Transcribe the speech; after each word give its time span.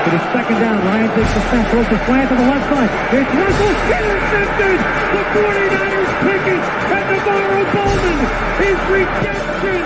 It 0.00 0.14
is 0.14 0.22
second 0.32 0.58
down. 0.60 0.80
Ryan 0.80 1.10
takes 1.14 1.32
the 1.34 1.40
snap, 1.50 1.70
throws 1.70 1.88
the 1.92 1.98
slant 2.06 2.28
to 2.30 2.34
the 2.34 2.46
left 2.48 2.66
side. 2.72 2.90
It's 3.20 3.32
Russell 3.36 3.74
intercepted. 4.00 4.78
The 4.80 5.22
49ers 5.36 6.12
pick 6.24 6.44
it, 6.50 6.62
and 6.88 7.04
NaVorro 7.10 7.60
Bowman 7.74 8.18
is 8.64 8.80
redemption. 8.88 9.84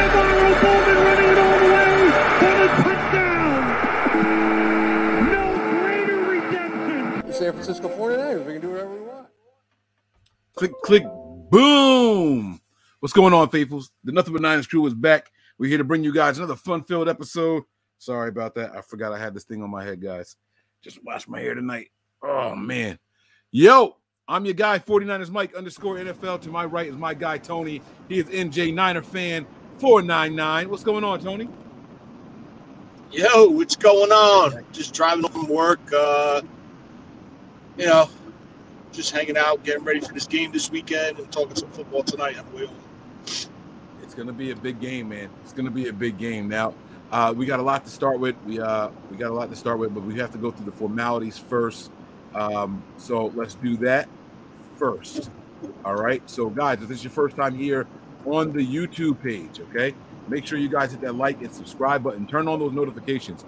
NaVorro 0.00 0.50
Bowman 0.64 0.98
running 1.04 1.28
it 1.28 1.38
all 1.44 1.58
the 1.60 1.68
way 1.76 1.92
for 2.40 2.54
the 2.56 2.68
touchdown. 2.82 3.60
No 5.30 5.44
greater 5.76 6.18
redemption. 6.24 7.32
San 7.32 7.52
Francisco 7.52 7.88
49ers. 7.88 8.46
We 8.46 8.52
can 8.54 8.62
do 8.62 8.70
whatever 8.70 8.92
we 8.94 9.00
want. 9.00 9.28
Click, 10.54 10.72
click, 10.82 11.04
boom. 11.50 12.60
What's 13.00 13.12
going 13.12 13.34
on, 13.34 13.50
faithfuls? 13.50 13.90
The 14.04 14.12
Nothing 14.12 14.32
But 14.32 14.42
Niners 14.42 14.66
crew 14.66 14.86
is 14.86 14.94
back. 14.94 15.30
We're 15.58 15.68
here 15.68 15.78
to 15.78 15.84
bring 15.84 16.02
you 16.02 16.14
guys 16.14 16.38
another 16.38 16.56
fun-filled 16.56 17.08
episode. 17.08 17.64
Sorry 17.98 18.28
about 18.28 18.54
that. 18.54 18.76
I 18.76 18.80
forgot 18.80 19.12
I 19.12 19.18
had 19.18 19.34
this 19.34 19.44
thing 19.44 19.62
on 19.62 19.70
my 19.70 19.84
head, 19.84 20.00
guys. 20.00 20.36
Just 20.82 21.02
wash 21.04 21.26
my 21.28 21.40
hair 21.40 21.54
tonight. 21.54 21.88
Oh 22.22 22.54
man. 22.54 22.98
Yo, 23.50 23.96
I'm 24.28 24.44
your 24.44 24.54
guy, 24.54 24.78
49ers 24.78 25.30
Mike 25.30 25.54
underscore 25.54 25.96
NFL. 25.96 26.40
To 26.42 26.50
my 26.50 26.64
right 26.64 26.88
is 26.88 26.96
my 26.96 27.14
guy 27.14 27.38
Tony. 27.38 27.82
He 28.08 28.18
is 28.18 28.26
NJ 28.26 28.74
Niner 28.74 29.02
fan 29.02 29.46
499. 29.78 30.68
What's 30.70 30.84
going 30.84 31.04
on, 31.04 31.20
Tony? 31.20 31.48
Yo, 33.10 33.48
what's 33.48 33.74
going 33.74 34.12
on? 34.12 34.64
Just 34.70 34.92
driving 34.92 35.24
home 35.24 35.46
from 35.46 35.48
work. 35.48 35.80
Uh, 35.92 36.42
you 37.78 37.86
know, 37.86 38.10
just 38.92 39.12
hanging 39.12 39.36
out, 39.36 39.64
getting 39.64 39.84
ready 39.84 40.00
for 40.00 40.12
this 40.12 40.26
game 40.26 40.52
this 40.52 40.70
weekend, 40.70 41.18
and 41.18 41.32
talking 41.32 41.56
some 41.56 41.70
football 41.70 42.02
tonight 42.02 42.38
on 42.38 42.44
the 42.50 42.56
way 42.56 42.66
home. 42.66 42.76
It's 44.02 44.14
gonna 44.14 44.32
be 44.32 44.50
a 44.50 44.56
big 44.56 44.80
game, 44.80 45.08
man. 45.08 45.30
It's 45.42 45.52
gonna 45.52 45.70
be 45.70 45.88
a 45.88 45.92
big 45.92 46.18
game. 46.18 46.48
Now, 46.48 46.74
uh, 47.10 47.32
we 47.36 47.46
got 47.46 47.60
a 47.60 47.62
lot 47.62 47.84
to 47.84 47.90
start 47.90 48.20
with. 48.20 48.36
We 48.46 48.60
uh, 48.60 48.90
we 49.10 49.16
got 49.16 49.30
a 49.30 49.34
lot 49.34 49.50
to 49.50 49.56
start 49.56 49.78
with, 49.78 49.94
but 49.94 50.04
we 50.04 50.18
have 50.18 50.30
to 50.32 50.38
go 50.38 50.50
through 50.50 50.66
the 50.66 50.72
formalities 50.72 51.38
first. 51.38 51.90
Um, 52.34 52.82
so 52.96 53.32
let's 53.34 53.54
do 53.54 53.76
that 53.78 54.08
first. 54.76 55.30
All 55.84 55.96
right. 55.96 56.22
So, 56.28 56.50
guys, 56.50 56.82
if 56.82 56.88
this 56.88 56.98
is 56.98 57.04
your 57.04 57.10
first 57.10 57.36
time 57.36 57.54
here 57.54 57.86
on 58.26 58.52
the 58.52 58.64
YouTube 58.64 59.22
page, 59.22 59.60
okay, 59.60 59.94
make 60.28 60.46
sure 60.46 60.58
you 60.58 60.68
guys 60.68 60.92
hit 60.92 61.00
that 61.00 61.14
like 61.14 61.40
and 61.40 61.52
subscribe 61.52 62.02
button. 62.02 62.26
Turn 62.26 62.46
on 62.46 62.58
those 62.58 62.72
notifications. 62.72 63.44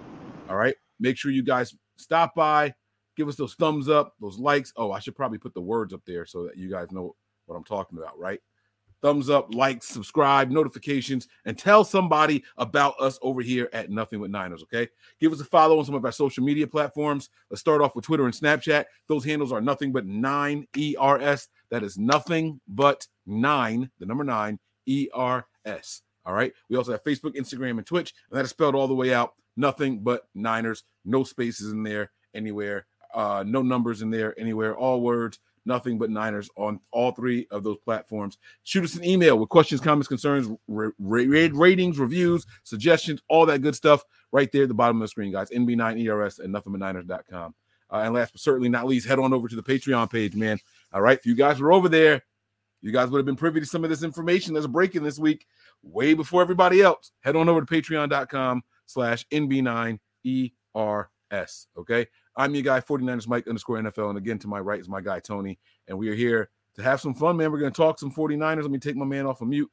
All 0.49 0.57
right. 0.57 0.75
Make 0.99 1.17
sure 1.17 1.31
you 1.31 1.43
guys 1.43 1.75
stop 1.97 2.35
by, 2.35 2.73
give 3.15 3.27
us 3.27 3.35
those 3.35 3.53
thumbs 3.55 3.89
up, 3.89 4.15
those 4.19 4.37
likes. 4.39 4.73
Oh, 4.75 4.91
I 4.91 4.99
should 4.99 5.15
probably 5.15 5.37
put 5.37 5.53
the 5.53 5.61
words 5.61 5.93
up 5.93 6.01
there 6.05 6.25
so 6.25 6.43
that 6.45 6.57
you 6.57 6.69
guys 6.69 6.91
know 6.91 7.15
what 7.45 7.55
I'm 7.55 7.63
talking 7.63 7.97
about, 7.97 8.17
right? 8.19 8.39
Thumbs 9.01 9.29
up, 9.29 9.53
like, 9.53 9.83
subscribe, 9.83 10.51
notifications, 10.51 11.27
and 11.45 11.57
tell 11.57 11.83
somebody 11.83 12.43
about 12.57 12.95
us 12.99 13.17
over 13.21 13.41
here 13.41 13.69
at 13.73 13.89
Nothing 13.89 14.19
with 14.19 14.31
Niners, 14.31 14.63
okay? 14.63 14.87
Give 15.19 15.33
us 15.33 15.41
a 15.41 15.45
follow 15.45 15.79
on 15.79 15.85
some 15.85 15.95
of 15.95 16.05
our 16.05 16.11
social 16.11 16.43
media 16.43 16.67
platforms. 16.67 17.29
Let's 17.49 17.61
start 17.61 17.81
off 17.81 17.95
with 17.95 18.05
Twitter 18.05 18.25
and 18.25 18.33
Snapchat. 18.33 18.85
Those 19.07 19.25
handles 19.25 19.51
are 19.51 19.61
nothing 19.61 19.91
but 19.91 20.05
nine 20.05 20.67
ERS. 20.77 21.47
That 21.71 21.83
is 21.83 21.97
nothing 21.97 22.61
but 22.67 23.07
nine, 23.25 23.89
the 23.99 24.05
number 24.05 24.23
nine 24.23 24.59
ERS. 24.87 26.01
All 26.25 26.33
right. 26.33 26.53
We 26.69 26.77
also 26.77 26.91
have 26.91 27.03
Facebook, 27.03 27.35
Instagram, 27.35 27.77
and 27.77 27.85
Twitch, 27.85 28.13
and 28.29 28.37
that 28.37 28.45
is 28.45 28.51
spelled 28.51 28.75
all 28.75 28.87
the 28.87 28.93
way 28.93 29.13
out. 29.13 29.33
Nothing 29.57 29.99
but 29.99 30.27
Niners. 30.35 30.83
No 31.05 31.23
spaces 31.23 31.71
in 31.71 31.83
there 31.83 32.11
anywhere. 32.33 32.85
Uh, 33.13 33.43
no 33.45 33.61
numbers 33.61 34.01
in 34.01 34.09
there 34.09 34.39
anywhere. 34.39 34.75
All 34.75 35.01
words. 35.01 35.39
Nothing 35.65 35.99
but 35.99 36.09
Niners 36.09 36.49
on 36.55 36.79
all 36.91 37.11
three 37.11 37.47
of 37.51 37.63
those 37.63 37.77
platforms. 37.77 38.37
Shoot 38.63 38.83
us 38.83 38.95
an 38.95 39.03
email 39.03 39.37
with 39.37 39.49
questions, 39.49 39.79
comments, 39.79 40.07
concerns, 40.07 40.47
ra- 40.67 40.89
ra- 40.97 41.49
ratings, 41.53 41.99
reviews, 41.99 42.45
suggestions, 42.63 43.21
all 43.29 43.45
that 43.45 43.61
good 43.61 43.75
stuff 43.75 44.03
right 44.31 44.51
there 44.51 44.63
at 44.63 44.69
the 44.69 44.73
bottom 44.73 44.97
of 44.97 45.01
the 45.01 45.07
screen, 45.07 45.31
guys. 45.31 45.49
NB9ERS 45.51 46.39
and 46.39 46.53
nothingbutniners.com. 46.53 47.53
Uh, 47.91 47.97
and 47.97 48.13
last 48.13 48.31
but 48.31 48.41
certainly 48.41 48.69
not 48.69 48.87
least, 48.87 49.07
head 49.07 49.19
on 49.19 49.33
over 49.33 49.47
to 49.47 49.55
the 49.55 49.63
Patreon 49.63 50.09
page, 50.09 50.35
man. 50.35 50.57
All 50.93 51.01
right. 51.01 51.17
If 51.17 51.25
you 51.25 51.35
guys 51.35 51.59
were 51.59 51.73
over 51.73 51.89
there, 51.89 52.23
you 52.81 52.91
guys 52.91 53.09
would 53.09 53.19
have 53.19 53.25
been 53.25 53.35
privy 53.35 53.59
to 53.59 53.65
some 53.65 53.83
of 53.83 53.89
this 53.89 54.03
information 54.03 54.53
that's 54.53 54.67
breaking 54.67 55.03
this 55.03 55.19
week 55.19 55.45
way 55.83 56.13
before 56.13 56.41
everybody 56.41 56.81
else. 56.81 57.11
Head 57.21 57.35
on 57.35 57.49
over 57.49 57.61
to 57.61 57.65
patreon.com 57.65 58.63
slash 58.85 59.25
NB9ERS. 59.31 59.99
Okay. 61.77 62.07
I'm 62.35 62.53
your 62.55 62.63
guy, 62.63 62.79
49ers 62.79 63.27
Mike 63.27 63.47
underscore 63.47 63.77
NFL. 63.77 64.09
And 64.09 64.17
again, 64.17 64.39
to 64.39 64.47
my 64.47 64.59
right 64.59 64.79
is 64.79 64.89
my 64.89 65.01
guy, 65.01 65.19
Tony. 65.19 65.59
And 65.87 65.97
we 65.97 66.09
are 66.09 66.15
here 66.15 66.49
to 66.75 66.83
have 66.83 67.01
some 67.01 67.13
fun, 67.13 67.37
man. 67.37 67.51
We're 67.51 67.59
going 67.59 67.71
to 67.71 67.77
talk 67.77 67.99
some 67.99 68.11
49ers. 68.11 68.61
Let 68.61 68.71
me 68.71 68.79
take 68.79 68.95
my 68.95 69.05
man 69.05 69.25
off 69.25 69.41
of 69.41 69.47
mute. 69.47 69.69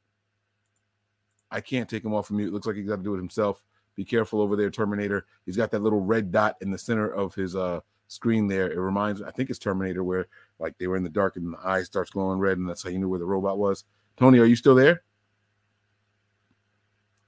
I 1.51 1.61
can't 1.61 1.89
take 1.89 2.03
him 2.03 2.13
off 2.13 2.29
of 2.29 2.35
mute. 2.35 2.53
Looks 2.53 2.67
like 2.67 2.75
he's 2.75 2.87
got 2.87 2.97
to 2.97 3.03
do 3.03 3.13
it 3.13 3.17
himself. 3.17 3.63
Be 3.95 4.05
careful 4.05 4.41
over 4.41 4.55
there, 4.55 4.69
Terminator. 4.69 5.25
He's 5.45 5.57
got 5.57 5.71
that 5.71 5.81
little 5.81 6.01
red 6.01 6.31
dot 6.31 6.55
in 6.61 6.71
the 6.71 6.77
center 6.77 7.09
of 7.09 7.35
his 7.35 7.55
uh 7.55 7.81
screen 8.07 8.47
there. 8.47 8.71
It 8.71 8.79
reminds 8.79 9.21
I 9.21 9.31
think 9.31 9.49
it's 9.49 9.59
Terminator 9.59 10.03
where 10.03 10.27
like 10.57 10.77
they 10.77 10.87
were 10.87 10.97
in 10.97 11.03
the 11.03 11.09
dark 11.09 11.35
and 11.35 11.53
the 11.53 11.57
eye 11.63 11.83
starts 11.83 12.11
glowing 12.11 12.39
red, 12.39 12.57
and 12.57 12.69
that's 12.69 12.83
how 12.83 12.89
you 12.89 12.99
knew 12.99 13.09
where 13.09 13.19
the 13.19 13.25
robot 13.25 13.57
was. 13.57 13.83
Tony, 14.17 14.39
are 14.39 14.45
you 14.45 14.55
still 14.55 14.75
there? 14.75 15.03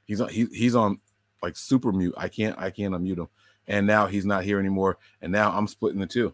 He's 0.05 0.21
on 0.21 0.29
he, 0.29 0.45
he's 0.45 0.75
on 0.75 0.99
like 1.41 1.55
super 1.57 1.91
mute. 1.91 2.13
I 2.17 2.27
can't 2.29 2.57
I 2.57 2.69
can't 2.69 2.93
unmute 2.93 3.17
him. 3.17 3.27
And 3.67 3.87
now 3.87 4.07
he's 4.07 4.25
not 4.25 4.43
here 4.43 4.59
anymore. 4.59 4.97
And 5.21 5.31
now 5.31 5.51
I'm 5.51 5.67
splitting 5.67 5.99
the 5.99 6.07
two. 6.07 6.33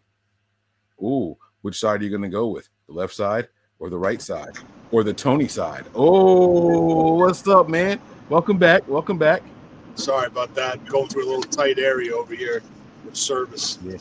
Ooh, 1.01 1.37
which 1.61 1.79
side 1.79 2.01
are 2.01 2.03
you 2.03 2.09
gonna 2.09 2.29
go 2.29 2.47
with? 2.47 2.69
The 2.87 2.93
left 2.93 3.13
side 3.13 3.49
or 3.79 3.89
the 3.89 3.97
right 3.97 4.21
side? 4.21 4.57
Or 4.91 5.03
the 5.03 5.13
Tony 5.13 5.47
side? 5.47 5.85
Oh, 5.93 7.15
what's 7.15 7.47
up, 7.47 7.69
man? 7.69 7.99
Welcome 8.29 8.57
back. 8.57 8.87
Welcome 8.87 9.17
back. 9.17 9.43
Sorry 9.95 10.27
about 10.27 10.53
that. 10.55 10.85
Going 10.85 11.07
through 11.07 11.25
a 11.25 11.29
little 11.29 11.43
tight 11.43 11.79
area 11.79 12.15
over 12.15 12.33
here 12.33 12.61
with 13.05 13.15
service. 13.15 13.79
Yeah. 13.83 13.97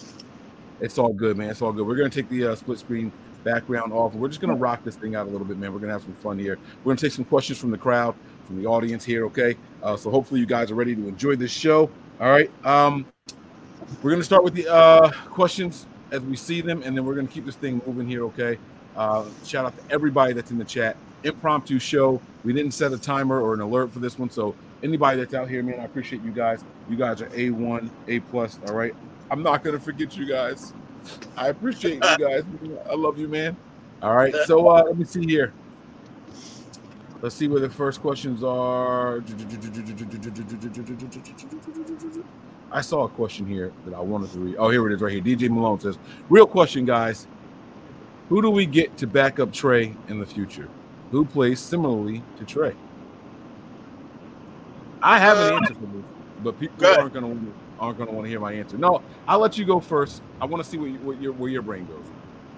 It's 0.81 0.99
all 0.99 1.13
good, 1.13 1.37
man. 1.37 1.51
It's 1.51 1.63
all 1.63 1.73
good. 1.73 1.87
We're 1.87 1.97
gonna 1.97 2.11
take 2.11 2.29
the 2.29 2.49
uh, 2.49 2.55
split 2.55 2.79
screen 2.79 3.13
background 3.45 3.93
off. 3.93 4.15
We're 4.15 4.29
just 4.29 4.41
gonna 4.41 4.57
rock 4.57 4.85
this 4.85 4.97
thing 4.97 5.15
out 5.15 5.27
a 5.27 5.31
little 5.31 5.47
bit, 5.47 5.57
man. 5.57 5.73
We're 5.73 5.79
gonna 5.79 5.93
have 5.93 6.03
some 6.03 6.15
fun 6.15 6.39
here. 6.39 6.59
We're 6.85 6.93
gonna 6.93 7.01
take 7.01 7.13
some 7.13 7.25
questions 7.25 7.59
from 7.59 7.71
the 7.71 7.79
crowd, 7.79 8.15
from 8.45 8.61
the 8.61 8.69
audience 8.69 9.05
here. 9.05 9.25
Okay. 9.27 9.57
Uh, 9.83 9.97
so 9.97 10.11
hopefully 10.11 10.41
you 10.41 10.47
guys 10.47 10.71
are 10.71 10.75
ready 10.75 10.95
to 10.95 11.09
enjoy 11.09 11.37
this 11.37 11.51
show. 11.51 11.91
All 12.21 12.31
right. 12.31 12.51
Um, 12.65 13.07
we're 14.03 14.11
gonna 14.11 14.25
start 14.25 14.43
with 14.43 14.55
the 14.55 14.73
uh, 14.73 15.11
questions 15.31 15.87
as 16.11 16.21
we 16.23 16.37
see 16.37 16.61
them, 16.61 16.83
and 16.83 16.97
then 16.97 17.05
we're 17.05 17.15
gonna 17.15 17.29
keep 17.29 17.45
this 17.45 17.57
thing 17.57 17.83
moving 17.87 18.09
here. 18.09 18.25
Okay. 18.25 18.59
Uh, 18.97 19.27
shout 19.45 19.67
out 19.67 19.77
to 19.77 19.95
everybody 19.95 20.33
that's 20.33 20.51
in 20.51 20.59
the 20.59 20.65
chat. 20.65 20.97
Impromptu 21.25 21.79
show. 21.79 22.21
We 22.45 22.53
didn't 22.55 22.73
set 22.73 22.93
a 22.93 22.99
timer 22.99 23.41
or 23.41 23.53
an 23.53 23.61
alert 23.61 23.93
for 23.93 23.99
this 23.99 24.19
one, 24.19 24.31
so 24.31 24.55
anybody 24.83 25.19
that's 25.19 25.35
out 25.35 25.51
here, 25.51 25.63
man, 25.63 25.81
I 25.81 25.85
appreciate 25.85 26.23
you 26.23 26.31
guys. 26.31 26.65
You 26.89 26.97
guys 26.97 27.21
are 27.21 27.31
a 27.35 27.51
one, 27.51 27.91
a 28.09 28.21
plus. 28.21 28.59
All 28.67 28.75
right. 28.75 28.95
I'm 29.31 29.43
not 29.43 29.63
gonna 29.63 29.81
forget 29.81 30.17
you 30.17 30.27
guys. 30.27 30.73
I 31.37 31.49
appreciate 31.49 31.95
you 31.95 32.01
guys. 32.01 32.45
I 32.89 32.95
love 32.95 33.19
you, 33.19 33.29
man. 33.29 33.57
All 34.03 34.15
right. 34.15 34.35
So 34.47 34.69
uh, 34.69 34.85
let 34.85 34.97
me 34.97 35.05
see 35.05 35.27
here. 35.27 35.53
Let's 37.27 37.35
see 37.35 37.49
where 37.49 37.59
the 37.59 37.69
first 37.69 38.01
questions 38.03 38.45
are. 38.45 39.21
I 42.71 42.81
saw 42.81 43.03
a 43.03 43.09
question 43.09 43.45
here 43.45 43.73
that 43.85 43.95
I 43.95 44.01
wanted 44.01 44.31
to 44.31 44.39
read. 44.39 44.55
Oh, 44.61 44.71
here 44.71 44.89
it 44.89 44.95
is 44.95 45.03
right 45.03 45.13
here. 45.13 45.21
DJ 45.21 45.51
Malone 45.51 45.81
says, 45.81 45.99
Real 46.29 46.47
question, 46.47 46.85
guys. 46.85 47.27
Who 48.29 48.43
do 48.43 48.49
we 48.49 48.65
get 48.65 48.97
to 48.99 49.09
back 49.09 49.41
up 49.41 49.53
Trey 49.53 49.93
in 50.07 50.21
the 50.21 50.25
future? 50.25 50.69
Who 51.11 51.25
plays 51.25 51.59
similarly 51.59 52.23
to 52.39 52.45
Trey? 52.45 52.77
I 55.03 55.19
have 55.19 55.37
an 55.39 55.53
uh, 55.53 55.57
answer 55.57 55.75
for 55.75 55.81
this. 55.81 56.05
but 56.45 56.61
people 56.61 56.87
aren't 56.87 57.13
gonna 57.13 57.27
wanna- 57.27 57.41
aren't 57.81 57.99
gonna 57.99 58.13
want 58.13 58.27
to 58.27 58.31
hear 58.31 58.39
my 58.39 58.53
answer. 58.53 58.79
No, 58.79 59.03
I'll 59.27 59.41
let 59.41 59.59
you 59.59 59.65
go 59.65 59.81
first. 59.81 60.23
I 60.41 60.45
want 60.45 60.63
to 60.63 60.71
see 60.71 60.79
what, 60.79 60.91
you, 60.91 60.99
what 61.01 61.21
your 61.21 61.33
where 61.33 61.51
your 61.51 61.63
brain 61.63 61.87
goes. 61.87 62.05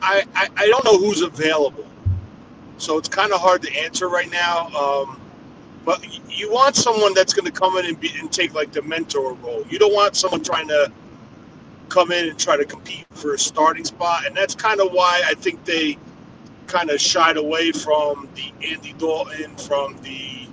I, 0.03 0.25
I, 0.35 0.49
I 0.59 0.67
don't 0.67 0.85
know 0.85 0.99
who's 0.99 1.23
available, 1.23 1.87
so 2.79 2.99
it's 2.99 3.09
kind 3.09 3.33
of 3.33 3.41
hard 3.41 3.63
to 3.63 3.77
answer 3.77 4.09
right 4.09 4.31
now. 4.31 4.69
Um, 4.69 5.21
but 5.85 6.05
you 6.31 6.51
want 6.53 6.77
someone 6.77 7.15
that's 7.15 7.33
going 7.35 7.47
to 7.47 7.53
come 7.53 7.77
in 7.79 7.87
and, 7.87 7.99
be, 8.01 8.11
and 8.19 8.31
take 8.31 8.55
like 8.55 8.73
the 8.73 8.83
mentor 8.83 9.35
role. 9.35 9.65
You 9.71 9.79
don't 9.79 9.95
want 9.95 10.17
someone 10.17 10.43
trying 10.43 10.69
to 10.69 10.93
come 11.89 12.13
in 12.13 12.29
and 12.29 12.39
try 12.39 12.57
to 12.57 12.65
compete 12.65 13.07
for 13.13 13.35
a 13.35 13.39
starting 13.39 13.85
spot, 13.85 14.27
and 14.27 14.37
that's 14.37 14.55
kind 14.55 14.81
of 14.81 14.93
why 14.93 15.23
I 15.27 15.35
think 15.35 15.65
they 15.65 15.99
kind 16.67 16.91
of 16.91 17.01
shied 17.01 17.37
away 17.37 17.73
from 17.73 18.29
the 18.35 18.53
Andy 18.67 18.95
Dalton, 18.99 19.57
from 19.57 19.97
the 20.03 20.47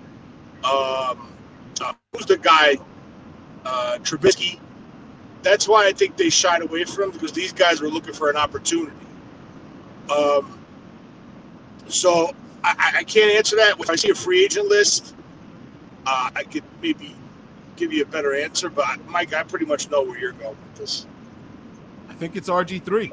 um, 0.64 1.32
uh, 1.82 1.94
who's 2.14 2.26
the 2.26 2.38
guy, 2.38 2.78
uh, 3.66 3.98
Trubisky. 4.02 4.60
That's 5.44 5.68
why 5.68 5.88
I 5.88 5.92
think 5.92 6.18
they 6.18 6.30
shied 6.30 6.64
away 6.64 6.86
from 6.86 7.06
him 7.06 7.12
because 7.12 7.32
these 7.32 7.54
guys 7.54 7.82
were 7.82 7.90
looking 7.90 8.14
for 8.14 8.30
an 8.30 8.36
opportunity. 8.38 8.96
Um, 10.16 10.60
so 11.88 12.34
I, 12.64 12.94
I- 12.98 13.04
can't 13.04 13.36
answer 13.36 13.56
that. 13.58 13.80
If 13.80 13.90
I 13.90 13.96
see 13.96 14.10
a 14.10 14.16
free 14.16 14.44
agent 14.44 14.68
list, 14.68 15.16
uh, 16.06 16.30
I 16.36 16.44
could 16.44 16.64
maybe 16.82 17.16
give 17.76 17.94
you 17.94 18.04
a 18.04 18.06
better 18.06 18.36
answer. 18.36 18.70
But 18.70 19.06
Mike, 19.10 19.34
I 19.34 19.44
pretty 19.44 19.66
much 19.66 19.90
know 19.90 20.02
where 20.04 20.18
you're 20.18 20.32
going 20.34 20.58
with 20.58 20.76
this. 20.76 21.06
I 22.10 22.14
think 22.14 22.36
it's 22.36 22.50
RG 22.50 22.84
three. 22.84 23.12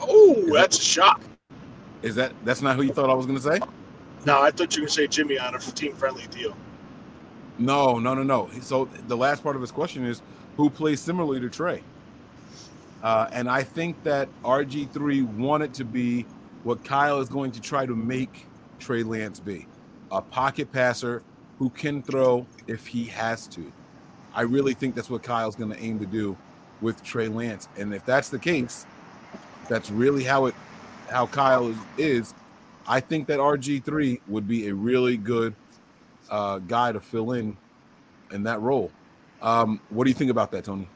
Oh, 0.00 0.50
that's 0.52 0.78
a 0.78 0.82
shock. 0.82 1.20
Is 2.02 2.14
that 2.14 2.32
that's 2.44 2.62
not 2.62 2.76
who 2.76 2.82
you 2.82 2.92
thought 2.92 3.10
I 3.10 3.14
was 3.14 3.26
gonna 3.26 3.40
say? 3.40 3.58
No, 4.26 4.42
I 4.42 4.50
thought 4.50 4.76
you 4.76 4.82
were 4.82 4.86
going 4.86 4.88
to 4.88 4.92
say 4.94 5.06
Jimmy 5.06 5.38
on 5.38 5.54
a 5.54 5.58
team 5.58 5.94
friendly 5.94 6.26
deal. 6.26 6.56
No, 7.56 7.98
no, 7.98 8.14
no, 8.14 8.22
no. 8.22 8.50
So 8.60 8.86
the 9.06 9.16
last 9.16 9.42
part 9.42 9.54
of 9.56 9.62
his 9.62 9.70
question 9.70 10.04
is 10.04 10.22
who 10.56 10.68
plays 10.70 11.00
similarly 11.00 11.40
to 11.40 11.48
Trey? 11.48 11.82
Uh, 13.02 13.28
and 13.32 13.48
I 13.48 13.62
think 13.62 14.02
that 14.02 14.28
RG3 14.42 15.36
wanted 15.36 15.72
to 15.74 15.84
be 15.84 16.26
what 16.68 16.84
Kyle 16.84 17.18
is 17.18 17.30
going 17.30 17.50
to 17.52 17.62
try 17.62 17.86
to 17.86 17.96
make 17.96 18.46
Trey 18.78 19.02
Lance 19.02 19.40
be 19.40 19.66
a 20.12 20.20
pocket 20.20 20.70
passer 20.70 21.22
who 21.58 21.70
can 21.70 22.02
throw 22.02 22.46
if 22.66 22.86
he 22.86 23.04
has 23.04 23.46
to. 23.48 23.72
I 24.34 24.42
really 24.42 24.74
think 24.74 24.94
that's 24.94 25.08
what 25.08 25.22
Kyle's 25.22 25.56
going 25.56 25.72
to 25.72 25.82
aim 25.82 25.98
to 25.98 26.04
do 26.04 26.36
with 26.82 27.02
Trey 27.02 27.28
Lance. 27.28 27.68
And 27.78 27.94
if 27.94 28.04
that's 28.04 28.28
the 28.28 28.38
case, 28.38 28.84
that's 29.70 29.90
really 29.90 30.24
how 30.24 30.44
it 30.44 30.54
how 31.08 31.26
Kyle 31.28 31.68
is, 31.68 31.78
is 31.96 32.34
I 32.86 33.00
think 33.00 33.28
that 33.28 33.38
RG3 33.38 34.20
would 34.28 34.46
be 34.46 34.68
a 34.68 34.74
really 34.74 35.16
good 35.16 35.54
uh, 36.28 36.58
guy 36.58 36.92
to 36.92 37.00
fill 37.00 37.32
in 37.32 37.56
in 38.30 38.42
that 38.42 38.60
role. 38.60 38.92
Um, 39.40 39.80
what 39.88 40.04
do 40.04 40.10
you 40.10 40.14
think 40.14 40.30
about 40.30 40.50
that, 40.50 40.64
Tony? 40.64 40.86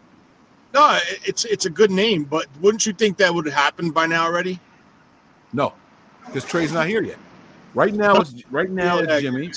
No, 0.75 0.99
it's 1.25 1.47
it's 1.47 1.65
a 1.65 1.71
good 1.71 1.91
name, 1.91 2.25
but 2.25 2.47
wouldn't 2.61 2.85
you 2.85 2.93
think 2.93 3.17
that 3.17 3.35
would 3.35 3.47
have 3.47 3.55
happened 3.55 3.95
by 3.95 4.07
now 4.07 4.27
already? 4.27 4.61
No, 5.53 5.73
because 6.27 6.45
Trey's 6.45 6.73
not 6.73 6.87
here 6.87 7.03
yet. 7.03 7.19
Right 7.75 7.95
now, 7.95 8.17
it's 8.17 8.35
right 8.51 8.71
now 8.71 8.99
Yeah, 8.99 9.15
it's 9.15 9.23
Jimmy, 9.23 9.51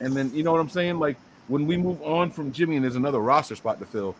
and 0.00 0.14
then 0.14 0.32
you 0.34 0.42
know 0.42 0.52
what 0.52 0.60
I'm 0.60 0.68
saying. 0.68 0.98
Like 0.98 1.16
when 1.48 1.66
we 1.66 1.76
move 1.76 2.00
on 2.02 2.30
from 2.30 2.52
Jimmy 2.52 2.76
and 2.76 2.84
there's 2.84 2.96
another 2.96 3.20
roster 3.20 3.56
spot 3.56 3.78
to 3.80 3.86
fill, 3.86 4.14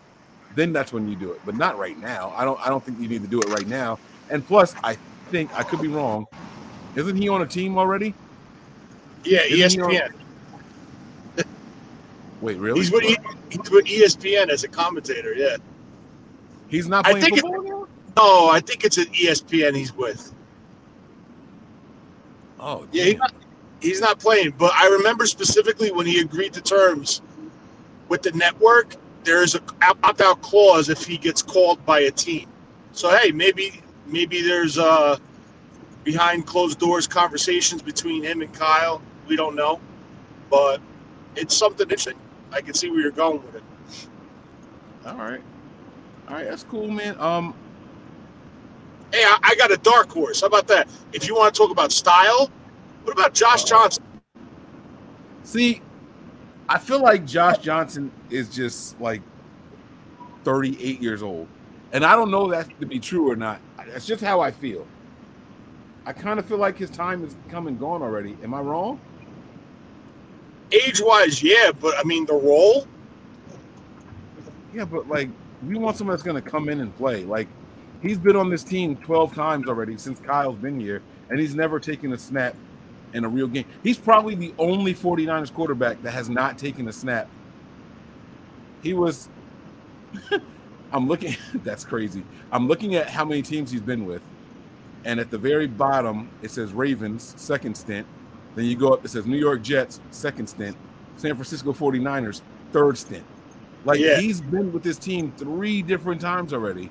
then 0.55 0.73
that's 0.73 0.93
when 0.93 1.09
you 1.09 1.17
do 1.17 1.32
it. 1.32 1.41
But 1.44 1.56
not 1.56 1.79
right 1.79 1.99
now. 1.99 2.32
I 2.37 2.44
don't. 2.44 2.61
I 2.61 2.69
don't 2.69 2.85
think 2.85 3.00
you 3.00 3.09
need 3.09 3.23
to 3.23 3.29
do 3.29 3.41
it 3.41 3.49
right 3.49 3.67
now. 3.67 3.99
And 4.31 4.47
plus, 4.47 4.75
I 4.85 4.97
think 5.31 5.50
I 5.56 5.62
could 5.62 5.81
be 5.81 5.88
wrong. 5.88 6.27
Isn't 6.97 7.17
he 7.17 7.29
on 7.29 7.43
a 7.43 7.47
team 7.47 7.79
already? 7.79 8.15
Yeah, 9.25 9.41
Isn't 9.49 9.81
ESPN. 9.83 10.12
Wait, 12.41 12.56
really? 12.56 12.81
He's 12.81 12.91
with, 12.91 13.03
he's 13.05 13.71
with 13.71 13.85
ESPN 13.85 14.49
as 14.49 14.65
a 14.65 14.69
commentator. 14.69 15.35
Yeah. 15.35 15.56
He's 16.69 16.88
not 16.88 17.06
I 17.06 17.11
playing 17.11 17.25
think 17.25 17.38
it- 17.38 17.41
football 17.43 17.62
now? 17.62 17.87
No, 18.17 18.49
I 18.50 18.61
think 18.61 18.85
it's 18.85 18.99
an 18.99 19.06
ESPN 19.06 19.76
he's 19.76 19.94
with. 19.94 20.33
Oh, 22.61 22.87
Yeah, 22.93 23.05
he's 23.05 23.17
not, 23.19 23.33
he's 23.81 24.01
not 24.01 24.19
playing. 24.21 24.55
But 24.59 24.73
I 24.75 24.89
remember 24.89 25.27
specifically 25.27 25.91
when 25.91 26.07
he 26.07 26.21
agreed 26.21 26.53
to 26.55 26.61
terms 26.61 27.23
with 28.09 28.23
the 28.23 28.33
network, 28.33 28.97
there 29.25 29.43
is 29.43 29.55
a 29.55 29.62
opt 29.83 30.21
out 30.21 30.41
clause 30.43 30.89
if 30.89 31.05
he 31.05 31.17
gets 31.17 31.43
called 31.43 31.85
by 31.87 32.01
a 32.01 32.11
team. 32.11 32.49
So 32.93 33.17
hey, 33.17 33.33
maybe 33.33 33.83
maybe 34.07 34.43
there's 34.43 34.79
uh 34.79 35.17
behind 36.05 36.47
closed 36.47 36.79
doors 36.79 37.07
conversations 37.07 37.83
between 37.83 38.23
him 38.23 38.43
and 38.43 38.53
Kyle. 38.53 39.03
We 39.27 39.37
don't 39.37 39.55
know, 39.55 39.81
but 40.51 40.81
it's 41.37 41.57
something 41.57 41.85
interesting. 41.85 42.19
I 42.53 42.61
can 42.61 42.75
see 42.75 42.91
where 42.91 43.01
you're 43.01 43.11
going 43.11 43.43
with 43.45 43.57
it. 43.57 43.62
All 45.07 45.17
right. 45.17 45.41
All 46.29 46.35
right, 46.37 46.49
that's 46.49 46.65
cool, 46.65 46.89
man. 46.89 47.19
Um, 47.21 47.55
Hey, 49.12 49.25
I, 49.25 49.39
I 49.43 49.55
got 49.57 49.73
a 49.73 49.77
dark 49.79 50.11
horse. 50.11 50.41
How 50.41 50.47
about 50.47 50.69
that? 50.69 50.89
If 51.12 51.27
you 51.27 51.35
want 51.35 51.55
to 51.55 51.59
talk 51.59 51.71
about 51.71 51.93
style, 51.93 52.51
what 53.05 53.12
about 53.12 53.35
Josh 53.35 53.65
Johnson? 53.65 54.05
See, 55.43 55.83
I 56.69 56.79
feel 56.79 57.01
like 57.01 57.27
Josh 57.27 57.59
Johnson 57.59 58.12
is 58.31 58.49
just 58.55 59.01
like 59.01 59.23
38 60.45 61.03
years 61.03 61.23
old. 61.23 61.49
And 61.93 62.05
I 62.05 62.15
don't 62.15 62.31
know 62.31 62.49
that 62.51 62.69
to 62.81 62.87
be 62.87 63.01
true 63.01 63.31
or 63.31 63.37
not. 63.37 63.61
That's 63.89 64.07
just 64.07 64.23
how 64.23 64.41
I 64.41 64.53
feel. 64.53 64.87
I 66.07 66.12
kind 66.12 66.39
of 66.39 66.47
feel 66.47 66.59
like 66.59 66.79
his 66.79 66.91
time 66.91 67.25
is 67.25 67.35
come 67.49 67.67
and 67.67 67.79
gone 67.79 68.03
already. 68.03 68.37
Am 68.43 68.55
I 68.55 68.61
wrong? 68.61 69.01
Age 70.73 71.01
wise, 71.01 71.43
yeah, 71.43 71.73
but 71.73 71.99
I 71.99 72.05
mean 72.05 72.27
the 72.27 72.35
role. 72.35 72.87
Yeah, 74.73 74.85
but 74.85 75.09
like 75.09 75.29
we 75.67 75.77
want 75.77 75.97
someone 75.97 76.15
that's 76.15 76.23
going 76.23 76.41
to 76.41 76.49
come 76.49 76.69
in 76.69 76.81
and 76.81 76.97
play. 76.97 77.25
Like 77.25 77.49
he's 78.02 78.19
been 78.19 78.37
on 78.37 78.50
this 78.50 78.62
team 78.64 78.97
12 78.97 79.35
times 79.35 79.69
already 79.69 79.97
since 79.97 80.20
Kyle's 80.20 80.58
been 80.58 80.79
here, 80.81 81.02
and 81.29 81.38
he's 81.38 81.55
never 81.55 81.79
taken 81.81 82.12
a 82.12 82.19
snap 82.19 82.55
in 83.12 83.25
a 83.25 83.29
real 83.29 83.47
game. 83.49 83.64
He's 83.82 83.99
probably 83.99 84.35
the 84.35 84.55
only 84.58 84.94
49ers 84.94 85.52
quarterback 85.52 86.02
that 86.02 86.12
has 86.12 86.29
not 86.29 86.58
taken 86.58 86.88
a 86.88 86.93
snap. 86.93 87.29
He 88.82 88.94
was 88.94 89.29
I'm 90.93 91.06
looking 91.08 91.37
that's 91.64 91.85
crazy. 91.85 92.25
I'm 92.52 92.67
looking 92.69 92.94
at 92.97 93.08
how 93.08 93.25
many 93.25 93.43
teams 93.43 93.70
he's 93.70 93.81
been 93.81 94.06
with. 94.06 94.23
And 95.05 95.19
at 95.19 95.31
the 95.31 95.38
very 95.38 95.67
bottom 95.67 96.29
it 96.43 96.50
says 96.50 96.73
Ravens 96.73 97.35
second 97.37 97.76
stint. 97.76 98.06
Then 98.55 98.64
you 98.64 98.76
go 98.76 98.93
up 98.93 99.05
it 99.05 99.08
says 99.08 99.26
New 99.26 99.38
York 99.38 99.62
Jets 99.62 100.00
second 100.11 100.49
stint, 100.49 100.76
San 101.16 101.35
Francisco 101.35 101.73
49ers 101.73 102.42
third 102.73 102.97
stint. 102.97 103.25
Like 103.85 104.00
Yeah. 104.00 104.19
he's 104.21 104.40
been 104.40 104.73
with 104.73 104.83
this 104.83 104.99
team 104.99 105.33
three 105.37 105.83
different 105.83 106.21
times 106.21 106.52
already. 106.52 106.90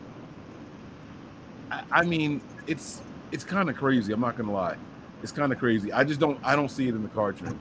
I, 1.91 2.03
mean, 2.03 2.41
it's 2.67 3.01
it's 3.31 3.43
kind 3.43 3.69
of 3.69 3.75
crazy. 3.75 4.13
I'm 4.13 4.21
not 4.21 4.37
gonna 4.37 4.51
lie, 4.51 4.77
it's 5.21 5.31
kind 5.31 5.51
of 5.51 5.59
crazy. 5.59 5.91
I 5.91 6.03
just 6.03 6.19
don't 6.19 6.39
I 6.43 6.55
don't 6.55 6.69
see 6.69 6.87
it 6.87 6.95
in 6.95 7.03
the 7.03 7.09
cards 7.09 7.39
for. 7.39 7.53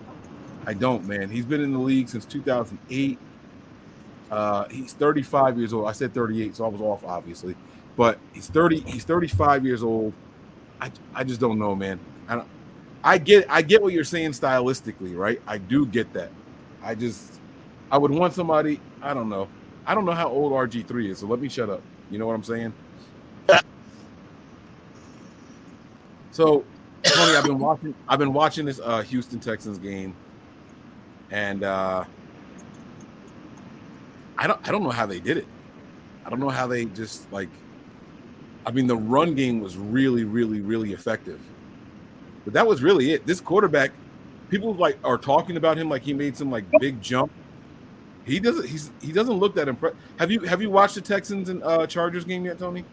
I 0.66 0.74
don't, 0.74 1.04
man. 1.06 1.30
He's 1.30 1.46
been 1.46 1.62
in 1.62 1.72
the 1.72 1.78
league 1.78 2.08
since 2.08 2.26
2008. 2.26 3.18
Uh, 4.30 4.68
he's 4.68 4.92
35 4.92 5.56
years 5.56 5.72
old. 5.72 5.88
I 5.88 5.92
said 5.92 6.12
38, 6.12 6.56
so 6.56 6.66
I 6.66 6.68
was 6.68 6.82
off, 6.82 7.02
obviously. 7.04 7.56
But 7.96 8.18
he's 8.34 8.48
30. 8.48 8.80
He's 8.80 9.04
35 9.04 9.64
years 9.64 9.82
old. 9.82 10.12
I 10.80 10.90
I 11.14 11.24
just 11.24 11.40
don't 11.40 11.58
know, 11.58 11.74
man. 11.74 11.98
I 12.28 12.36
don't. 12.36 12.48
I 13.02 13.18
get 13.18 13.46
I 13.48 13.62
get 13.62 13.82
what 13.82 13.92
you're 13.92 14.04
saying 14.04 14.32
stylistically, 14.32 15.16
right? 15.16 15.40
I 15.46 15.58
do 15.58 15.86
get 15.86 16.12
that. 16.12 16.30
I 16.82 16.94
just 16.94 17.40
I 17.90 17.98
would 17.98 18.10
want 18.10 18.34
somebody. 18.34 18.80
I 19.00 19.14
don't 19.14 19.28
know. 19.28 19.48
I 19.86 19.94
don't 19.94 20.04
know 20.04 20.12
how 20.12 20.28
old 20.28 20.52
RG3 20.52 21.10
is, 21.10 21.18
so 21.18 21.26
let 21.26 21.40
me 21.40 21.48
shut 21.48 21.70
up. 21.70 21.82
You 22.10 22.18
know 22.18 22.26
what 22.26 22.34
I'm 22.34 22.44
saying? 22.44 22.72
So, 26.38 26.64
Tony, 27.02 27.36
I've 27.36 27.42
been 27.42 27.58
watching. 27.58 27.94
I've 28.08 28.20
been 28.20 28.32
watching 28.32 28.64
this 28.64 28.78
uh, 28.78 29.02
Houston 29.02 29.40
Texans 29.40 29.76
game, 29.76 30.14
and 31.32 31.64
uh, 31.64 32.04
I 34.36 34.46
don't. 34.46 34.68
I 34.68 34.70
don't 34.70 34.84
know 34.84 34.90
how 34.90 35.04
they 35.04 35.18
did 35.18 35.36
it. 35.36 35.48
I 36.24 36.30
don't 36.30 36.38
know 36.38 36.48
how 36.48 36.68
they 36.68 36.84
just 36.84 37.32
like. 37.32 37.48
I 38.64 38.70
mean, 38.70 38.86
the 38.86 38.96
run 38.96 39.34
game 39.34 39.58
was 39.58 39.76
really, 39.76 40.22
really, 40.22 40.60
really 40.60 40.92
effective, 40.92 41.40
but 42.44 42.54
that 42.54 42.64
was 42.64 42.84
really 42.84 43.14
it. 43.14 43.26
This 43.26 43.40
quarterback, 43.40 43.90
people 44.48 44.74
like 44.74 44.96
are 45.02 45.18
talking 45.18 45.56
about 45.56 45.76
him 45.76 45.88
like 45.88 46.02
he 46.02 46.14
made 46.14 46.36
some 46.36 46.52
like 46.52 46.66
big 46.78 47.02
jump. 47.02 47.32
He 48.24 48.38
doesn't. 48.38 48.68
He's 48.68 48.92
he 49.02 49.10
doesn't 49.10 49.34
look 49.34 49.56
that 49.56 49.66
impressed. 49.66 49.96
Have 50.20 50.30
you 50.30 50.42
have 50.42 50.62
you 50.62 50.70
watched 50.70 50.94
the 50.94 51.00
Texans 51.00 51.48
and 51.48 51.64
uh, 51.64 51.84
Chargers 51.88 52.24
game 52.24 52.44
yet, 52.44 52.60
Tony? 52.60 52.84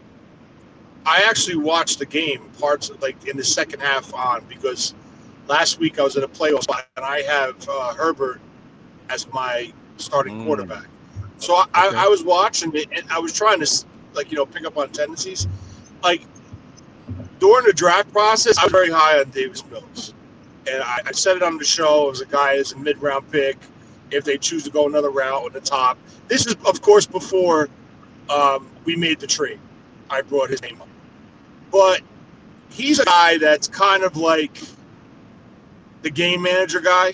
I 1.06 1.24
actually 1.30 1.58
watched 1.58 2.00
the 2.00 2.06
game 2.06 2.50
parts 2.60 2.92
like 3.02 3.28
in 3.28 3.38
the 3.38 3.44
second 3.44 3.82
half 3.82 4.14
on 4.14 4.46
because 4.50 4.96
last 5.48 5.80
week 5.80 6.00
I 6.00 6.04
was 6.04 6.18
in 6.18 6.24
a 6.24 6.28
playoff 6.28 6.64
spot 6.64 6.88
and 6.98 7.06
I 7.06 7.22
have 7.24 7.68
uh, 7.70 7.94
Herbert 7.96 8.42
as 9.10 9.28
my 9.34 9.74
starting 9.98 10.36
Mm. 10.36 10.46
quarterback. 10.46 10.88
So 11.38 11.56
I, 11.56 11.66
I, 11.74 11.88
Okay. 11.90 11.98
I 11.98 12.08
was 12.08 12.24
watching 12.24 12.76
it 12.76 12.88
and 12.96 13.06
I 13.12 13.20
was 13.20 13.34
trying 13.34 13.60
to 13.62 13.86
like 14.14 14.32
you 14.32 14.38
know 14.38 14.46
pick 14.46 14.66
up 14.66 14.78
on 14.78 14.90
tendencies. 14.92 15.48
Like 16.04 16.22
during 17.40 17.66
the 17.66 17.74
draft 17.74 18.12
process, 18.12 18.58
I 18.60 18.64
was 18.66 18.72
very 18.72 18.92
high 18.92 19.20
on 19.20 19.30
Davis 19.32 19.64
Mills, 19.70 20.14
and 20.72 20.84
I, 20.84 21.02
I 21.08 21.12
said 21.14 21.38
it 21.38 21.44
on 21.44 21.58
the 21.58 21.66
show. 21.66 22.08
It 22.08 22.12
was 22.12 22.22
a 22.22 22.26
guy 22.28 22.58
as 22.58 22.74
a 22.74 22.78
mid 22.78 23.02
round 23.02 23.32
pick. 23.32 23.58
if 24.12 24.24
they 24.24 24.38
choose 24.38 24.64
to 24.64 24.70
go 24.72 24.88
another 24.88 25.10
route 25.12 25.44
on 25.46 25.54
the 25.54 25.62
top. 25.62 25.98
This 26.30 26.46
is, 26.48 26.56
of 26.66 26.82
course, 26.82 27.06
before 27.08 27.70
um, 28.30 28.70
we 28.86 28.96
made 28.96 29.20
the 29.20 29.28
trade. 29.28 29.60
I 30.10 30.22
brought 30.22 30.50
his 30.50 30.62
name 30.62 30.82
up. 30.82 30.88
But 31.72 32.02
he's 32.70 33.00
a 33.00 33.06
guy 33.06 33.38
that's 33.38 33.68
kind 33.68 34.04
of 34.04 34.18
like 34.18 34.58
the 36.02 36.10
game 36.10 36.42
manager 36.42 36.82
guy. 36.82 37.14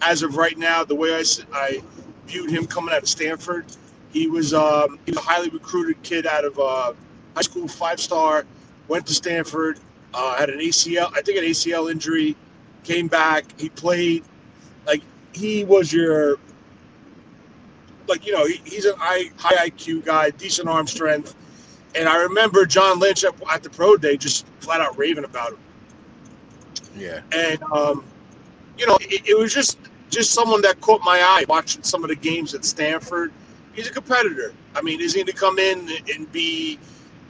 As 0.00 0.22
of 0.22 0.36
right 0.36 0.58
now, 0.58 0.82
the 0.82 0.96
way 0.96 1.14
I, 1.14 1.22
I 1.52 1.82
viewed 2.26 2.50
him 2.50 2.66
coming 2.66 2.92
out 2.92 3.02
of 3.02 3.08
Stanford, 3.08 3.66
he 4.12 4.26
was 4.26 4.52
um, 4.52 4.98
he 5.06 5.12
was 5.12 5.18
a 5.18 5.22
highly 5.22 5.48
recruited 5.48 6.02
kid 6.02 6.26
out 6.26 6.44
of 6.44 6.58
uh, 6.58 6.92
high 7.36 7.42
school, 7.42 7.68
five 7.68 8.00
star, 8.00 8.44
went 8.88 9.06
to 9.06 9.14
Stanford, 9.14 9.78
uh, 10.12 10.36
had 10.36 10.50
an 10.50 10.58
ACL, 10.58 11.10
I 11.16 11.22
think 11.22 11.38
an 11.38 11.44
ACL 11.44 11.90
injury, 11.90 12.36
came 12.82 13.06
back. 13.06 13.44
He 13.60 13.68
played 13.68 14.24
like 14.86 15.02
he 15.32 15.64
was 15.64 15.92
your 15.92 16.38
like 18.08 18.26
you 18.26 18.32
know 18.32 18.44
he, 18.44 18.60
he's 18.64 18.84
an 18.84 18.96
high, 18.98 19.30
high 19.36 19.68
IQ 19.68 20.04
guy, 20.04 20.30
decent 20.30 20.68
arm 20.68 20.86
strength, 20.86 21.36
and 21.94 22.08
I 22.08 22.22
remember 22.22 22.64
John 22.66 22.98
Lynch 22.98 23.24
at, 23.24 23.34
at 23.50 23.62
the 23.62 23.70
pro 23.70 23.96
day 23.96 24.16
just 24.16 24.46
flat 24.60 24.80
out 24.80 24.96
raving 24.96 25.24
about 25.24 25.52
him. 25.52 25.58
Yeah, 26.96 27.20
and 27.32 27.62
um, 27.64 28.04
you 28.78 28.86
know 28.86 28.98
it, 29.00 29.28
it 29.28 29.38
was 29.38 29.52
just 29.52 29.78
just 30.10 30.32
someone 30.32 30.60
that 30.62 30.80
caught 30.80 31.00
my 31.02 31.18
eye 31.18 31.44
watching 31.48 31.82
some 31.82 32.04
of 32.04 32.08
the 32.08 32.16
games 32.16 32.54
at 32.54 32.64
Stanford. 32.64 33.32
He's 33.72 33.88
a 33.88 33.92
competitor. 33.92 34.52
I 34.74 34.82
mean, 34.82 35.00
is 35.00 35.14
he 35.14 35.24
to 35.24 35.32
come 35.32 35.58
in 35.58 35.88
and 36.14 36.30
be? 36.30 36.78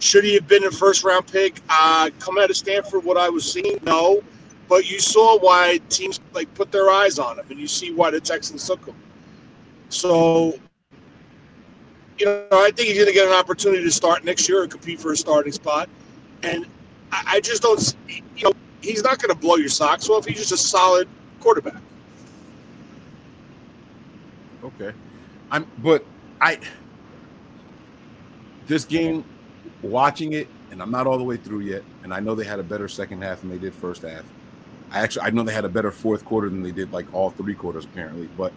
Should 0.01 0.25
he 0.25 0.35
have 0.35 0.49
been 0.49 0.65
a 0.65 0.71
first 0.71 1.05
round 1.05 1.27
pick? 1.29 1.61
Uh, 1.69 2.11
come 2.19 2.39
out 2.39 2.51
of 2.51 2.57
Stanford, 2.57 3.05
what 3.05 3.17
I 3.17 3.29
was 3.29 3.51
seeing, 3.51 3.79
no. 3.85 4.23
But 4.69 4.91
you 4.91 4.99
saw 4.99 5.39
why 5.39 5.79
teams 5.89 6.19
like 6.33 6.53
put 6.55 6.73
their 6.73 6.91
eyes 6.91 7.19
on 7.19 7.39
him, 7.39 7.47
and 7.51 7.59
you 7.59 7.69
see 7.69 7.93
why 7.93 8.11
the 8.11 8.21
Texans 8.21 8.67
took 8.67 8.85
him. 8.85 8.97
So, 9.91 10.59
you 12.19 12.27
know, 12.27 12.47
I 12.53 12.71
think 12.71 12.89
he's 12.89 12.97
going 12.97 13.09
to 13.09 13.13
get 13.13 13.27
an 13.27 13.33
opportunity 13.33 13.83
to 13.83 13.91
start 13.91 14.25
next 14.25 14.49
year 14.49 14.63
and 14.63 14.71
compete 14.71 15.01
for 15.01 15.13
a 15.13 15.17
starting 15.17 15.53
spot. 15.53 15.89
And 16.43 16.67
I, 17.11 17.23
I 17.27 17.41
just 17.41 17.63
don't, 17.63 17.95
you 18.09 18.45
know, 18.45 18.53
he's 18.81 19.03
not 19.03 19.19
going 19.21 19.35
to 19.35 19.41
blow 19.41 19.57
your 19.57 19.69
socks 19.69 20.09
off. 20.09 20.27
He's 20.27 20.39
just 20.39 20.53
a 20.53 20.57
solid 20.57 21.09
quarterback. 21.41 21.81
Okay, 24.65 24.93
I'm, 25.51 25.67
but 25.79 26.05
I 26.41 26.61
this 28.67 28.85
game, 28.85 29.25
watching 29.83 30.35
it, 30.35 30.49
and 30.71 30.81
I'm 30.81 30.91
not 30.91 31.07
all 31.07 31.19
the 31.19 31.25
way 31.25 31.37
through 31.37 31.61
yet, 31.61 31.83
and 32.05 32.15
I 32.15 32.21
know 32.21 32.35
they 32.35 32.45
had 32.45 32.61
a 32.61 32.63
better 32.63 32.89
second 32.89 33.23
half 33.23 33.41
than 33.41 33.51
they 33.51 33.59
did 33.59 33.75
first 33.75 34.03
half. 34.03 34.25
I 34.91 35.01
actually 35.01 35.23
I 35.23 35.31
know 35.31 35.43
they 35.43 35.53
had 35.53 35.65
a 35.65 35.71
better 35.71 35.91
fourth 35.91 36.25
quarter 36.25 36.49
than 36.49 36.63
they 36.63 36.71
did 36.71 36.93
like 36.93 37.13
all 37.13 37.31
three 37.31 37.55
quarters 37.55 37.85
apparently, 37.85 38.29
but 38.37 38.53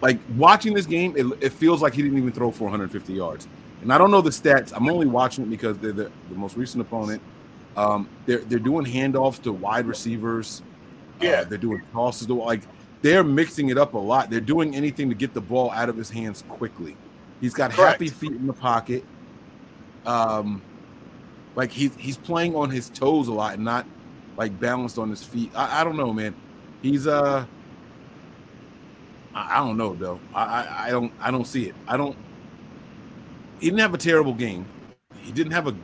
like 0.00 0.18
watching 0.36 0.74
this 0.74 0.86
game, 0.86 1.14
it, 1.16 1.26
it 1.42 1.52
feels 1.52 1.82
like 1.82 1.94
he 1.94 2.02
didn't 2.02 2.18
even 2.18 2.32
throw 2.32 2.50
450 2.50 3.12
yards. 3.12 3.48
And 3.82 3.92
I 3.92 3.98
don't 3.98 4.10
know 4.10 4.20
the 4.20 4.30
stats. 4.30 4.72
I'm 4.74 4.88
only 4.88 5.06
watching 5.06 5.44
it 5.44 5.50
because 5.50 5.78
they're 5.78 5.92
the, 5.92 6.10
the 6.30 6.34
most 6.34 6.56
recent 6.56 6.80
opponent. 6.80 7.22
Um, 7.76 8.08
they're 8.26 8.38
they're 8.38 8.58
doing 8.58 8.84
handoffs 8.84 9.40
to 9.42 9.52
wide 9.52 9.86
receivers. 9.86 10.62
Yeah, 11.20 11.30
uh, 11.30 11.44
they're 11.44 11.58
doing 11.58 11.82
tosses 11.92 12.26
to 12.26 12.34
like 12.34 12.62
they're 13.02 13.22
mixing 13.22 13.68
it 13.68 13.78
up 13.78 13.94
a 13.94 13.98
lot. 13.98 14.30
They're 14.30 14.40
doing 14.40 14.74
anything 14.74 15.08
to 15.08 15.14
get 15.14 15.32
the 15.32 15.40
ball 15.40 15.70
out 15.70 15.88
of 15.88 15.96
his 15.96 16.10
hands 16.10 16.42
quickly. 16.48 16.96
He's 17.40 17.54
got 17.54 17.70
Correct. 17.70 17.92
happy 17.92 18.08
feet 18.08 18.32
in 18.32 18.48
the 18.48 18.52
pocket. 18.52 19.04
Um, 20.06 20.60
like 21.54 21.70
he's 21.70 21.94
he's 21.96 22.16
playing 22.16 22.56
on 22.56 22.70
his 22.70 22.90
toes 22.90 23.28
a 23.28 23.32
lot 23.32 23.54
and 23.54 23.64
not 23.64 23.86
like 24.36 24.58
balanced 24.58 24.98
on 24.98 25.08
his 25.10 25.22
feet. 25.22 25.52
I, 25.54 25.80
I 25.80 25.84
don't 25.84 25.96
know, 25.96 26.12
man. 26.12 26.34
He's 26.82 27.06
uh, 27.06 27.46
I, 29.38 29.56
I 29.56 29.58
don't 29.58 29.76
know 29.76 29.94
though. 29.94 30.20
I, 30.34 30.42
I 30.42 30.86
I 30.86 30.90
don't 30.90 31.12
I 31.20 31.30
don't 31.30 31.46
see 31.46 31.68
it. 31.68 31.74
I 31.86 31.96
don't. 31.96 32.16
He 33.60 33.66
didn't 33.66 33.80
have 33.80 33.94
a 33.94 33.98
terrible 33.98 34.34
game. 34.34 34.66
He 35.22 35.32
didn't 35.32 35.52
have 35.52 35.66
a 35.66 35.74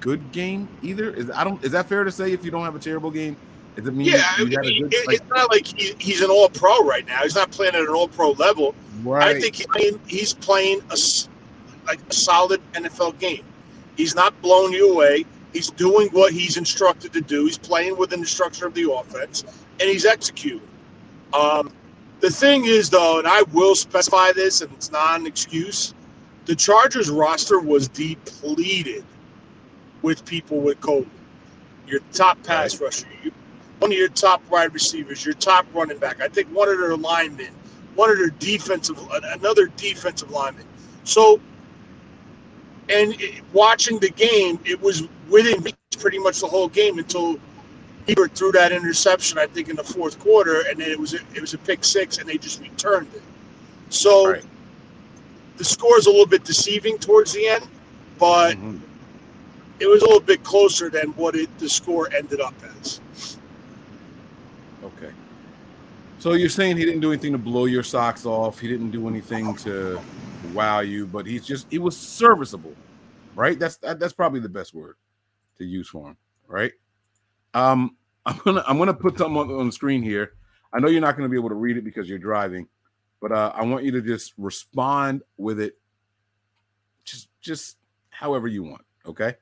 good 0.00 0.32
game 0.32 0.68
either. 0.82 1.10
Is 1.10 1.30
I 1.30 1.44
don't 1.44 1.62
is 1.64 1.72
that 1.72 1.88
fair 1.88 2.04
to 2.04 2.12
say 2.12 2.32
if 2.32 2.44
you 2.44 2.50
don't 2.50 2.64
have 2.64 2.76
a 2.76 2.80
terrible 2.80 3.10
game? 3.10 3.36
Does 3.76 3.86
it 3.86 3.94
mean 3.94 4.06
Yeah, 4.08 4.22
I 4.24 4.44
mean, 4.44 4.50
good, 4.50 4.66
it- 4.66 5.06
like, 5.06 5.16
it's 5.20 5.30
not 5.30 5.50
like 5.50 5.66
he, 5.66 5.94
he's 5.98 6.22
an 6.22 6.30
all 6.30 6.48
pro 6.48 6.78
right 6.80 7.06
now. 7.06 7.22
He's 7.22 7.34
not 7.34 7.50
playing 7.50 7.74
at 7.74 7.82
an 7.82 7.88
all 7.88 8.08
pro 8.08 8.30
level. 8.32 8.74
right? 9.04 9.36
I 9.36 9.40
think 9.40 9.54
he's 9.56 9.66
playing, 9.66 10.00
he's 10.06 10.32
playing 10.32 10.80
a 10.90 10.96
like 11.86 12.00
a 12.08 12.12
solid 12.14 12.60
NFL 12.72 13.18
game. 13.18 13.44
He's 13.96 14.14
not 14.14 14.40
blowing 14.42 14.72
you 14.72 14.92
away. 14.92 15.24
He's 15.52 15.70
doing 15.70 16.08
what 16.08 16.32
he's 16.32 16.56
instructed 16.56 17.12
to 17.12 17.20
do. 17.20 17.44
He's 17.46 17.58
playing 17.58 17.96
within 17.96 18.20
the 18.20 18.26
structure 18.26 18.66
of 18.66 18.74
the 18.74 18.90
offense, 18.92 19.44
and 19.80 19.88
he's 19.88 20.04
executing. 20.04 20.66
Um, 21.32 21.72
the 22.20 22.30
thing 22.30 22.64
is, 22.66 22.90
though, 22.90 23.18
and 23.18 23.28
I 23.28 23.42
will 23.52 23.74
specify 23.74 24.32
this, 24.32 24.62
and 24.62 24.72
it's 24.74 24.90
not 24.92 25.20
an 25.20 25.26
excuse. 25.26 25.94
The 26.46 26.54
Chargers 26.56 27.10
roster 27.10 27.60
was 27.60 27.88
depleted 27.88 29.04
with 30.02 30.24
people 30.24 30.60
with 30.60 30.80
COVID. 30.80 31.08
Your 31.86 32.00
top 32.12 32.42
pass 32.44 32.80
rusher, 32.80 33.08
you, 33.22 33.32
one 33.80 33.92
of 33.92 33.98
your 33.98 34.08
top 34.08 34.42
wide 34.50 34.74
receivers, 34.74 35.24
your 35.24 35.34
top 35.34 35.66
running 35.74 35.98
back. 35.98 36.20
I 36.20 36.28
think 36.28 36.48
one 36.54 36.68
of 36.68 36.78
their 36.78 36.96
linemen, 36.96 37.52
one 37.96 38.10
of 38.10 38.18
their 38.18 38.30
defensive, 38.30 38.98
another 39.34 39.68
defensive 39.76 40.30
lineman. 40.30 40.66
So, 41.04 41.40
and 42.90 43.20
it- 43.20 43.42
watching 43.52 43.98
the 44.00 44.10
game, 44.10 44.60
it 44.64 44.80
was 44.80 45.04
within 45.30 45.62
reach 45.62 45.74
pretty 45.98 46.18
much 46.18 46.40
the 46.40 46.46
whole 46.48 46.68
game 46.68 46.98
until 46.98 47.38
Herbert 48.08 48.34
threw 48.34 48.52
that 48.52 48.72
interception. 48.72 49.38
I 49.38 49.46
think 49.46 49.68
in 49.68 49.76
the 49.76 49.84
fourth 49.84 50.18
quarter, 50.18 50.62
and 50.68 50.80
then 50.80 50.90
it 50.90 50.98
was 50.98 51.14
a, 51.14 51.18
it 51.34 51.40
was 51.40 51.54
a 51.54 51.58
pick 51.58 51.84
six, 51.84 52.18
and 52.18 52.28
they 52.28 52.38
just 52.38 52.60
returned 52.60 53.08
it. 53.14 53.22
So, 53.88 54.30
Right. 54.32 54.44
the 55.56 55.64
score 55.64 55.98
is 55.98 56.06
a 56.06 56.10
little 56.10 56.26
bit 56.26 56.44
deceiving 56.44 56.98
towards 56.98 57.32
the 57.32 57.48
end, 57.48 57.66
but 58.18 58.56
Mhm. 58.56 58.80
it 59.80 59.86
was 59.86 60.02
a 60.02 60.06
little 60.06 60.20
bit 60.20 60.42
closer 60.44 60.88
than 60.88 61.08
what 61.14 61.34
it 61.34 61.48
the 61.58 61.68
score 61.68 62.12
ended 62.14 62.40
up 62.40 62.54
as. 62.78 63.00
Okay. 64.84 65.12
So 66.18 66.32
you're 66.32 66.48
saying 66.48 66.76
he 66.76 66.84
didn't 66.84 67.00
do 67.00 67.12
anything 67.12 67.32
to 67.32 67.38
blow 67.38 67.66
your 67.66 67.82
socks 67.82 68.24
off. 68.24 68.58
He 68.58 68.68
didn't 68.68 68.90
do 68.90 69.08
anything 69.08 69.54
to 69.56 70.00
wow 70.52 70.80
you, 70.80 71.06
but 71.06 71.26
he's 71.26 71.44
just 71.44 71.66
he 71.70 71.78
was 71.78 71.96
serviceable, 71.96 72.74
right? 73.34 73.58
That's 73.58 73.76
that, 73.78 73.98
that's 73.98 74.12
probably 74.12 74.40
the 74.40 74.48
best 74.48 74.74
word 74.74 74.96
to 75.58 75.64
use 75.64 75.88
for 75.88 76.08
him, 76.08 76.16
right? 76.48 76.72
Um, 77.56 77.96
I'm 78.26 78.38
gonna 78.44 78.64
I'm 78.66 78.78
gonna 78.78 78.94
put 78.94 79.18
something 79.18 79.36
on, 79.36 79.50
on 79.50 79.66
the 79.66 79.72
screen 79.72 80.02
here. 80.02 80.34
I 80.72 80.78
know 80.78 80.88
you're 80.88 81.00
not 81.00 81.16
gonna 81.16 81.28
be 81.28 81.38
able 81.38 81.48
to 81.48 81.54
read 81.54 81.76
it 81.76 81.84
because 81.84 82.08
you're 82.08 82.18
driving, 82.18 82.68
but 83.20 83.32
uh, 83.32 83.52
I 83.54 83.64
want 83.64 83.84
you 83.84 83.92
to 83.92 84.02
just 84.02 84.34
respond 84.36 85.22
with 85.38 85.60
it, 85.60 85.78
just 87.04 87.28
just 87.40 87.78
however 88.10 88.46
you 88.46 88.62
want. 88.62 88.82
Okay. 89.06 89.34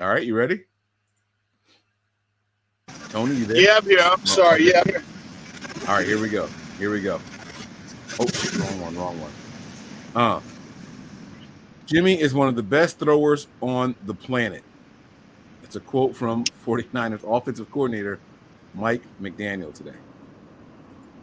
All 0.00 0.08
right, 0.08 0.24
you 0.24 0.36
ready? 0.36 0.64
Tony, 3.08 3.34
you 3.34 3.44
there? 3.44 3.60
Yeah, 3.60 3.78
I'm 3.78 3.84
here. 3.84 4.00
I'm 4.00 4.24
sorry. 4.24 4.68
Yeah, 4.68 4.82
I'm. 4.86 5.02
All 5.88 5.96
right, 5.96 6.06
here 6.06 6.20
we 6.20 6.28
go. 6.28 6.48
Here 6.78 6.90
we 6.90 7.00
go. 7.00 7.20
Oh, 8.18 8.26
wrong 8.58 8.80
one, 8.80 8.96
wrong 8.96 9.20
one. 9.20 9.32
Uh, 10.14 10.40
Jimmy 11.86 12.20
is 12.20 12.34
one 12.34 12.48
of 12.48 12.54
the 12.56 12.62
best 12.62 12.98
throwers 12.98 13.48
on 13.60 13.94
the 14.04 14.14
planet. 14.14 14.62
It's 15.70 15.76
a 15.76 15.80
quote 15.80 16.16
from 16.16 16.42
49ers 16.66 17.22
offensive 17.22 17.70
coordinator 17.70 18.18
Mike 18.74 19.02
McDaniel 19.22 19.72
today. 19.72 19.94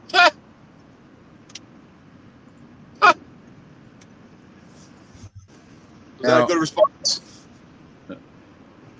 Is 0.05 0.21
that 3.01 3.17
Now- 6.21 6.45
a 6.45 6.47
good 6.47 6.61
response? 6.61 7.43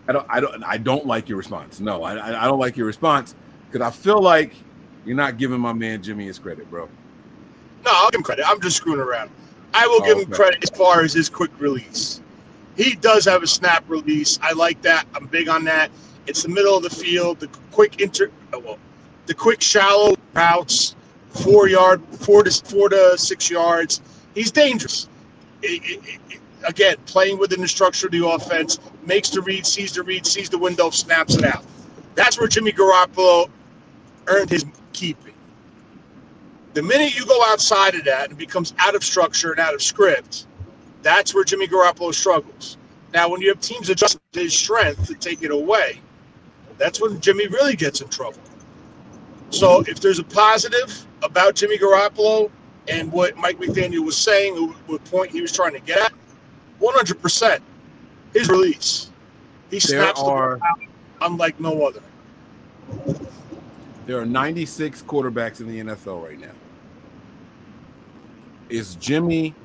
I 0.10 0.12
don't, 0.12 0.26
I 0.30 0.40
don't, 0.42 0.64
I 0.66 0.78
don't 0.78 1.06
like 1.06 1.30
your 1.30 1.38
response. 1.38 1.80
No, 1.80 2.04
I, 2.04 2.44
I 2.44 2.44
don't 2.44 2.60
like 2.60 2.76
your 2.76 2.86
response 2.86 3.34
because 3.72 3.88
I 3.88 3.90
feel 3.90 4.22
like 4.22 4.54
you're 5.06 5.16
not 5.16 5.38
giving 5.38 5.62
my 5.62 5.72
man 5.72 6.04
Jimmy 6.04 6.26
his 6.26 6.40
credit, 6.40 6.70
bro. 6.70 6.90
No, 7.86 7.92
I'll 7.94 8.10
give 8.10 8.20
him 8.20 8.24
credit. 8.24 8.44
I'm 8.46 8.60
just 8.60 8.76
screwing 8.76 9.00
around. 9.00 9.32
I 9.74 9.88
will 9.88 10.02
give 10.02 10.18
oh, 10.18 10.24
him 10.24 10.28
Okay. 10.28 10.36
credit 10.36 10.64
as 10.70 10.78
far 10.78 11.04
as 11.04 11.14
his 11.14 11.30
quick 11.30 11.52
release. 11.58 12.20
He 12.78 12.96
does 12.96 13.26
have 13.26 13.44
a 13.44 13.48
snap 13.48 13.86
release. 13.90 14.40
I 14.44 14.54
like 14.54 14.82
that. 14.84 15.08
I'm 15.16 15.28
big 15.28 15.50
on 15.50 15.66
that. 15.66 15.92
It's 16.28 16.44
the 16.44 16.50
middle 16.50 16.78
of 16.78 16.84
the 16.84 16.92
field, 16.92 17.42
the 17.42 17.50
quick 17.72 18.02
inter, 18.02 18.32
oh, 18.54 18.60
well, 18.60 18.80
the 19.28 19.36
quick 19.36 19.62
shallow 19.62 20.16
routes, 20.36 20.96
four 21.32 21.70
yard, 21.70 22.04
four 22.20 22.44
to 22.44 22.52
four 22.66 22.90
to 22.90 23.18
six 23.18 23.52
yards. 23.52 24.02
He's 24.36 24.52
dangerous. 24.52 25.10
It- 25.64 25.84
it- 25.84 26.02
it- 26.32 26.40
again, 26.66 26.98
playing 27.08 27.40
within 27.40 27.62
the 27.62 27.70
structure 27.70 28.08
of 28.08 28.14
the 28.14 28.28
offense, 28.28 28.80
makes 29.06 29.32
the 29.32 29.42
read, 29.42 29.66
sees 29.68 29.94
the 29.94 30.04
read, 30.04 30.28
sees 30.28 30.50
the 30.50 30.60
window, 30.60 30.92
snaps 30.92 31.36
it 31.36 31.46
out. 31.46 31.66
That's 32.16 32.40
where 32.40 32.48
Jimmy 32.48 32.74
Garoppolo 32.74 33.50
earned 34.28 34.52
his 34.52 34.66
keeping. 34.94 35.34
The 36.74 36.84
minute 36.84 37.18
you 37.18 37.26
go 37.26 37.44
outside 37.48 37.96
of 37.96 38.06
that 38.06 38.30
and 38.30 38.38
becomes 38.40 38.74
out 38.80 38.96
of 38.96 39.04
structure 39.04 39.52
and 39.52 39.60
out 39.60 39.76
of 39.76 39.82
script, 39.84 40.48
that's 41.08 41.34
where 41.34 41.46
Jimmy 41.46 41.70
Garoppolo 41.70 42.14
struggles. 42.14 42.76
Now, 43.14 43.30
when 43.30 43.40
you 43.40 43.48
have 43.48 43.62
teams 43.62 43.90
adjust 43.90 44.20
his 44.34 44.54
strength 44.54 45.08
to 45.08 45.14
take 45.14 45.42
it 45.42 45.52
away, 45.52 46.02
that's 46.78 47.00
when 47.02 47.22
Jimmy 47.22 47.48
really 47.48 47.78
gets 47.78 48.02
in 48.02 48.10
trouble. 48.10 48.42
So 49.50 49.86
if 49.88 50.02
there's 50.02 50.20
a 50.20 50.26
positive 50.26 51.08
about 51.24 51.56
Jimmy 51.56 51.78
Garoppolo 51.78 52.52
and 52.90 53.10
what 53.10 53.38
Mike 53.38 53.58
McDaniel 53.58 54.06
was 54.06 54.18
saying, 54.18 54.56
what 54.88 55.04
point 55.06 55.32
he 55.32 55.42
was 55.42 55.54
trying 55.54 55.72
to 55.72 55.80
get 55.80 55.98
at, 55.98 56.14
100%, 56.82 57.60
his 58.34 58.50
release. 58.50 59.10
He 59.72 59.80
snaps 59.80 60.20
the 60.20 60.26
ball 60.26 60.60
out 60.62 60.80
unlike 61.22 61.58
no 61.60 61.88
other. 61.88 62.02
there 64.06 64.20
are 64.20 64.26
96 64.26 65.04
quarterbacks 65.04 65.62
in 65.62 65.68
the 65.68 65.94
NFL 65.94 66.22
right 66.22 66.40
now. 66.40 66.52
Is 68.70 68.96
Jimmy 68.96 69.56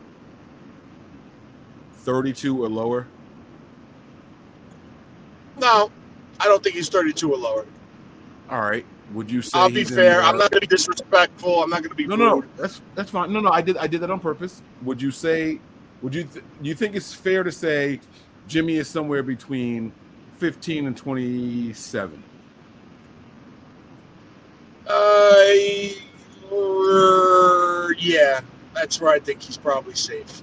32 2.03 2.65
or 2.65 2.69
lower? 2.69 3.07
No, 5.59 5.91
I 6.41 6.45
don't 6.47 6.63
think 6.63 6.75
he's 6.77 6.89
32 6.89 7.33
or 7.33 7.37
lower. 7.37 7.67
All 8.51 8.61
right. 8.61 8.85
Would 9.15 9.31
you 9.31 9.43
say 9.43 9.59
I'll 9.59 9.69
be 9.71 9.85
fair. 9.85 10.17
the- 10.21 10.23
I'm 10.27 10.39
not 10.39 10.51
going 10.51 10.61
to 10.63 10.67
be 10.67 10.75
disrespectful. 10.75 11.63
I'm 11.63 11.71
not 11.71 11.81
going 11.83 11.91
to 11.91 11.95
be 11.97 12.07
No, 12.07 12.17
no, 12.17 12.35
rude. 12.37 12.45
no. 12.45 12.63
That's 12.63 12.81
that's 12.95 13.11
fine. 13.11 13.33
No, 13.33 13.41
no. 13.41 13.51
I 13.51 13.61
did 13.61 13.77
I 13.77 13.87
did 13.87 14.01
that 14.01 14.11
on 14.11 14.21
purpose. 14.21 14.63
Would 14.83 15.01
you 15.03 15.11
say? 15.11 15.61
Would 16.01 16.15
you 16.15 16.25
th- 16.25 16.45
you 16.63 16.75
think 16.75 16.97
it's 16.97 17.13
fair 17.15 17.43
to 17.43 17.53
say 17.53 18.01
Jimmy 18.49 18.77
is 18.77 18.89
somewhere 18.89 19.23
between 19.23 19.93
15 20.39 20.87
and 20.87 20.97
27? 20.97 22.23
Uh, 26.53 27.89
yeah, 27.99 28.41
that's 28.75 29.01
where 29.01 29.13
I 29.13 29.19
think 29.19 29.43
he's 29.43 29.57
probably 29.57 29.95
safe. 29.95 30.43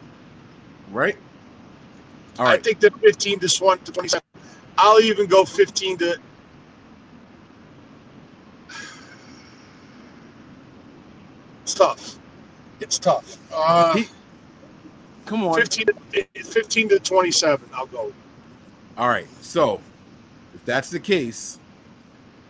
Right. 0.91 1.17
All 2.39 2.47
I 2.47 2.57
think 2.57 2.79
the 2.79 2.89
15 2.89 3.39
to 3.39 3.49
20 3.49 3.83
to 3.83 3.91
27. 3.91 4.21
I'll 4.77 5.01
even 5.01 5.27
go 5.27 5.43
15 5.43 5.97
to. 5.97 6.17
It's 11.63 11.73
tough. 11.73 12.17
It's 12.79 12.97
tough. 12.99 13.37
Uh, 13.53 13.97
He- 13.97 14.07
Come 15.25 15.43
on. 15.43 15.55
15, 15.59 15.85
to, 15.87 15.93
15 16.43 16.89
to 16.89 16.99
27, 16.99 17.69
I'll 17.73 17.85
go. 17.85 18.11
All 18.97 19.09
right. 19.09 19.27
So, 19.41 19.79
if 20.55 20.65
that's 20.65 20.89
the 20.89 20.99
case, 20.99 21.59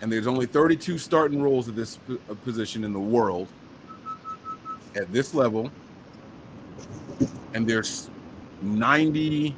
and 0.01 0.09
there's 0.09 0.27
only 0.27 0.45
32 0.45 0.97
starting 0.97 1.41
roles 1.41 1.67
at 1.67 1.75
this 1.75 1.99
uh, 2.09 2.33
position 2.45 2.85
in 2.85 2.93
the 2.93 2.99
world 2.99 3.49
at 4.95 5.11
this 5.11 5.33
level, 5.33 5.69
and 7.53 7.67
there's 7.67 8.09
90, 8.61 9.53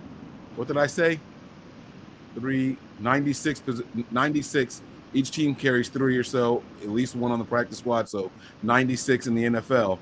what 0.56 0.68
did 0.68 0.78
I 0.78 0.88
say? 0.88 1.20
Three, 2.36 2.78
96, 3.00 3.62
96. 4.12 4.82
Each 5.14 5.32
team 5.32 5.54
carries 5.54 5.90
three 5.90 6.18
or 6.18 6.24
so, 6.24 6.64
at 6.82 6.90
least 6.90 7.16
one 7.16 7.32
on 7.32 7.40
the 7.40 7.46
practice 7.46 7.80
squad. 7.80 8.08
So 8.08 8.32
96 8.64 9.28
in 9.28 9.36
the 9.36 9.44
NFL. 9.46 10.00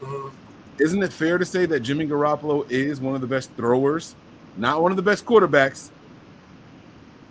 Mhm. 0.00 0.32
Isn't 0.78 1.02
it 1.02 1.12
fair 1.12 1.38
to 1.38 1.44
say 1.44 1.66
that 1.66 1.80
Jimmy 1.80 2.06
Garoppolo 2.06 2.68
is 2.70 3.00
one 3.00 3.14
of 3.14 3.20
the 3.20 3.26
best 3.26 3.50
throwers, 3.56 4.16
not 4.56 4.82
one 4.82 4.90
of 4.90 4.96
the 4.96 5.02
best 5.02 5.24
quarterbacks? 5.24 5.90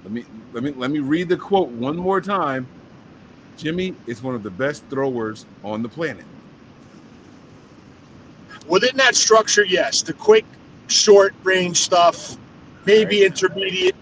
Let 0.03 0.13
me 0.13 0.25
let 0.53 0.63
me 0.63 0.73
let 0.77 0.89
me 0.89 0.99
read 0.99 1.27
the 1.29 1.37
quote 1.37 1.69
one 1.69 1.97
more 1.97 2.21
time. 2.21 2.65
Jimmy 3.57 3.93
is 4.07 4.23
one 4.23 4.35
of 4.35 4.43
the 4.43 4.49
best 4.49 4.83
throwers 4.89 5.45
on 5.63 5.83
the 5.83 5.89
planet. 5.89 6.25
Within 8.67 8.95
that 8.97 9.15
structure, 9.15 9.65
yes. 9.65 10.01
The 10.01 10.13
quick, 10.13 10.45
short 10.91 11.33
range 11.43 11.77
stuff, 11.77 12.37
maybe 12.85 13.21
Right. 13.21 13.27
intermediate. 13.31 13.95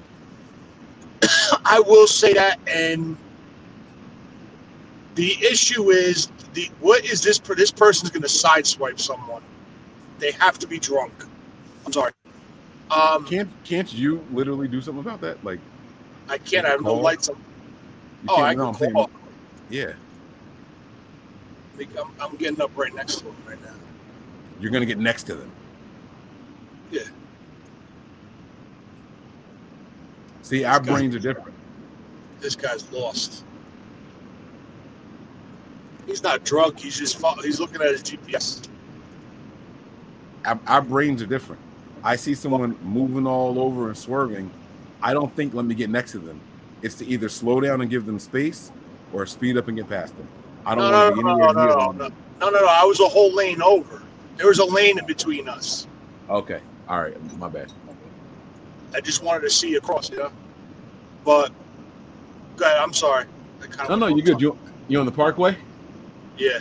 I 1.66 1.82
will 1.86 2.08
say 2.08 2.34
that, 2.34 2.60
and 2.68 3.16
the 5.16 5.34
issue 5.46 5.92
is 5.92 6.32
the 6.54 6.70
what 6.80 7.06
is 7.06 7.22
this? 7.22 7.40
This 7.40 7.72
person's 7.72 8.10
going 8.10 8.22
to 8.24 8.28
sideswipe 8.28 9.00
someone. 9.00 9.42
They 10.20 10.32
have 10.32 10.60
to 10.60 10.68
be 10.68 10.80
drunk. 10.80 11.14
I'm 11.86 11.94
sorry. 11.94 12.12
Um, 12.92 13.24
Can't 13.26 13.50
can't 13.64 13.94
you 13.94 14.26
literally 14.34 14.68
do 14.68 14.82
something 14.82 15.02
about 15.02 15.22
that? 15.22 15.44
Like 15.44 15.60
I 16.28 16.38
can't. 16.40 16.66
I 16.66 16.70
have 16.70 16.82
no 16.82 16.94
Call? 16.94 17.02
lights 17.02 17.30
on. 17.30 17.36
you 18.24 18.30
Oh, 18.30 18.42
I 18.42 18.56
can 18.56 18.74
call. 18.74 19.10
yeah, 19.70 19.94
I'm, 21.80 22.12
I'm 22.20 22.36
getting 22.38 22.62
up 22.62 22.72
right 22.76 22.94
next 22.94 23.18
to 23.18 23.26
him 23.26 23.36
right 23.48 23.62
now. 23.64 23.74
you're 24.60 24.72
gonna 24.72 24.86
get 24.86 24.98
next 24.98 25.24
to 25.24 25.36
them. 25.36 25.52
Yeah. 26.92 27.02
See, 30.42 30.64
our 30.64 30.80
This 30.80 30.88
guy- 30.88 30.94
brains 30.94 31.16
are 31.16 31.20
different. 31.20 31.54
This 32.40 32.56
guy's 32.56 32.90
lost. 32.92 33.44
He's 36.06 36.24
not 36.24 36.44
drunk. 36.44 36.80
He's 36.80 36.98
just 36.98 37.24
he's 37.44 37.60
looking 37.60 37.82
at 37.82 37.88
his 37.92 38.02
GPS. 38.02 38.68
Our, 40.46 40.60
our 40.66 40.82
brains 40.82 41.22
are 41.22 41.26
different. 41.28 41.62
I 42.04 42.16
see 42.16 42.34
someone 42.34 42.78
moving 42.82 43.28
all 43.28 43.60
over 43.60 43.90
and 43.90 43.98
swerving. 43.98 44.50
I 45.02 45.14
don't 45.14 45.34
think 45.36 45.54
let 45.54 45.66
me 45.66 45.76
get 45.76 45.90
next 45.90 46.14
to 46.14 46.20
them. 46.20 46.40
It's 46.82 46.96
to 46.96 47.06
either 47.06 47.30
slow 47.30 47.60
down 47.60 47.82
and 47.82 47.90
give 47.90 48.06
them 48.06 48.18
space 48.20 48.72
or 49.14 49.26
speed 49.26 49.58
up 49.58 49.68
and 49.68 49.78
get 49.78 49.90
past 49.90 50.16
them. 50.18 50.28
I 50.66 50.76
don't 50.76 50.90
No, 50.90 50.92
no, 50.92 51.10
to 51.10 51.16
no, 51.16 51.16
be 51.16 51.24
no, 51.24 51.30
anywhere 51.32 51.54
no, 51.54 51.66
near 51.66 51.76
no, 51.76 51.88
them. 51.94 52.14
no, 52.40 52.50
no, 52.50 52.60
no. 52.60 52.66
I 52.68 52.84
was 52.86 53.00
a 53.02 53.08
whole 53.08 53.34
lane 53.34 53.62
over. 53.62 54.02
There 54.38 54.48
was 54.48 54.60
a 54.60 54.66
lane 54.66 54.98
in 54.98 55.06
between 55.06 55.50
us. 55.50 55.88
Okay. 56.30 56.62
All 56.90 57.02
right. 57.02 57.38
My 57.38 57.48
bad. 57.48 57.72
I 58.94 59.02
just 59.02 59.24
wanted 59.24 59.42
to 59.42 59.50
see 59.50 59.76
across, 59.76 60.10
yeah. 60.12 60.30
But, 61.24 61.52
God, 62.58 62.78
I'm 62.78 62.94
sorry. 62.94 63.26
No, 63.88 63.96
no, 63.96 64.08
you're 64.08 64.26
good. 64.26 64.42
You 64.42 64.58
you 64.88 65.00
on 65.00 65.06
the 65.06 65.12
parkway? 65.12 65.56
Yeah. 66.38 66.60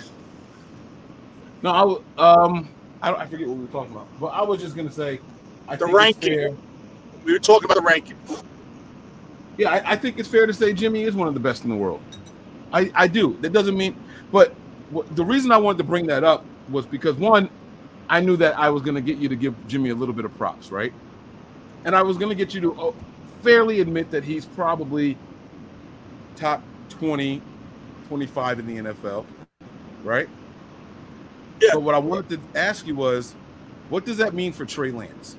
No, 1.63 2.03
I 2.19 2.43
um 2.45 2.69
I 3.01 3.11
don't 3.11 3.21
I 3.21 3.27
forget 3.27 3.49
what 3.49 3.57
we 3.57 3.65
were 3.65 3.71
talking 3.71 3.93
about. 3.93 4.09
But 4.21 4.27
I 4.29 4.43
was 4.43 4.61
just 4.61 4.77
gonna 4.77 4.91
say 4.91 5.21
I 5.69 5.77
The 5.77 5.87
ranking. 5.87 6.57
We 7.25 7.33
were 7.33 7.39
talking 7.39 7.65
about 7.65 7.77
the 7.77 7.83
ranking. 7.83 8.17
Yeah, 9.57 9.71
I, 9.71 9.93
I 9.93 9.97
think 9.97 10.19
it's 10.19 10.29
fair 10.29 10.47
to 10.47 10.53
say 10.53 10.73
Jimmy 10.73 11.03
is 11.03 11.15
one 11.15 11.29
of 11.29 11.35
the 11.35 11.41
best 11.41 11.65
in 11.65 11.71
the 11.71 11.77
world. 11.77 12.01
I, 12.73 12.91
I 12.95 13.07
do. 13.09 13.37
That 13.41 13.53
doesn't 13.53 13.77
mean, 13.77 13.97
but 14.31 14.55
the 15.13 15.25
reason 15.25 15.51
I 15.53 15.57
wanted 15.57 15.79
to 15.79 15.85
bring 15.85 16.07
that 16.07 16.23
up 16.23 16.45
was 16.71 16.87
because 16.87 17.17
one, 17.17 17.51
I 18.09 18.21
knew 18.21 18.37
that 18.37 18.59
I 18.59 18.71
was 18.71 18.83
going 18.83 18.95
to 18.95 19.01
get 19.01 19.19
you 19.19 19.29
to 19.29 19.37
give 19.37 19.55
Jimmy 19.69 19.91
a 19.91 19.95
little 19.95 20.15
bit 20.15 20.25
of 20.25 20.37
props, 20.37 20.71
right? 20.71 20.93
And 21.85 21.95
I 21.95 22.03
was 22.03 22.17
going 22.17 22.31
to 22.31 22.35
get 22.35 22.55
you 22.55 22.61
to 22.63 22.81
uh, 22.81 22.93
fairly 23.43 23.81
admit 23.81 24.11
that 24.11 24.25
he's 24.25 24.47
probably 24.47 25.17
top 26.37 26.63
20, 26.91 27.43
25 28.09 28.59
in 28.61 28.67
the 28.67 28.77
NFL, 28.93 29.27
right? 30.03 30.29
Yeah. 31.61 31.71
But 31.75 31.83
what 31.83 31.95
I 31.95 31.99
wanted 31.99 32.29
to 32.31 32.59
ask 32.59 32.87
you 32.87 32.95
was, 32.95 33.35
what 33.91 34.05
does 34.05 34.17
that 34.19 34.35
mean 34.35 34.53
for 34.53 34.65
Trey 34.65 34.91
Lance? 34.91 35.37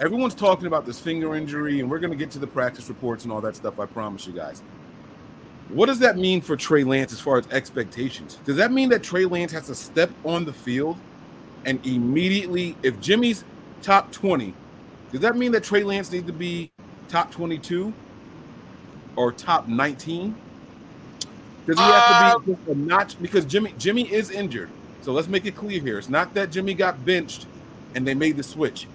Everyone's 0.00 0.34
talking 0.34 0.66
about 0.66 0.86
this 0.86 0.98
finger 0.98 1.36
injury, 1.36 1.80
and 1.80 1.90
we're 1.90 1.98
going 1.98 2.10
to 2.10 2.16
get 2.16 2.30
to 2.32 2.38
the 2.38 2.46
practice 2.46 2.88
reports 2.88 3.24
and 3.24 3.32
all 3.32 3.40
that 3.42 3.54
stuff. 3.54 3.78
I 3.78 3.86
promise 3.86 4.26
you 4.26 4.32
guys. 4.32 4.62
What 5.68 5.86
does 5.86 6.00
that 6.00 6.16
mean 6.16 6.40
for 6.40 6.56
Trey 6.56 6.82
Lance 6.84 7.12
as 7.12 7.20
far 7.20 7.38
as 7.38 7.46
expectations? 7.48 8.38
Does 8.44 8.56
that 8.56 8.72
mean 8.72 8.88
that 8.88 9.02
Trey 9.02 9.24
Lance 9.24 9.52
has 9.52 9.66
to 9.66 9.74
step 9.74 10.10
on 10.24 10.44
the 10.44 10.52
field 10.52 10.96
and 11.64 11.84
immediately, 11.86 12.76
if 12.82 13.00
Jimmy's 13.00 13.44
top 13.82 14.12
20, 14.12 14.54
does 15.10 15.20
that 15.20 15.36
mean 15.36 15.52
that 15.52 15.62
Trey 15.62 15.82
Lance 15.82 16.10
needs 16.10 16.26
to 16.26 16.32
be 16.32 16.70
top 17.08 17.30
22 17.30 17.92
or 19.16 19.32
top 19.32 19.68
19? 19.68 20.34
Does 21.66 21.78
he 21.78 21.84
have 21.84 22.42
to 22.42 22.46
be 22.46 22.52
uh, 22.52 22.56
just 22.56 22.68
a 22.68 22.74
notch? 22.74 23.22
Because 23.22 23.44
Jimmy 23.44 23.74
Jimmy 23.78 24.10
is 24.12 24.30
injured. 24.30 24.70
So 25.02 25.12
let's 25.12 25.28
make 25.28 25.46
it 25.46 25.54
clear 25.54 25.80
here. 25.80 25.98
It's 25.98 26.08
not 26.08 26.34
that 26.34 26.50
Jimmy 26.50 26.74
got 26.74 27.04
benched 27.04 27.46
and 27.94 28.06
they 28.06 28.14
made 28.14 28.36
the 28.36 28.42
switch. 28.42 28.86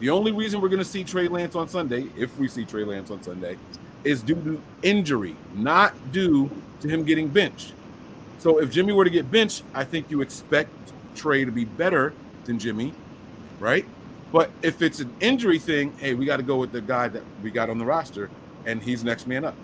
The 0.00 0.10
only 0.10 0.32
reason 0.32 0.60
we're 0.60 0.68
going 0.68 0.80
to 0.80 0.84
see 0.84 1.04
Trey 1.04 1.28
Lance 1.28 1.54
on 1.54 1.68
Sunday, 1.68 2.06
if 2.16 2.36
we 2.38 2.48
see 2.48 2.64
Trey 2.64 2.84
Lance 2.84 3.10
on 3.10 3.22
Sunday, 3.22 3.56
is 4.04 4.22
due 4.22 4.34
to 4.34 4.62
injury, 4.82 5.36
not 5.54 5.94
due 6.12 6.50
to 6.80 6.88
him 6.88 7.04
getting 7.04 7.28
benched. 7.28 7.72
So 8.38 8.58
if 8.60 8.70
Jimmy 8.70 8.92
were 8.92 9.04
to 9.04 9.10
get 9.10 9.30
benched, 9.30 9.62
I 9.74 9.84
think 9.84 10.10
you 10.10 10.20
expect 10.20 10.70
Trey 11.16 11.44
to 11.44 11.50
be 11.50 11.64
better 11.64 12.12
than 12.44 12.58
Jimmy, 12.58 12.92
right? 13.58 13.84
But 14.32 14.50
if 14.62 14.82
it's 14.82 15.00
an 15.00 15.14
injury 15.20 15.58
thing, 15.58 15.96
hey, 15.98 16.14
we 16.14 16.26
got 16.26 16.36
to 16.36 16.42
go 16.42 16.56
with 16.56 16.72
the 16.72 16.80
guy 16.80 17.08
that 17.08 17.22
we 17.42 17.50
got 17.50 17.70
on 17.70 17.78
the 17.78 17.84
roster, 17.84 18.30
and 18.66 18.82
he's 18.82 19.02
next 19.02 19.26
man 19.26 19.44
up. 19.44 19.54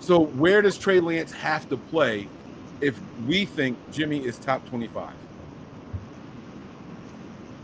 So 0.00 0.20
where 0.20 0.62
does 0.62 0.76
Trey 0.76 1.00
Lance 1.00 1.32
have 1.32 1.68
to 1.70 1.76
play 1.76 2.28
if 2.80 2.98
we 3.26 3.44
think 3.44 3.78
Jimmy 3.92 4.24
is 4.24 4.38
top 4.38 4.66
25? 4.68 5.12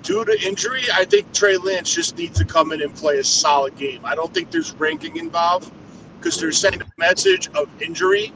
Due 0.02 0.24
to 0.24 0.46
injury, 0.46 0.82
I 0.94 1.04
think 1.04 1.32
Trey 1.32 1.56
Lance 1.56 1.94
just 1.94 2.16
needs 2.16 2.38
to 2.38 2.44
come 2.44 2.72
in 2.72 2.82
and 2.82 2.92
play 2.94 3.18
a 3.18 3.24
solid 3.24 3.76
game. 3.76 4.00
I 4.04 4.14
don't 4.14 4.32
think 4.32 4.50
there's 4.50 4.72
ranking 4.72 5.16
involved 5.16 5.70
because 6.18 6.40
they're 6.40 6.52
sending 6.52 6.82
a 6.82 6.86
message 6.96 7.48
of 7.54 7.68
injury. 7.82 8.32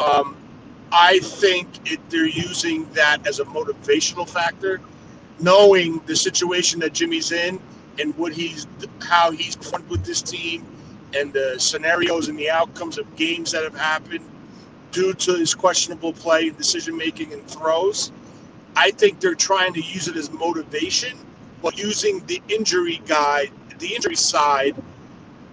Um, 0.00 0.36
I 0.92 1.20
think 1.20 1.68
it, 1.92 2.00
they're 2.10 2.26
using 2.26 2.90
that 2.92 3.26
as 3.26 3.40
a 3.40 3.44
motivational 3.46 4.28
factor, 4.28 4.80
knowing 5.40 6.00
the 6.06 6.16
situation 6.16 6.80
that 6.80 6.94
Jimmy's 6.94 7.32
in 7.32 7.60
and 8.00 8.16
what 8.16 8.32
he's, 8.32 8.66
how 9.02 9.32
he's 9.32 9.56
performed 9.56 9.88
with 9.90 10.04
this 10.04 10.22
team, 10.22 10.66
and 11.16 11.32
the 11.32 11.56
scenarios 11.58 12.28
and 12.28 12.38
the 12.38 12.50
outcomes 12.50 12.98
of 12.98 13.16
games 13.16 13.52
that 13.52 13.64
have 13.64 13.76
happened. 13.76 14.24
due 14.92 15.14
to 15.14 15.34
his 15.36 15.54
questionable 15.54 16.14
play, 16.14 16.48
and 16.48 16.58
decision 16.58 16.96
making, 16.96 17.32
and 17.34 17.46
throws. 17.50 18.12
I 18.76 18.90
think 18.92 19.20
they're 19.20 19.34
trying 19.36 19.74
to 19.74 19.80
use 19.82 20.08
it 20.08 20.16
as 20.16 20.30
motivation, 20.32 21.18
but 21.62 21.78
using 21.78 22.24
the 22.26 22.42
injury 22.48 23.02
guy, 23.06 23.50
the 23.78 23.94
injury 23.94 24.16
side, 24.16 24.76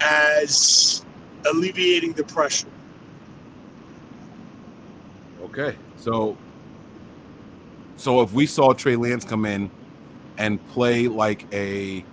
as 0.01 1.05
alleviating 1.51 2.13
the 2.13 2.25
pressure. 2.25 2.67
Okay, 5.57 5.77
so 5.95 6.35
so 7.95 8.21
if 8.21 8.33
we 8.33 8.45
saw 8.45 8.73
Trey 8.73 8.97
Lance 8.97 9.23
come 9.23 9.45
in 9.45 9.71
and 10.37 10.65
play 10.67 11.07
like 11.07 11.45
a, 11.53 12.03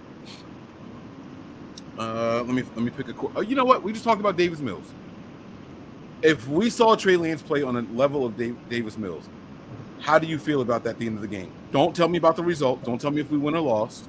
uh, 1.99 2.45
let 2.45 2.55
me 2.55 2.63
let 2.77 2.85
me 2.85 2.91
pick 2.91 3.09
a. 3.09 3.15
Oh, 3.35 3.41
you 3.41 3.57
know 3.57 3.65
what? 3.65 3.83
We 3.83 3.93
just 3.93 4.05
talked 4.05 4.21
about 4.21 4.37
Davis 4.37 4.61
Mills. 4.61 4.93
If 6.23 6.47
we 6.47 6.71
saw 6.71 6.95
Trey 6.95 7.17
Lance 7.17 7.43
play 7.43 7.65
on 7.65 7.77
a 7.77 7.81
level 7.93 8.25
of 8.25 8.37
Dave, 8.37 8.57
Davis 8.69 8.97
Mills, 8.97 9.29
how 9.99 10.21
do 10.21 10.29
you 10.29 10.39
feel 10.39 10.61
about 10.61 10.85
that 10.85 10.91
at 10.91 10.99
the 11.01 11.07
end 11.07 11.17
of 11.17 11.23
the 11.23 11.29
game? 11.29 11.51
Don't 11.73 11.97
tell 11.97 12.07
me 12.07 12.19
about 12.19 12.37
the 12.37 12.45
result. 12.45 12.85
Don't 12.85 13.01
tell 13.01 13.11
me 13.11 13.21
if 13.21 13.33
we 13.33 13.39
win 13.39 13.57
or 13.57 13.61
lost. 13.61 14.09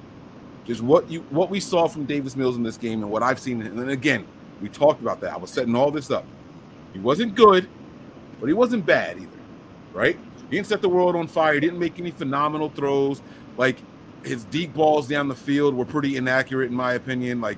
Just 0.64 0.80
what 0.80 1.10
you 1.10 1.22
what 1.30 1.50
we 1.50 1.58
saw 1.58 1.88
from 1.88 2.04
Davis 2.04 2.36
Mills 2.36 2.56
in 2.56 2.62
this 2.62 2.76
game 2.76 3.02
and 3.02 3.10
what 3.10 3.24
I've 3.24 3.40
seen. 3.40 3.62
And 3.62 3.76
then 3.76 3.88
again, 3.88 4.28
we 4.62 4.68
talked 4.68 5.00
about 5.02 5.20
that. 5.22 5.32
I 5.32 5.36
was 5.36 5.50
setting 5.50 5.74
all 5.74 5.90
this 5.90 6.12
up. 6.12 6.24
He 6.92 7.00
wasn't 7.00 7.34
good, 7.34 7.68
but 8.44 8.48
he 8.48 8.52
wasn't 8.52 8.84
bad 8.84 9.16
either, 9.16 9.38
right? 9.94 10.18
He 10.50 10.56
didn't 10.56 10.66
set 10.66 10.82
the 10.82 10.88
world 10.90 11.16
on 11.16 11.26
fire. 11.26 11.54
He 11.54 11.60
didn't 11.60 11.78
make 11.78 11.98
any 11.98 12.10
phenomenal 12.10 12.68
throws. 12.68 13.22
Like 13.56 13.78
his 14.22 14.44
deep 14.44 14.74
balls 14.74 15.08
down 15.08 15.28
the 15.28 15.34
field 15.34 15.74
were 15.74 15.86
pretty 15.86 16.16
inaccurate, 16.18 16.66
in 16.66 16.74
my 16.74 16.92
opinion. 16.92 17.40
Like 17.40 17.56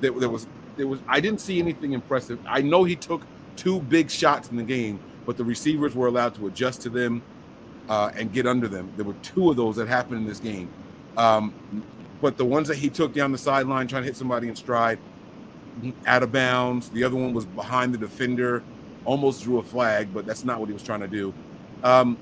there, 0.00 0.12
there 0.12 0.28
was, 0.28 0.46
there 0.76 0.86
was. 0.86 1.00
I 1.08 1.18
didn't 1.18 1.40
see 1.40 1.58
anything 1.58 1.94
impressive. 1.94 2.38
I 2.46 2.62
know 2.62 2.84
he 2.84 2.94
took 2.94 3.22
two 3.56 3.80
big 3.80 4.08
shots 4.08 4.50
in 4.50 4.56
the 4.56 4.62
game, 4.62 5.00
but 5.26 5.36
the 5.36 5.42
receivers 5.42 5.96
were 5.96 6.06
allowed 6.06 6.36
to 6.36 6.46
adjust 6.46 6.80
to 6.82 6.90
them 6.90 7.22
uh, 7.88 8.12
and 8.14 8.32
get 8.32 8.46
under 8.46 8.68
them. 8.68 8.92
There 8.94 9.04
were 9.04 9.16
two 9.22 9.50
of 9.50 9.56
those 9.56 9.74
that 9.74 9.88
happened 9.88 10.18
in 10.18 10.26
this 10.28 10.38
game. 10.38 10.68
Um, 11.16 11.52
but 12.20 12.36
the 12.36 12.44
ones 12.44 12.68
that 12.68 12.76
he 12.76 12.88
took 12.88 13.12
down 13.12 13.32
the 13.32 13.38
sideline 13.38 13.88
trying 13.88 14.02
to 14.02 14.06
hit 14.06 14.16
somebody 14.16 14.46
in 14.46 14.54
stride, 14.54 15.00
out 16.06 16.22
of 16.22 16.30
bounds. 16.30 16.88
The 16.90 17.02
other 17.02 17.16
one 17.16 17.34
was 17.34 17.46
behind 17.46 17.92
the 17.92 17.98
defender, 17.98 18.62
almost 19.04 19.42
drew 19.44 19.58
a 19.58 19.62
flag, 19.62 20.12
but 20.12 20.26
that's 20.26 20.44
not 20.44 20.58
what 20.60 20.68
he 20.68 20.72
was 20.72 20.82
trying 20.82 21.00
to 21.00 21.08
do. 21.08 21.32
Um, 21.82 22.16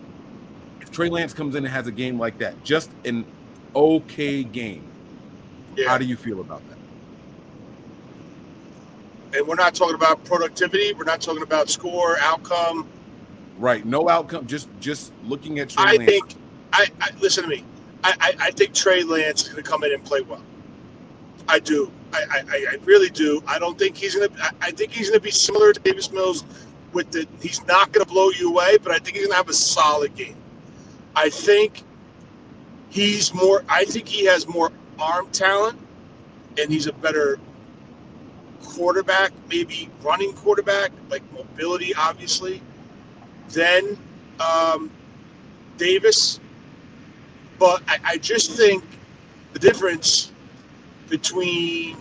if 0.81 0.91
Trey 0.91 1.09
Lance 1.09 1.35
comes 1.35 1.55
in 1.55 1.65
and 1.65 1.73
has 1.73 1.87
a 1.87 1.93
game 1.93 2.19
like 2.19 2.39
that, 2.39 2.63
just 2.65 2.91
an 3.05 3.25
okay 3.75 4.43
game, 4.45 4.85
Yeah. 5.77 5.89
how 5.89 5.99
do 5.99 6.05
you 6.05 6.17
feel 6.17 6.41
about 6.41 6.63
that? 6.69 6.79
And 9.39 9.47
we're 9.47 9.57
not 9.57 9.75
talking 9.75 9.95
about 9.95 10.25
productivity. 10.25 10.95
We're 10.95 11.05
not 11.05 11.21
talking 11.21 11.43
about 11.43 11.69
score, 11.69 12.17
outcome. 12.21 12.89
Right, 13.59 13.85
no 13.85 14.09
outcome. 14.09 14.47
Just 14.47 14.69
just 14.81 15.13
looking 15.25 15.59
at 15.59 15.69
Trey 15.69 15.85
I 15.85 15.93
Lance. 15.97 16.11
think. 16.11 16.35
I, 16.73 16.87
I 17.01 17.11
listen 17.21 17.43
to 17.45 17.49
me. 17.51 17.65
I, 18.05 18.15
I, 18.21 18.47
I 18.47 18.51
think 18.53 18.73
Trey 18.73 19.03
Lance 19.03 19.43
is 19.43 19.49
going 19.49 19.63
to 19.63 19.69
come 19.69 19.83
in 19.85 19.93
and 19.93 20.03
play 20.05 20.21
well. 20.23 20.43
I 21.49 21.59
do. 21.59 21.91
I, 22.13 22.25
I, 22.31 22.67
I 22.73 22.77
really 22.85 23.11
do. 23.11 23.43
I 23.47 23.59
don't 23.59 23.79
think 23.79 23.97
he's 23.97 24.15
going 24.15 24.31
to. 24.31 24.43
I, 24.43 24.51
I 24.63 24.71
think 24.71 24.93
he's 24.93 25.09
going 25.11 25.19
to 25.19 25.25
be 25.25 25.31
similar 25.31 25.73
to 25.73 25.81
Davis 25.81 26.11
Mills. 26.11 26.45
With 26.93 27.11
the, 27.11 27.27
he's 27.43 27.65
not 27.67 27.93
going 27.93 28.05
to 28.07 28.11
blow 28.13 28.31
you 28.31 28.51
away, 28.51 28.79
but 28.79 28.93
I 28.93 28.99
think 28.99 29.17
he's 29.17 29.27
going 29.27 29.33
to 29.33 29.37
have 29.37 29.49
a 29.49 29.55
solid 29.55 30.15
game. 30.15 30.37
I 31.15 31.31
think 31.31 31.83
he's 32.89 33.35
more. 33.35 33.65
I 33.69 33.85
think 33.85 34.09
he 34.09 34.25
has 34.27 34.47
more 34.49 34.73
arm 34.99 35.31
talent, 35.31 35.79
and 36.59 36.71
he's 36.71 36.87
a 36.87 36.93
better 36.93 37.39
quarterback, 38.63 39.33
maybe 39.49 39.91
running 40.03 40.33
quarterback, 40.33 40.93
like 41.11 41.23
mobility, 41.33 41.95
obviously. 41.95 42.63
Then 43.51 43.97
um, 44.41 44.91
Davis, 45.77 46.41
but 47.59 47.83
I, 47.89 47.99
I 48.05 48.19
just 48.19 48.53
think 48.53 48.85
the 49.53 49.59
difference 49.59 50.33
between 51.09 51.97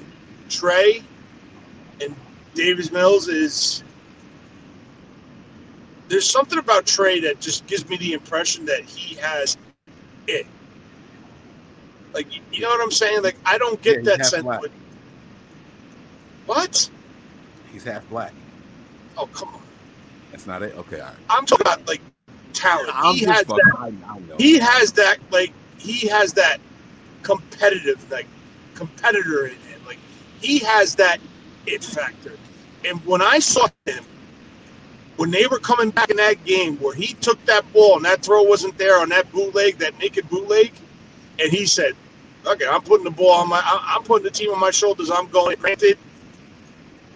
Trey 0.50 1.02
and 2.02 2.16
Davis 2.54 2.92
Mills 2.92 3.28
is 3.28 3.84
there's 6.10 6.30
something 6.30 6.58
about 6.60 6.86
Trey 6.86 7.20
that 7.22 7.40
just 7.40 7.66
gives 7.68 7.88
me 7.90 7.98
the 7.98 8.14
impression 8.14 8.66
that 8.66 8.82
he 8.82 9.16
has 9.16 9.58
it. 10.28 10.46
Like 12.14 12.34
you- 12.36 12.42
you 12.52 12.62
know 12.62 12.70
what 12.70 12.82
I'm 12.82 12.92
saying? 12.92 13.22
Like 13.24 13.38
I 13.46 13.58
don't 13.58 13.82
get 13.82 13.98
he's 14.00 14.06
that 14.08 14.26
sense. 14.26 14.44
With, 14.46 14.72
what? 16.46 16.90
He's 17.72 17.84
half 17.84 18.08
black. 18.10 18.34
Oh 19.18 19.28
come 19.28 19.50
on! 19.50 19.62
That's 20.32 20.48
not 20.48 20.64
it. 20.64 20.76
Okay, 20.78 21.00
all 21.00 21.08
right. 21.08 21.16
I'm 21.30 21.46
talking 21.46 21.66
about 21.66 21.88
like 21.88 22.02
talent. 22.54 22.90
I'm 22.94 23.14
he 23.16 23.22
just 23.26 23.32
has 23.34 23.46
fucking- 23.46 24.00
that. 24.00 24.32
I. 24.32 24.36
He 24.38 24.58
has 24.60 24.92
that 24.94 25.18
like 25.32 25.52
he 25.78 26.08
has 26.08 26.34
that 26.34 26.60
competitive 27.24 28.10
like 28.12 28.28
competitor 28.76 29.48
in 29.48 29.56
him. 29.56 29.82
Like 29.86 29.98
he 30.42 30.60
has 30.60 30.96
that 30.96 31.20
it 31.66 31.84
factor. 31.84 32.34
And 32.86 33.04
when 33.06 33.22
I 33.22 33.40
saw 33.40 33.68
him, 33.86 34.04
when 35.18 35.32
they 35.32 35.48
were 35.48 35.60
coming 35.60 35.90
back 35.90 36.10
in 36.10 36.18
that 36.18 36.44
game 36.46 36.78
where 36.78 36.96
he 36.96 37.14
took 37.16 37.44
that 37.46 37.72
ball 37.74 37.98
and 37.98 38.06
that 38.06 38.24
throw 38.24 38.44
wasn't 38.44 38.78
there 38.78 39.00
on 39.00 39.10
that 39.10 39.32
bootleg, 39.32 39.78
that 39.80 39.98
naked 40.00 40.30
bootleg, 40.30 40.72
and 41.40 41.52
he 41.52 41.66
said, 41.66 41.96
"Okay, 42.46 42.66
I'm 42.66 42.82
putting 42.82 43.04
the 43.04 43.12
ball 43.12 43.34
on 43.42 43.50
my, 43.50 43.62
I'm 43.66 44.04
putting 44.04 44.24
the 44.24 44.32
team 44.32 44.52
on 44.52 44.60
my 44.60 44.72
shoulders. 44.72 45.12
I'm 45.12 45.28
going." 45.28 45.58
Granted, 45.58 45.98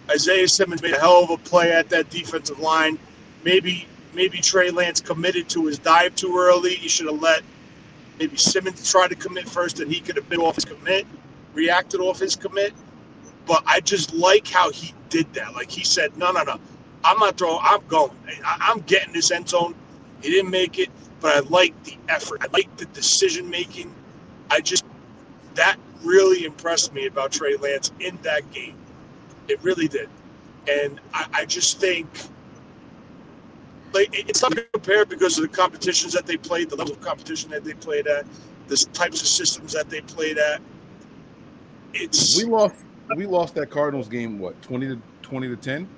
Isaiah 0.09 0.47
Simmons 0.47 0.81
made 0.81 0.93
a 0.93 0.99
hell 0.99 1.23
of 1.23 1.29
a 1.29 1.37
play 1.37 1.71
at 1.71 1.89
that 1.89 2.09
defensive 2.09 2.59
line. 2.59 2.99
Maybe, 3.43 3.87
maybe 4.13 4.39
Trey 4.39 4.71
Lance 4.71 4.99
committed 4.99 5.47
to 5.49 5.65
his 5.67 5.79
dive 5.79 6.15
too 6.15 6.37
early. 6.37 6.73
He 6.75 6.89
should 6.89 7.07
have 7.07 7.21
let 7.21 7.43
maybe 8.19 8.35
Simmons 8.35 8.89
try 8.89 9.07
to 9.07 9.15
commit 9.15 9.47
first, 9.47 9.79
and 9.79 9.91
he 9.91 9.99
could 9.99 10.15
have 10.15 10.27
been 10.27 10.41
off 10.41 10.55
his 10.55 10.65
commit, 10.65 11.05
reacted 11.53 12.01
off 12.01 12.19
his 12.19 12.35
commit. 12.35 12.73
But 13.45 13.63
I 13.67 13.79
just 13.79 14.13
like 14.13 14.47
how 14.47 14.71
he 14.71 14.93
did 15.09 15.31
that. 15.33 15.53
Like 15.53 15.69
he 15.69 15.83
said, 15.83 16.17
"No, 16.17 16.31
no, 16.31 16.43
no, 16.43 16.59
I'm 17.03 17.19
not 17.19 17.37
throwing. 17.37 17.59
I'm 17.61 17.85
going. 17.87 18.11
I, 18.45 18.69
I'm 18.71 18.79
getting 18.81 19.13
this 19.13 19.31
end 19.31 19.49
zone." 19.49 19.75
He 20.21 20.31
didn't 20.31 20.51
make 20.51 20.79
it, 20.79 20.89
but 21.21 21.35
I 21.35 21.39
like 21.49 21.81
the 21.85 21.97
effort. 22.09 22.41
I 22.43 22.47
like 22.53 22.75
the 22.77 22.85
decision 22.87 23.49
making. 23.49 23.93
I 24.51 24.61
just 24.61 24.85
that 25.55 25.77
really 26.03 26.45
impressed 26.45 26.93
me 26.93 27.07
about 27.07 27.31
Trey 27.31 27.55
Lance 27.57 27.91
in 27.99 28.17
that 28.23 28.49
game. 28.51 28.77
It 29.47 29.61
really 29.63 29.87
did, 29.87 30.09
and 30.69 30.99
I, 31.13 31.27
I 31.33 31.45
just 31.45 31.79
think 31.79 32.07
like 33.93 34.13
it- 34.17 34.29
it's 34.29 34.41
not 34.41 34.53
compared 34.73 35.09
because 35.09 35.37
of 35.37 35.43
the 35.43 35.49
competitions 35.49 36.13
that 36.13 36.25
they 36.27 36.37
played, 36.37 36.69
the 36.69 36.75
level 36.75 36.93
of 36.93 37.01
competition 37.01 37.51
that 37.51 37.63
they 37.63 37.73
played 37.73 38.07
at, 38.07 38.25
the 38.67 38.77
types 38.93 39.21
of 39.21 39.27
systems 39.27 39.73
that 39.73 39.89
they 39.89 40.01
played 40.01 40.37
at. 40.37 40.61
It's 41.93 42.37
We 42.37 42.45
lost. 42.45 42.75
We 43.09 43.25
lost 43.27 43.55
that 43.55 43.71
Cardinals 43.71 44.09
game. 44.09 44.39
What 44.39 44.61
twenty 44.61 44.87
to 44.87 45.01
twenty 45.21 45.47
to 45.49 45.57
ten? 45.57 45.89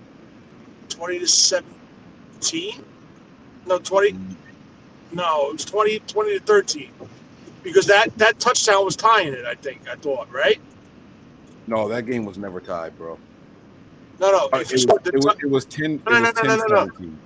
20 0.89 1.19
to 1.19 1.27
17 1.27 2.85
no 3.67 3.79
20 3.79 4.15
no 5.11 5.49
it 5.49 5.53
was 5.53 5.65
20 5.65 5.99
20 6.01 6.39
to 6.39 6.45
13 6.45 6.91
because 7.63 7.87
that 7.87 8.15
that 8.17 8.39
touchdown 8.39 8.85
was 8.85 8.95
tying 8.95 9.33
it 9.33 9.45
i 9.45 9.55
think 9.55 9.87
i 9.89 9.95
thought 9.95 10.31
right 10.31 10.61
No, 11.67 11.87
that 11.89 12.05
game 12.05 12.25
was 12.25 12.37
never 12.37 12.61
tied, 12.61 12.97
bro. 12.97 13.21
no 14.19 14.31
no 14.31 14.51
Uh, 14.53 14.59
if 14.59 14.71
It 14.71 14.79
was, 14.81 14.81
scored 14.81 15.05
it, 15.13 15.19
was, 15.19 15.35
it 15.43 15.49
was 15.49 15.65
ten. 15.65 16.03
It 16.07 16.09
No, 16.09 16.19
no, 16.19 16.31
no, 16.31 16.41
10 16.41 16.43
no, 16.43 16.55
no, 16.57 16.67
no. 16.67 16.87
17. 16.91 17.21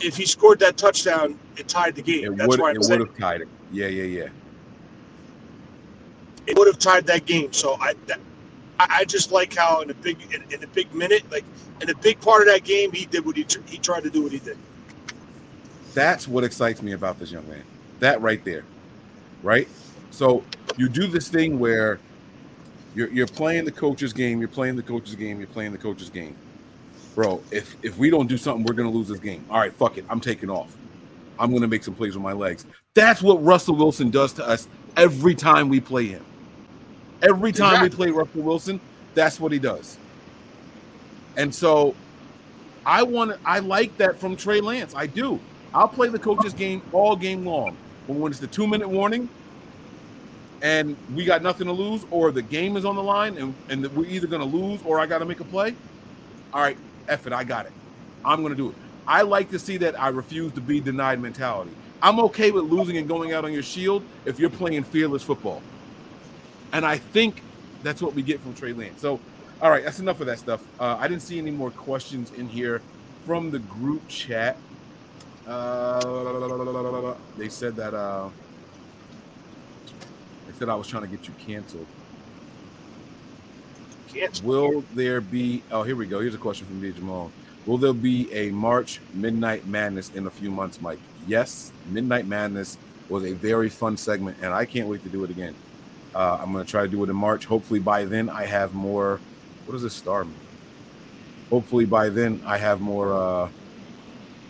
if 0.00 0.16
he 0.16 0.26
scored 0.26 0.58
that 0.60 0.76
touchdown 0.76 1.38
it 1.56 1.68
tied 1.68 1.94
the 1.94 2.02
game 2.02 2.24
It 2.24 2.36
that's 2.36 2.48
would. 2.48 2.60
why 2.60 2.70
It 2.70 2.78
i'm 2.78 2.82
would 2.82 3.00
have 3.00 3.10
tied 3.20 3.42
it. 3.42 3.48
Yeah, 3.70 3.88
yeah, 3.88 4.04
yeah. 4.04 4.28
it 6.46 6.58
would 6.58 6.66
have 6.68 6.78
tied 6.78 7.06
that 7.06 7.24
game 7.26 7.52
so 7.52 7.76
i 7.80 7.94
that, 8.06 8.20
I 8.78 8.98
I 9.00 9.04
just 9.04 9.32
like 9.32 9.54
how 9.54 9.80
in 9.80 9.90
a 9.90 9.94
big 9.94 10.18
in, 10.32 10.42
in 10.52 10.62
a 10.62 10.66
big 10.68 10.92
minute, 10.94 11.30
like 11.30 11.44
in 11.80 11.90
a 11.90 11.96
big 11.96 12.20
part 12.20 12.42
of 12.42 12.48
that 12.48 12.64
game, 12.64 12.92
he 12.92 13.06
did 13.06 13.24
what 13.24 13.36
he 13.36 13.46
he 13.66 13.78
tried 13.78 14.02
to 14.04 14.10
do 14.10 14.22
what 14.22 14.32
he 14.32 14.38
did. 14.38 14.58
That's 15.94 16.28
what 16.28 16.44
excites 16.44 16.82
me 16.82 16.92
about 16.92 17.18
this 17.18 17.32
young 17.32 17.48
man. 17.48 17.62
That 18.00 18.20
right 18.20 18.44
there, 18.44 18.64
right? 19.42 19.68
So 20.10 20.44
you 20.76 20.88
do 20.88 21.06
this 21.06 21.28
thing 21.28 21.58
where 21.58 21.98
you're 22.94 23.08
you're 23.08 23.26
playing 23.26 23.64
the 23.64 23.72
coach's 23.72 24.12
game, 24.12 24.40
you're 24.40 24.48
playing 24.48 24.76
the 24.76 24.82
coach's 24.82 25.14
game, 25.14 25.38
you're 25.38 25.48
playing 25.48 25.72
the 25.72 25.78
coach's 25.78 26.10
game, 26.10 26.36
bro. 27.14 27.42
If 27.50 27.76
if 27.82 27.96
we 27.98 28.10
don't 28.10 28.26
do 28.26 28.36
something, 28.36 28.64
we're 28.64 28.74
gonna 28.74 28.90
lose 28.90 29.08
this 29.08 29.20
game. 29.20 29.44
All 29.50 29.58
right, 29.58 29.72
fuck 29.72 29.98
it, 29.98 30.04
I'm 30.08 30.20
taking 30.20 30.50
off. 30.50 30.76
I'm 31.38 31.52
gonna 31.52 31.68
make 31.68 31.84
some 31.84 31.94
plays 31.94 32.14
with 32.14 32.22
my 32.22 32.32
legs. 32.32 32.66
That's 32.94 33.22
what 33.22 33.42
Russell 33.44 33.76
Wilson 33.76 34.10
does 34.10 34.32
to 34.34 34.46
us 34.46 34.68
every 34.96 35.34
time 35.34 35.68
we 35.68 35.80
play 35.80 36.06
him. 36.06 36.24
Every 37.22 37.52
time 37.52 37.82
we 37.82 37.88
play 37.88 38.10
Russell 38.10 38.42
Wilson, 38.42 38.80
that's 39.14 39.40
what 39.40 39.52
he 39.52 39.58
does. 39.58 39.98
And 41.36 41.54
so 41.54 41.94
I 42.84 43.02
want 43.02 43.38
I 43.44 43.58
like 43.58 43.96
that 43.98 44.18
from 44.18 44.36
Trey 44.36 44.60
Lance. 44.60 44.94
I 44.94 45.06
do. 45.06 45.40
I'll 45.74 45.88
play 45.88 46.08
the 46.08 46.18
coach's 46.18 46.54
game 46.54 46.82
all 46.92 47.16
game 47.16 47.44
long. 47.44 47.76
But 48.06 48.16
when 48.16 48.30
it's 48.30 48.40
the 48.40 48.46
two 48.46 48.66
minute 48.66 48.88
warning 48.88 49.28
and 50.62 50.96
we 51.14 51.24
got 51.24 51.42
nothing 51.42 51.66
to 51.66 51.72
lose, 51.72 52.06
or 52.10 52.32
the 52.32 52.42
game 52.42 52.76
is 52.76 52.84
on 52.84 52.96
the 52.96 53.02
line 53.02 53.36
and, 53.36 53.54
and 53.68 53.86
we're 53.94 54.06
either 54.06 54.26
going 54.26 54.40
to 54.40 54.56
lose 54.56 54.80
or 54.84 54.98
I 55.00 55.06
got 55.06 55.18
to 55.18 55.24
make 55.26 55.40
a 55.40 55.44
play, 55.44 55.74
all 56.54 56.62
right, 56.62 56.78
F 57.08 57.26
it, 57.26 57.32
I 57.32 57.44
got 57.44 57.66
it. 57.66 57.72
I'm 58.24 58.40
going 58.42 58.52
to 58.52 58.56
do 58.56 58.70
it. 58.70 58.74
I 59.06 59.22
like 59.22 59.50
to 59.50 59.58
see 59.58 59.76
that 59.78 60.00
I 60.00 60.08
refuse 60.08 60.52
to 60.52 60.60
be 60.60 60.80
denied 60.80 61.20
mentality. 61.20 61.70
I'm 62.02 62.20
okay 62.20 62.50
with 62.50 62.64
losing 62.64 62.96
and 62.96 63.08
going 63.08 63.32
out 63.32 63.44
on 63.44 63.52
your 63.52 63.62
shield 63.62 64.02
if 64.24 64.38
you're 64.38 64.50
playing 64.50 64.84
fearless 64.84 65.22
football. 65.22 65.62
And 66.72 66.84
I 66.84 66.98
think 66.98 67.42
that's 67.82 68.02
what 68.02 68.14
we 68.14 68.22
get 68.22 68.40
from 68.40 68.54
Trey 68.54 68.72
Lance. 68.72 69.00
So, 69.00 69.20
all 69.62 69.70
right, 69.70 69.84
that's 69.84 70.00
enough 70.00 70.20
of 70.20 70.26
that 70.26 70.38
stuff. 70.38 70.62
Uh, 70.78 70.96
I 70.98 71.08
didn't 71.08 71.22
see 71.22 71.38
any 71.38 71.50
more 71.50 71.70
questions 71.70 72.32
in 72.32 72.48
here 72.48 72.82
from 73.24 73.50
the 73.50 73.58
group 73.58 74.06
chat. 74.08 74.56
Uh, 75.46 77.14
they 77.36 77.48
said 77.48 77.76
that 77.76 77.94
uh, 77.94 78.28
they 80.46 80.52
said 80.58 80.68
I 80.68 80.74
was 80.74 80.88
trying 80.88 81.02
to 81.04 81.08
get 81.08 81.28
you 81.28 81.34
canceled. 81.46 81.86
Can't. 84.08 84.42
Will 84.42 84.82
there 84.94 85.20
be? 85.20 85.62
Oh, 85.70 85.82
here 85.82 85.96
we 85.96 86.06
go. 86.06 86.20
Here's 86.20 86.34
a 86.34 86.38
question 86.38 86.66
from 86.66 86.82
DJ 86.82 86.98
Malone. 86.98 87.32
Will 87.66 87.78
there 87.78 87.92
be 87.92 88.32
a 88.32 88.50
March 88.50 89.00
Midnight 89.12 89.66
Madness 89.66 90.10
in 90.14 90.26
a 90.26 90.30
few 90.30 90.50
months, 90.50 90.80
Mike? 90.80 91.00
Yes, 91.26 91.72
Midnight 91.90 92.26
Madness 92.26 92.78
was 93.08 93.24
a 93.24 93.32
very 93.32 93.68
fun 93.68 93.96
segment, 93.96 94.36
and 94.40 94.54
I 94.54 94.64
can't 94.64 94.88
wait 94.88 95.02
to 95.02 95.08
do 95.08 95.24
it 95.24 95.30
again. 95.30 95.54
Uh, 96.16 96.38
I'm 96.40 96.50
going 96.50 96.64
to 96.64 96.70
try 96.70 96.80
to 96.80 96.88
do 96.88 97.04
it 97.04 97.10
in 97.10 97.16
March. 97.16 97.44
Hopefully, 97.44 97.78
by 97.78 98.06
then 98.06 98.30
I 98.30 98.46
have 98.46 98.72
more. 98.72 99.20
What 99.66 99.72
does 99.72 99.82
this 99.82 99.92
star 99.92 100.24
mean? 100.24 100.34
Hopefully, 101.50 101.84
by 101.84 102.08
then 102.08 102.40
I 102.46 102.56
have 102.56 102.80
more 102.80 103.12
uh, 103.12 103.48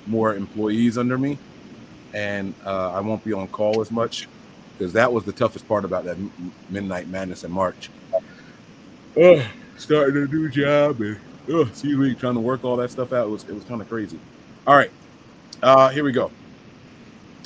more 0.07 0.37
employees 0.37 0.96
under 0.96 1.18
me, 1.18 1.38
and 2.14 2.55
uh, 2.64 2.92
I 2.92 3.00
won't 3.00 3.24
be 3.24 3.33
on 3.33 3.48
call 3.48 3.81
as 3.81 3.90
much 3.90 4.29
because 4.79 4.92
that 4.92 5.12
was 5.12 5.24
the 5.24 5.33
toughest 5.33 5.66
part 5.66 5.85
about 5.85 6.05
that 6.05 6.16
Midnight 6.70 7.09
Madness 7.09 7.42
in 7.42 7.50
March. 7.50 7.90
Ugh, 9.20 9.42
starting 9.76 10.22
a 10.22 10.26
new 10.26 10.48
job 10.48 11.00
and 11.00 11.18
ugh, 11.52 11.68
see 11.72 11.96
me 11.96 12.14
trying 12.14 12.35
to 12.35 12.40
work 12.40 12.62
all 12.62 12.76
that 12.76 12.92
stuff 12.92 13.12
out. 13.12 13.26
It 13.26 13.31
was 13.31 13.42
it 13.42 13.55
was 13.55 13.64
kind 13.64 13.81
of 13.81 13.88
crazy. 13.88 14.20
All 14.68 14.76
right, 14.76 14.92
uh, 15.64 15.88
here 15.88 16.05
we 16.05 16.12
go. 16.12 16.31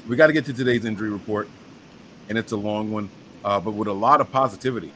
We 0.07 0.17
got 0.17 0.27
to 0.27 0.35
get 0.35 0.45
to 0.45 0.53
today's 0.53 0.85
injury 0.85 1.09
report, 1.09 1.49
and 2.29 2.37
it's 2.37 2.53
a 2.53 2.57
long 2.59 2.93
one, 2.93 3.09
uh, 3.45 3.61
but 3.61 3.73
with 3.73 3.89
a 3.89 3.93
lot 3.93 4.21
of 4.21 4.31
positivity. 4.31 4.93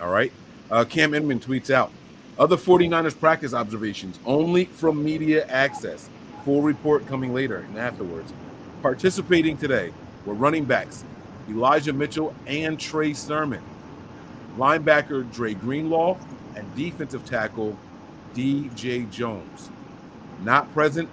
All 0.00 0.10
right, 0.10 0.32
uh, 0.70 0.84
Cam 0.84 1.14
Inman 1.14 1.40
tweets 1.40 1.70
out 1.70 1.90
other 2.38 2.56
49ers 2.56 3.18
practice 3.18 3.54
observations 3.54 4.18
only 4.26 4.64
from 4.64 5.04
media 5.04 5.46
access. 5.46 6.08
Full 6.44 6.62
report 6.62 7.06
coming 7.06 7.32
later 7.32 7.58
and 7.58 7.78
afterwards. 7.78 8.32
Participating 8.82 9.56
today 9.56 9.92
were 10.26 10.34
running 10.34 10.64
backs 10.64 11.04
Elijah 11.48 11.92
Mitchell 11.92 12.34
and 12.46 12.78
Trey 12.78 13.12
Sermon, 13.12 13.62
linebacker 14.56 15.30
Dre 15.32 15.54
Greenlaw, 15.54 16.16
and 16.56 16.74
defensive 16.74 17.24
tackle 17.24 17.78
DJ 18.34 19.10
Jones. 19.10 19.70
Not 20.42 20.72
present, 20.74 21.08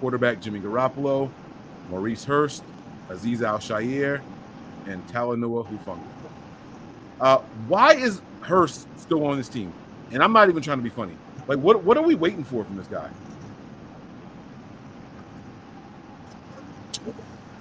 quarterback 0.00 0.40
Jimmy 0.40 0.60
Garoppolo, 0.60 1.30
Maurice 1.90 2.24
Hurst, 2.24 2.62
Azeez 3.08 3.42
Al-Shaair, 3.42 4.20
and 4.86 5.06
Talanoa 5.08 5.66
Hufanga. 5.66 6.02
Uh, 7.20 7.38
why 7.68 7.94
is 7.94 8.20
Hurst 8.42 8.86
still 8.98 9.24
on 9.26 9.36
this 9.36 9.48
team? 9.48 9.72
And 10.12 10.22
I'm 10.22 10.32
not 10.32 10.48
even 10.48 10.62
trying 10.62 10.78
to 10.78 10.84
be 10.84 10.90
funny. 10.90 11.16
Like, 11.48 11.58
what 11.58 11.82
what 11.84 11.96
are 11.96 12.02
we 12.02 12.14
waiting 12.14 12.44
for 12.44 12.64
from 12.64 12.76
this 12.76 12.86
guy? 12.86 13.10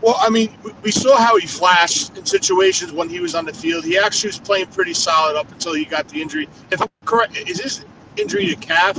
Well, 0.01 0.17
I 0.19 0.29
mean, 0.29 0.51
we- 0.83 0.91
saw 0.91 1.17
how 1.17 1.37
he 1.37 1.47
flashed 1.47 2.15
in 2.17 2.25
situations 2.25 2.91
when 2.91 3.09
he 3.09 3.19
was 3.19 3.33
on 3.33 3.45
the 3.45 3.53
field. 3.53 3.83
He 3.85 3.97
actually 3.97 4.29
was 4.29 4.39
playing 4.39 4.67
pretty 4.67 4.93
solid 4.93 5.35
up 5.35 5.51
until 5.51 5.73
he 5.73 5.85
got 5.85 6.07
the 6.07 6.21
injury. 6.21 6.47
If 6.69 6.81
I'm 6.81 6.87
correct, 7.05 7.37
is 7.37 7.57
this 7.57 7.83
injury 8.17 8.47
to 8.47 8.55
calf? 8.55 8.97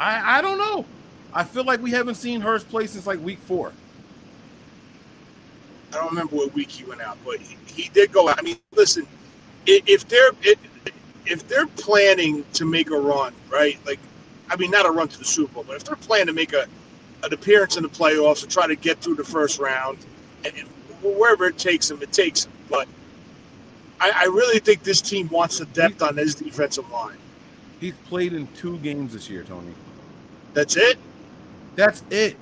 I 0.00 0.38
I 0.38 0.42
don't 0.42 0.58
know. 0.58 0.84
I 1.34 1.44
feel 1.44 1.64
like 1.64 1.82
we 1.82 1.90
haven't 1.90 2.14
seen 2.14 2.40
Hurst 2.40 2.68
play 2.70 2.86
since 2.86 3.06
like 3.06 3.22
week 3.22 3.38
four. 3.40 3.72
I 5.96 6.00
don't 6.00 6.10
remember 6.10 6.36
what 6.36 6.54
week 6.54 6.70
he 6.70 6.84
went 6.84 7.00
out, 7.00 7.18
but 7.24 7.40
he, 7.40 7.56
he 7.66 7.88
did 7.90 8.12
go 8.12 8.28
out. 8.28 8.38
I 8.38 8.42
mean, 8.42 8.58
listen, 8.72 9.06
if 9.66 10.06
they're 10.08 10.32
if, 10.42 10.58
they're 11.48 11.66
planning 11.66 12.44
to 12.54 12.64
make 12.64 12.90
a 12.90 12.98
run, 12.98 13.32
right? 13.50 13.78
Like, 13.86 13.98
I 14.48 14.56
mean, 14.56 14.70
not 14.70 14.86
a 14.86 14.90
run 14.90 15.08
to 15.08 15.18
the 15.18 15.24
Super 15.24 15.54
Bowl, 15.54 15.64
but 15.66 15.76
if 15.76 15.84
they're 15.84 15.96
planning 15.96 16.26
to 16.26 16.32
make 16.32 16.52
a 16.52 16.66
an 17.24 17.32
appearance 17.32 17.76
in 17.76 17.82
the 17.82 17.88
playoffs 17.88 18.42
and 18.42 18.52
try 18.52 18.66
to 18.66 18.76
get 18.76 19.00
through 19.00 19.16
the 19.16 19.24
first 19.24 19.58
round, 19.58 19.98
and, 20.44 20.54
and 20.54 20.68
wherever 21.02 21.46
it 21.46 21.58
takes 21.58 21.88
them, 21.88 22.00
it 22.02 22.12
takes 22.12 22.44
them. 22.44 22.52
But 22.68 22.86
I, 24.00 24.12
I 24.14 24.24
really 24.26 24.60
think 24.60 24.82
this 24.82 25.00
team 25.00 25.28
wants 25.28 25.58
the 25.58 25.66
depth 25.66 26.02
on 26.02 26.16
his 26.16 26.34
defensive 26.34 26.88
line. 26.90 27.16
He's 27.80 27.94
played 28.06 28.34
in 28.34 28.46
two 28.48 28.78
games 28.78 29.14
this 29.14 29.28
year, 29.30 29.42
Tony. 29.42 29.72
That's 30.54 30.76
it. 30.76 30.98
That's 31.74 32.02
it. 32.10 32.36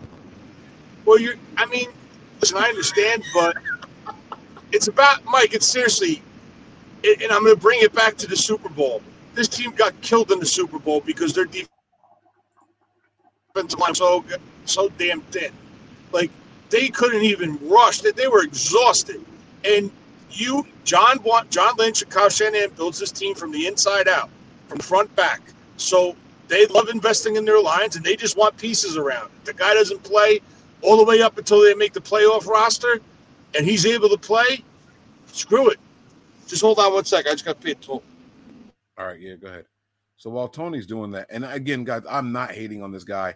Well, 1.04 1.18
you're. 1.18 1.34
I 1.56 1.66
mean, 1.66 1.88
I 2.52 2.68
understand, 2.68 3.22
but 3.34 3.56
it's 4.72 4.88
about 4.88 5.24
Mike. 5.24 5.54
It's 5.54 5.66
seriously, 5.66 6.22
and 7.04 7.32
I'm 7.32 7.44
going 7.44 7.54
to 7.54 7.60
bring 7.60 7.80
it 7.82 7.92
back 7.94 8.16
to 8.18 8.26
the 8.26 8.36
Super 8.36 8.68
Bowl. 8.68 9.02
This 9.34 9.48
team 9.48 9.72
got 9.72 10.00
killed 10.02 10.30
in 10.32 10.38
the 10.40 10.46
Super 10.46 10.78
Bowl 10.78 11.00
because 11.00 11.32
their 11.32 11.46
defensive 13.54 13.80
line 13.80 13.94
so 13.94 14.24
so 14.64 14.88
damn 14.98 15.20
thin. 15.22 15.52
Like 16.12 16.30
they 16.70 16.88
couldn't 16.88 17.22
even 17.24 17.58
rush. 17.68 18.00
They, 18.00 18.12
they 18.12 18.28
were 18.28 18.42
exhausted. 18.42 19.24
And 19.64 19.90
you, 20.30 20.66
John, 20.84 21.18
John 21.50 21.76
Lynch 21.76 22.02
and 22.02 22.10
Kyle 22.10 22.28
Shanahan 22.28 22.70
builds 22.70 22.98
this 22.98 23.12
team 23.12 23.34
from 23.34 23.52
the 23.52 23.66
inside 23.66 24.08
out, 24.08 24.30
from 24.68 24.78
front 24.78 25.14
back. 25.16 25.40
So 25.76 26.16
they 26.48 26.66
love 26.66 26.88
investing 26.88 27.36
in 27.36 27.44
their 27.44 27.60
lines, 27.60 27.96
and 27.96 28.04
they 28.04 28.16
just 28.16 28.36
want 28.36 28.56
pieces 28.56 28.96
around. 28.96 29.30
The 29.44 29.54
guy 29.54 29.74
doesn't 29.74 30.02
play 30.02 30.40
all 30.84 30.96
the 30.96 31.04
way 31.04 31.22
up 31.22 31.38
until 31.38 31.62
they 31.62 31.74
make 31.74 31.92
the 31.92 32.00
playoff 32.00 32.46
roster, 32.46 33.00
and 33.56 33.66
he's 33.66 33.86
able 33.86 34.08
to 34.08 34.18
play, 34.18 34.62
screw 35.26 35.70
it. 35.70 35.78
Just 36.46 36.62
hold 36.62 36.78
on 36.78 36.92
one 36.92 37.04
sec. 37.04 37.26
I 37.26 37.32
just 37.32 37.44
got 37.44 37.60
paid 37.60 37.80
toll. 37.80 38.02
All 38.98 39.06
right, 39.06 39.20
yeah, 39.20 39.34
go 39.34 39.48
ahead. 39.48 39.66
So 40.16 40.30
while 40.30 40.48
Tony's 40.48 40.86
doing 40.86 41.10
that, 41.12 41.26
and 41.30 41.44
again, 41.44 41.84
guys, 41.84 42.02
I'm 42.08 42.32
not 42.32 42.52
hating 42.52 42.82
on 42.82 42.92
this 42.92 43.04
guy. 43.04 43.34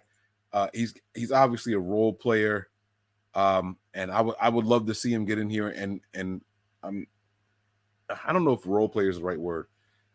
Uh, 0.53 0.69
he's 0.73 0.95
he's 1.15 1.33
obviously 1.33 1.73
a 1.73 1.79
role 1.79 2.13
player, 2.13 2.69
um, 3.35 3.77
and 3.95 4.11
I 4.11 4.21
would 4.21 4.37
I 4.41 4.49
would 4.49 4.65
love 4.65 4.87
to 4.87 4.95
see 4.95 5.13
him 5.13 5.25
get 5.25 5.39
in 5.39 5.51
here 5.51 5.69
and 5.69 6.01
and 6.15 6.41
um, 6.83 7.07
I 8.27 8.33
don't 8.33 8.45
know 8.45 8.53
if 8.53 8.67
role 8.67 8.89
player 8.89 9.11
is 9.11 9.17
the 9.19 9.25
right 9.25 9.41
word. 9.41 9.67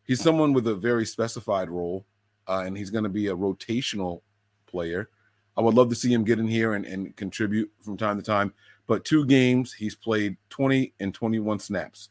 He's 0.05 0.21
someone 0.21 0.53
with 0.53 0.67
a 0.67 0.75
very 0.75 1.05
specified 1.05 1.69
role, 1.69 2.05
uh, 2.47 2.63
and 2.65 2.77
he's 2.77 2.89
going 2.89 3.03
to 3.03 3.09
be 3.09 3.27
a 3.27 3.35
rotational 3.35 4.21
player. 4.65 5.09
I 5.55 5.61
would 5.61 5.75
love 5.75 5.89
to 5.89 5.95
see 5.95 6.11
him 6.11 6.23
get 6.23 6.39
in 6.39 6.47
here 6.47 6.73
and, 6.73 6.85
and 6.85 7.15
contribute 7.15 7.71
from 7.81 7.97
time 7.97 8.17
to 8.17 8.23
time. 8.23 8.53
But 8.87 9.05
two 9.05 9.25
games, 9.25 9.73
he's 9.73 9.95
played 9.95 10.37
20 10.49 10.93
and 10.99 11.13
21 11.13 11.59
snaps. 11.59 12.09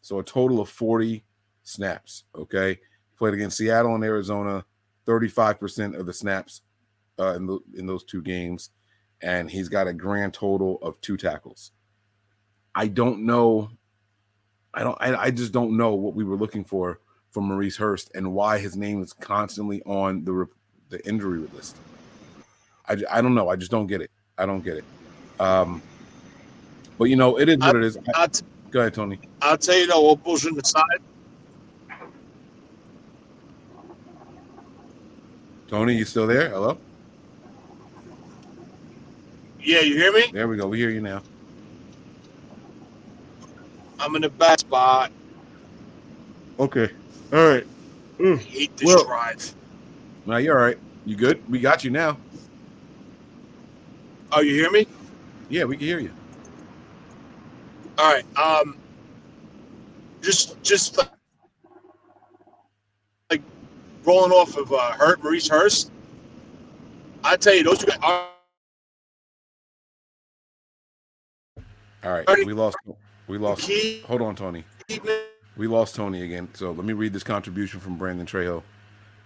So 0.00 0.18
a 0.18 0.24
total 0.24 0.60
of 0.60 0.68
40 0.68 1.24
snaps. 1.62 2.24
Okay. 2.34 2.78
Played 3.16 3.34
against 3.34 3.58
Seattle 3.58 3.94
and 3.94 4.04
Arizona, 4.04 4.64
35% 5.06 5.98
of 5.98 6.06
the 6.06 6.12
snaps 6.12 6.62
uh, 7.18 7.34
in, 7.34 7.46
the, 7.46 7.58
in 7.76 7.86
those 7.86 8.04
two 8.04 8.22
games. 8.22 8.70
And 9.22 9.50
he's 9.50 9.68
got 9.68 9.86
a 9.86 9.92
grand 9.92 10.32
total 10.32 10.78
of 10.80 10.98
two 11.02 11.18
tackles. 11.18 11.72
I 12.74 12.86
don't 12.86 13.26
know. 13.26 13.70
I 14.72 14.82
don't, 14.82 14.96
I, 15.00 15.14
I 15.14 15.30
just 15.30 15.52
don't 15.52 15.76
know 15.76 15.94
what 15.94 16.14
we 16.14 16.24
were 16.24 16.36
looking 16.36 16.64
for 16.64 17.00
from 17.30 17.44
Maurice 17.44 17.76
Hurst 17.76 18.10
and 18.14 18.32
why 18.32 18.58
his 18.58 18.76
name 18.76 19.02
is 19.02 19.12
constantly 19.12 19.82
on 19.82 20.24
the, 20.24 20.48
the 20.88 21.06
injury 21.06 21.46
list. 21.52 21.76
I, 22.90 22.96
I 23.18 23.22
don't 23.22 23.34
know. 23.34 23.48
I 23.48 23.56
just 23.56 23.70
don't 23.70 23.86
get 23.86 24.00
it. 24.02 24.10
I 24.36 24.46
don't 24.46 24.62
get 24.64 24.76
it. 24.78 24.84
Um, 25.38 25.80
but 26.98 27.04
you 27.04 27.16
know, 27.16 27.38
it 27.38 27.48
is 27.48 27.56
what 27.58 27.76
it 27.76 27.84
is. 27.84 27.96
I- 28.14 28.26
t- 28.26 28.42
go 28.70 28.80
ahead, 28.80 28.94
Tony. 28.94 29.18
I'll 29.40 29.56
tell 29.56 29.76
you 29.76 29.86
though, 29.86 30.00
all 30.00 30.16
bullshit 30.16 30.56
aside, 30.62 30.84
Tony, 35.68 35.94
you 35.94 36.04
still 36.04 36.26
there? 36.26 36.50
Hello? 36.50 36.76
yeah, 39.62 39.80
you 39.80 39.94
hear 39.94 40.12
me? 40.12 40.30
There 40.32 40.48
we 40.48 40.56
go. 40.56 40.66
We 40.66 40.78
hear 40.78 40.90
you 40.90 41.00
now. 41.00 41.22
I'm 44.00 44.16
in 44.16 44.24
a 44.24 44.28
bad 44.30 44.58
spot. 44.60 45.12
Okay. 46.58 46.90
All 47.32 47.48
right. 47.48 47.66
I 48.20 48.34
hate 48.36 48.76
this 48.76 48.86
Well- 48.86 49.04
drive. 49.04 49.54
Now 50.26 50.36
you're 50.38 50.58
all 50.58 50.64
right. 50.64 50.78
You 51.06 51.16
good? 51.16 51.42
We 51.48 51.60
got 51.60 51.84
you 51.84 51.90
now. 51.90 52.18
Oh, 54.32 54.40
you 54.40 54.54
hear 54.54 54.70
me? 54.70 54.86
Yeah, 55.48 55.64
we 55.64 55.76
can 55.76 55.86
hear 55.86 55.98
you. 55.98 56.12
All 57.98 58.12
right. 58.12 58.24
Um, 58.38 58.76
just 60.20 60.62
just 60.62 60.96
like, 60.98 61.10
like 63.30 63.42
rolling 64.04 64.32
off 64.32 64.56
of 64.56 64.72
uh, 64.72 64.92
Hurt 64.92 65.22
Maurice 65.22 65.48
Hurst. 65.48 65.90
I 67.24 67.36
tell 67.36 67.54
you, 67.54 67.64
those 67.64 67.78
two 67.78 67.86
guys 67.86 67.98
are 68.02 68.28
All 72.02 72.12
right. 72.12 72.26
We 72.46 72.52
lost. 72.52 72.76
We 73.26 73.38
lost. 73.38 73.70
Hold 74.06 74.22
on, 74.22 74.34
Tony. 74.34 74.64
We 75.56 75.66
lost 75.66 75.94
Tony 75.94 76.22
again. 76.22 76.48
So 76.54 76.70
let 76.72 76.84
me 76.84 76.92
read 76.92 77.12
this 77.12 77.22
contribution 77.22 77.80
from 77.80 77.98
Brandon 77.98 78.26
Trejo. 78.26 78.62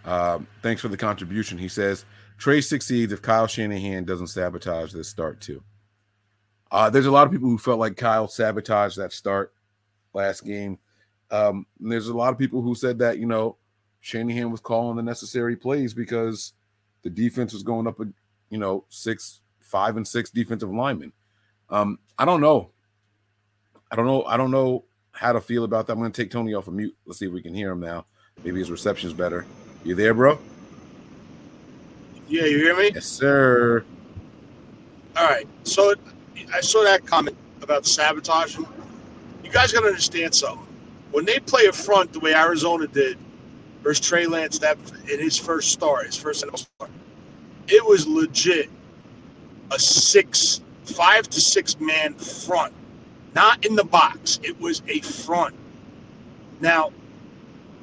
Um, 0.05 0.47
thanks 0.63 0.83
for 0.83 0.89
the 0.89 0.97
contribution. 0.97 1.57
He 1.57 1.69
says 1.69 2.05
Trey 2.39 2.61
succeeds 2.61 3.13
if 3.13 3.23
Kyle 3.23 3.47
Shanahan 3.47 4.05
doesn't 4.05 4.29
sabotage 4.29 4.93
this 4.93 5.09
start 5.09 5.41
too. 5.41 5.63
Uh, 6.71 6.91
there's 6.91 7.07
a 7.07 7.11
lot 7.11 7.27
of 7.27 7.33
people 7.33 7.49
who 7.49 7.59
felt 7.59 7.79
like 7.79 7.97
Kyle 7.97 8.27
sabotaged 8.27 8.97
that 8.99 9.13
start 9.13 9.53
last 10.13 10.45
game. 10.45 10.79
Um, 11.31 11.67
there's 11.79 12.09
a 12.09 12.17
lot 12.17 12.33
of 12.33 12.39
people 12.39 12.63
who 12.63 12.75
said 12.75 12.99
that 12.99 13.19
you 13.19 13.27
know 13.27 13.57
Shanahan 14.01 14.51
was 14.51 14.61
calling 14.61 14.97
the 14.97 15.03
necessary 15.03 15.57
plays 15.57 15.95
because 15.95 16.53
the 17.03 17.11
defense 17.11 17.53
was 17.53 17.63
going 17.63 17.87
up, 17.87 17.99
you 18.51 18.59
know, 18.59 18.85
six, 18.89 19.41
five, 19.61 19.97
and 19.97 20.07
six 20.07 20.31
defensive 20.31 20.71
linemen. 20.71 21.13
Um, 21.71 21.99
I 22.19 22.25
don't 22.25 22.41
know. 22.41 22.71
I 23.91 23.97
don't 23.97 24.07
know. 24.07 24.25
I 24.25 24.37
don't 24.37 24.51
know 24.51 24.85
how 25.13 25.33
to 25.33 25.41
feel 25.41 25.65
about 25.65 25.87
that. 25.87 25.93
I'm 25.93 26.01
going 26.01 26.13
to 26.13 26.23
take 26.23 26.31
Tony 26.31 26.55
off 26.55 26.69
of 26.69 26.75
mute. 26.75 26.97
Let's 27.07 27.19
see 27.19 27.27
if 27.27 27.33
we 27.33 27.43
can 27.43 27.55
hear 27.55 27.71
him 27.71 27.81
now. 27.81 28.07
Maybe 28.43 28.59
his 28.59 28.71
reception's 28.71 29.13
better. 29.13 29.47
You 29.85 29.95
there, 29.95 30.13
bro? 30.13 30.39
Yeah, 32.29 32.45
you 32.45 32.59
hear 32.59 32.77
me? 32.77 32.91
Yes, 32.95 33.07
sir. 33.07 33.85
All 35.17 35.27
right. 35.27 35.47
So 35.65 35.95
I 36.53 36.61
saw 36.61 36.83
that 36.85 37.07
comment 37.07 37.37
about 37.63 37.87
sabotaging. 37.87 38.67
You 39.43 39.51
guys 39.51 39.73
got 39.73 39.81
to 39.81 39.87
understand 39.89 40.35
something. 40.35 40.67
When 41.13 41.25
they 41.25 41.39
play 41.39 41.67
a 41.67 41.73
front 41.73 42.13
the 42.13 42.21
way 42.21 42.35
Arizona 42.35 42.87
did 42.87 43.19
versus 43.83 44.05
Trey 44.05 44.27
Lance 44.27 44.59
that 44.59 44.79
in 45.11 45.21
his 45.21 45.39
first 45.39 45.71
start, 45.71 46.07
his 46.07 46.17
first 46.17 46.45
NFL 46.45 46.67
start, 46.77 46.91
it 47.69 47.85
was 47.85 48.07
legit 48.07 48.69
a 49.71 49.79
six, 49.79 50.61
five 50.85 51.29
to 51.29 51.41
six 51.41 51.79
man 51.79 52.15
front, 52.15 52.73
not 53.35 53.65
in 53.65 53.77
the 53.77 53.85
box. 53.85 54.41
It 54.43 54.59
was 54.61 54.83
a 54.89 55.01
front. 55.01 55.55
Now, 56.61 56.93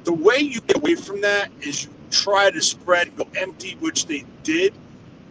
the 0.04 0.12
way 0.12 0.38
you 0.38 0.60
get 0.60 0.76
away 0.76 0.94
from 0.96 1.20
that 1.22 1.50
is 1.60 1.84
you 1.84 1.90
try 2.12 2.50
to 2.52 2.62
spread 2.62 3.16
go 3.16 3.28
empty, 3.36 3.76
which 3.80 4.06
they 4.06 4.26
did. 4.44 4.74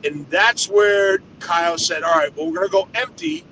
And 0.05 0.27
that's 0.29 0.69
where 0.69 1.19
Kyle 1.39 1.77
said, 1.77 2.03
All 2.03 2.13
right, 2.15 2.35
well, 2.37 2.47
we're 2.47 2.55
going 2.55 2.67
to 2.67 2.73
go 2.73 2.89
empty, 2.95 3.45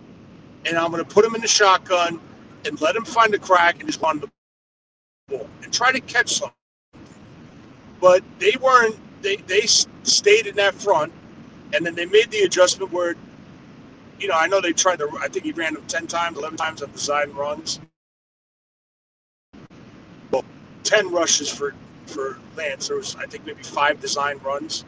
and 0.66 0.78
I'm 0.78 0.92
going 0.92 1.04
to 1.04 1.10
put 1.10 1.26
him 1.26 1.36
in 1.36 1.42
the 1.42 1.48
shotgun 1.50 2.20
and 2.66 2.82
let 2.82 2.96
him 2.96 3.06
find 3.06 3.34
the 3.34 3.40
crack 3.40 3.78
and 3.80 3.88
just 3.88 4.02
run 4.02 4.20
the 4.22 4.30
ball 5.30 5.48
and 5.64 5.74
try 5.74 5.92
to 5.92 6.02
catch 6.02 6.36
something. 6.36 6.54
But 8.02 8.24
they 8.40 8.54
weren't, 8.62 8.98
they, 9.24 9.38
they 9.38 9.62
stayed 10.04 10.48
in 10.48 10.56
that 10.58 10.76
front, 10.76 11.14
and 11.74 11.86
then 11.86 11.96
they 11.96 12.06
made 12.08 12.32
the 12.32 12.42
adjustment 12.42 12.92
where, 12.94 13.16
you 14.20 14.28
know, 14.30 14.36
I 14.36 14.48
know 14.48 14.62
they 14.62 14.74
tried 14.74 15.00
to, 15.00 15.10
I 15.22 15.30
think 15.30 15.46
he 15.46 15.54
ran 15.54 15.76
them 15.76 15.86
10 15.88 16.08
times, 16.08 16.38
11 16.38 16.58
times 16.58 16.82
on 16.84 16.92
design 16.92 17.34
runs. 17.34 17.80
Well, 20.32 20.46
10 20.84 21.12
rushes 21.12 21.50
for, 21.50 21.76
for 22.10 22.40
Lance. 22.58 22.88
There 22.88 22.98
was, 22.98 23.16
I 23.16 23.26
think, 23.26 23.46
maybe 23.46 23.64
five 23.64 24.02
design 24.02 24.40
runs 24.44 24.86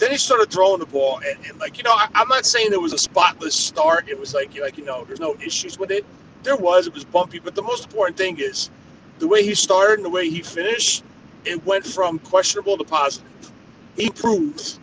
then 0.00 0.10
he 0.10 0.16
started 0.16 0.50
throwing 0.50 0.80
the 0.80 0.86
ball, 0.86 1.20
and, 1.24 1.38
and 1.46 1.60
like 1.60 1.76
you 1.76 1.84
know, 1.84 1.92
I, 1.92 2.08
am 2.14 2.28
not 2.28 2.46
saying 2.46 2.70
there 2.70 2.80
was 2.80 2.94
a 2.94 2.98
spotless 2.98 3.54
start. 3.54 4.08
It 4.08 4.18
was 4.18 4.34
like 4.34 4.58
like 4.58 4.78
you 4.78 4.84
know, 4.84 5.04
there's 5.04 5.20
no 5.20 5.36
issues 5.44 5.78
with 5.78 5.90
it. 5.90 6.04
There 6.42 6.56
was, 6.56 6.86
it 6.86 6.94
was 6.94 7.04
bumpy, 7.04 7.38
but 7.38 7.54
the 7.54 7.62
most 7.62 7.84
important 7.84 8.16
thing 8.16 8.38
is 8.40 8.70
the 9.18 9.28
way 9.28 9.44
he 9.44 9.54
started 9.54 9.98
and 9.98 10.04
the 10.04 10.10
way 10.10 10.28
he 10.28 10.40
finished. 10.40 11.04
It 11.44 11.64
went 11.64 11.86
from 11.86 12.18
questionable 12.18 12.76
to 12.78 12.84
positive. 12.84 13.52
He 13.96 14.06
improved, 14.06 14.78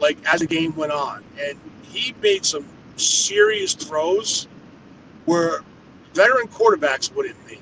like 0.00 0.18
as 0.26 0.40
the 0.40 0.46
game 0.46 0.74
went 0.76 0.92
on, 0.92 1.22
and 1.38 1.58
he 1.82 2.14
made 2.22 2.46
some 2.46 2.64
serious 2.96 3.74
throws 3.74 4.48
where 5.26 5.60
veteran 6.14 6.48
quarterbacks 6.48 7.14
wouldn't 7.14 7.36
make. 7.46 7.60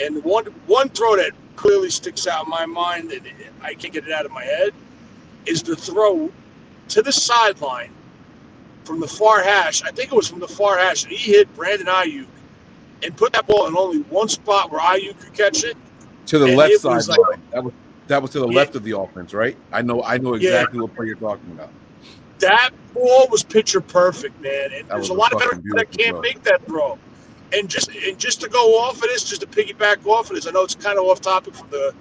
And 0.00 0.24
one 0.24 0.46
one 0.66 0.88
throw 0.88 1.16
that 1.16 1.30
clearly 1.56 1.90
sticks 1.90 2.26
out 2.26 2.44
in 2.44 2.50
my 2.50 2.66
mind, 2.66 3.12
and 3.12 3.26
I 3.60 3.74
can't 3.74 3.92
get 3.92 4.06
it 4.06 4.12
out 4.12 4.26
of 4.26 4.32
my 4.32 4.44
head 4.44 4.72
is 5.46 5.62
the 5.62 5.76
throw 5.76 6.30
to 6.88 7.02
the 7.02 7.12
sideline 7.12 7.92
from 8.84 9.00
the 9.00 9.08
far 9.08 9.42
hash. 9.42 9.82
I 9.82 9.90
think 9.90 10.12
it 10.12 10.14
was 10.14 10.28
from 10.28 10.40
the 10.40 10.48
far 10.48 10.78
hash, 10.78 11.04
and 11.04 11.12
he 11.12 11.32
hit 11.32 11.52
Brandon 11.54 11.86
Aiyuk 11.86 12.26
and 13.02 13.16
put 13.16 13.32
that 13.32 13.46
ball 13.46 13.66
in 13.66 13.76
only 13.76 13.98
one 14.02 14.28
spot 14.28 14.70
where 14.70 14.80
Aiyuk 14.80 15.18
could 15.18 15.34
catch 15.34 15.64
it. 15.64 15.76
To 16.26 16.38
the 16.38 16.54
left 16.54 16.78
side, 16.78 17.06
like, 17.08 17.50
that 17.50 17.64
was 17.64 17.72
that 18.06 18.22
was 18.22 18.30
to 18.32 18.40
the 18.40 18.48
yeah. 18.48 18.56
left 18.56 18.76
of 18.76 18.84
the 18.84 18.96
offense, 18.96 19.34
right? 19.34 19.56
I 19.72 19.82
know, 19.82 20.02
I 20.02 20.18
know 20.18 20.34
exactly 20.34 20.78
yeah. 20.78 20.82
what 20.82 20.94
play 20.94 21.06
you're 21.06 21.16
talking 21.16 21.50
about. 21.52 21.70
That 22.38 22.70
ball 22.94 23.28
was 23.30 23.42
picture 23.42 23.80
perfect, 23.80 24.40
man. 24.40 24.72
And 24.72 24.88
that 24.88 24.96
there's 24.96 25.08
a 25.08 25.14
lot 25.14 25.32
of 25.32 25.38
better 25.38 25.60
that 25.74 25.90
can't 25.90 26.10
throw. 26.10 26.20
make 26.20 26.42
that 26.42 26.64
throw. 26.66 26.98
And 27.54 27.68
just 27.68 27.90
and 27.90 28.18
just 28.18 28.40
to 28.40 28.48
go 28.48 28.78
off 28.78 28.94
of 28.96 29.02
this, 29.02 29.24
just 29.24 29.42
to 29.42 29.46
piggyback 29.46 30.06
off 30.06 30.30
of 30.30 30.36
this, 30.36 30.46
I 30.46 30.50
know 30.52 30.62
it's 30.62 30.74
kind 30.74 30.98
of 30.98 31.04
off 31.04 31.20
topic 31.20 31.54
from 31.54 31.68
the 31.70 31.94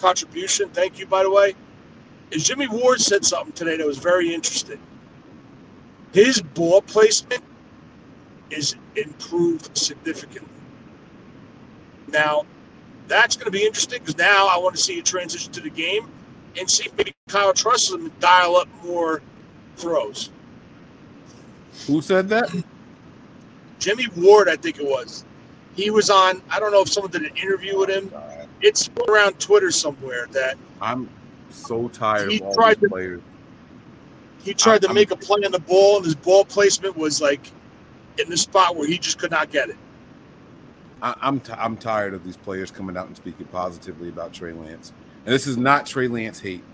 contribution. 0.00 0.68
Thank 0.70 0.98
you, 0.98 1.06
by 1.06 1.22
the 1.22 1.30
way 1.30 1.54
is 2.30 2.44
Jimmy 2.44 2.68
Ward 2.68 3.00
said 3.00 3.24
something 3.24 3.52
today 3.52 3.76
that 3.76 3.86
was 3.86 3.98
very 3.98 4.34
interesting. 4.34 4.78
His 6.12 6.40
ball 6.40 6.82
placement 6.82 7.42
is 8.50 8.76
improved 8.96 9.76
significantly. 9.76 10.48
Now, 12.08 12.46
that's 13.08 13.36
going 13.36 13.46
to 13.46 13.50
be 13.50 13.64
interesting 13.64 14.00
because 14.00 14.16
now 14.16 14.48
I 14.48 14.56
want 14.58 14.74
to 14.76 14.82
see 14.82 14.98
a 14.98 15.02
transition 15.02 15.52
to 15.52 15.60
the 15.60 15.70
game 15.70 16.08
and 16.58 16.70
see 16.70 16.86
if 16.86 16.96
maybe 16.96 17.12
Kyle 17.28 17.52
trusts 17.52 17.92
him 17.92 18.04
to 18.04 18.20
dial 18.20 18.56
up 18.56 18.68
more 18.84 19.22
throws. 19.76 20.30
Who 21.86 22.00
said 22.00 22.28
that? 22.30 22.50
Jimmy 23.78 24.06
Ward, 24.16 24.48
I 24.48 24.56
think 24.56 24.78
it 24.78 24.86
was. 24.86 25.24
He 25.74 25.90
was 25.90 26.10
on. 26.10 26.42
I 26.50 26.58
don't 26.58 26.72
know 26.72 26.82
if 26.82 26.88
someone 26.88 27.10
did 27.10 27.22
an 27.22 27.36
interview 27.36 27.78
with 27.78 27.90
him. 27.90 28.12
It's 28.62 28.88
around 29.08 29.38
Twitter 29.38 29.70
somewhere 29.70 30.26
that 30.32 30.56
I'm 30.80 31.08
so 31.50 31.88
tired 31.88 32.30
he 32.30 32.40
of 32.40 32.46
all 32.46 32.54
tried 32.54 32.76
these 32.76 32.84
to, 32.84 32.88
players. 32.88 33.22
He 34.42 34.54
tried 34.54 34.84
I, 34.84 34.88
to 34.88 34.94
make 34.94 35.10
I'm, 35.10 35.18
a 35.18 35.20
play 35.20 35.42
on 35.44 35.52
the 35.52 35.58
ball, 35.58 35.96
and 35.96 36.04
his 36.04 36.14
ball 36.14 36.44
placement 36.44 36.96
was 36.96 37.20
like 37.20 37.50
in 38.18 38.30
the 38.30 38.36
spot 38.36 38.76
where 38.76 38.88
he 38.88 38.98
just 38.98 39.18
could 39.18 39.30
not 39.30 39.50
get 39.50 39.68
it. 39.68 39.76
I, 41.02 41.14
I'm 41.20 41.40
t- 41.40 41.52
I'm 41.52 41.76
tired 41.76 42.14
of 42.14 42.24
these 42.24 42.36
players 42.36 42.70
coming 42.70 42.96
out 42.96 43.06
and 43.08 43.16
speaking 43.16 43.46
positively 43.46 44.08
about 44.08 44.32
Trey 44.32 44.52
Lance, 44.52 44.92
and 45.26 45.34
this 45.34 45.46
is 45.46 45.58
not 45.58 45.84
Trey 45.84 46.08
Lance 46.08 46.40
hate. 46.40 46.64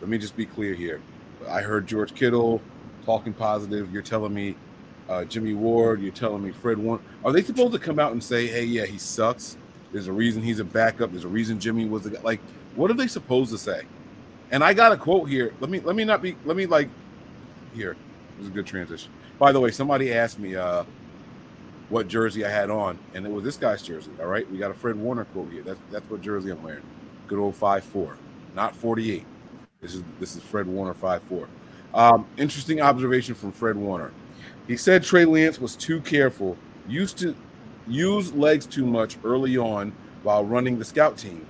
Let 0.00 0.10
me 0.10 0.18
just 0.18 0.36
be 0.36 0.44
clear 0.44 0.74
here. 0.74 1.00
I 1.48 1.62
heard 1.62 1.86
George 1.86 2.14
Kittle 2.14 2.60
talking 3.06 3.32
positive. 3.32 3.90
You're 3.92 4.02
telling 4.02 4.34
me 4.34 4.56
uh, 5.08 5.24
Jimmy 5.24 5.54
Ward. 5.54 6.00
You're 6.00 6.12
telling 6.12 6.42
me 6.42 6.52
Fred 6.52 6.78
Warner. 6.78 7.02
Are 7.24 7.32
they 7.32 7.42
supposed 7.42 7.72
to 7.72 7.78
come 7.78 7.98
out 7.98 8.12
and 8.12 8.22
say, 8.22 8.46
"Hey, 8.46 8.64
yeah, 8.64 8.86
he 8.86 8.98
sucks"? 8.98 9.56
There's 9.92 10.08
a 10.08 10.12
reason 10.12 10.42
he's 10.42 10.58
a 10.60 10.64
backup. 10.64 11.12
There's 11.12 11.24
a 11.24 11.28
reason 11.28 11.60
Jimmy 11.60 11.86
was 11.86 12.02
the 12.02 12.10
guy. 12.10 12.20
Like, 12.22 12.40
what 12.74 12.90
are 12.90 12.94
they 12.94 13.06
supposed 13.06 13.50
to 13.52 13.58
say? 13.58 13.82
And 14.50 14.62
I 14.62 14.74
got 14.74 14.92
a 14.92 14.96
quote 14.96 15.28
here. 15.28 15.54
Let 15.60 15.70
me 15.70 15.80
let 15.80 15.96
me 15.96 16.04
not 16.04 16.22
be 16.22 16.36
let 16.44 16.56
me 16.56 16.66
like 16.66 16.88
here. 17.74 17.96
This 18.36 18.44
is 18.44 18.50
a 18.50 18.54
good 18.54 18.66
transition. 18.66 19.12
By 19.38 19.52
the 19.52 19.60
way, 19.60 19.70
somebody 19.70 20.12
asked 20.12 20.38
me 20.38 20.56
uh 20.56 20.84
what 21.88 22.08
jersey 22.08 22.44
I 22.44 22.50
had 22.50 22.70
on, 22.70 22.98
and 23.14 23.26
it 23.26 23.30
was 23.30 23.44
this 23.44 23.56
guy's 23.56 23.82
jersey. 23.82 24.10
All 24.20 24.26
right, 24.26 24.50
we 24.50 24.58
got 24.58 24.70
a 24.70 24.74
Fred 24.74 24.96
Warner 24.96 25.24
quote 25.26 25.50
here. 25.52 25.62
That's 25.62 25.80
that's 25.90 26.08
what 26.10 26.20
jersey 26.20 26.50
I'm 26.50 26.62
wearing. 26.62 26.82
Good 27.28 27.38
old 27.38 27.54
five 27.54 27.84
four, 27.84 28.16
not 28.54 28.74
forty 28.74 29.12
eight. 29.12 29.26
This 29.80 29.94
is 29.94 30.02
this 30.18 30.36
is 30.36 30.42
Fred 30.42 30.66
Warner 30.66 30.94
five 30.94 31.22
four. 31.22 31.48
Um, 31.92 32.26
interesting 32.36 32.80
observation 32.80 33.34
from 33.34 33.52
Fred 33.52 33.76
Warner. 33.76 34.12
He 34.66 34.76
said 34.76 35.02
Trey 35.02 35.24
Lance 35.24 35.60
was 35.60 35.76
too 35.76 36.00
careful, 36.00 36.56
used 36.88 37.18
to 37.18 37.34
use 37.86 38.32
legs 38.32 38.66
too 38.66 38.86
much 38.86 39.18
early 39.24 39.58
on 39.58 39.92
while 40.22 40.44
running 40.44 40.78
the 40.78 40.84
scout 40.84 41.18
team, 41.18 41.46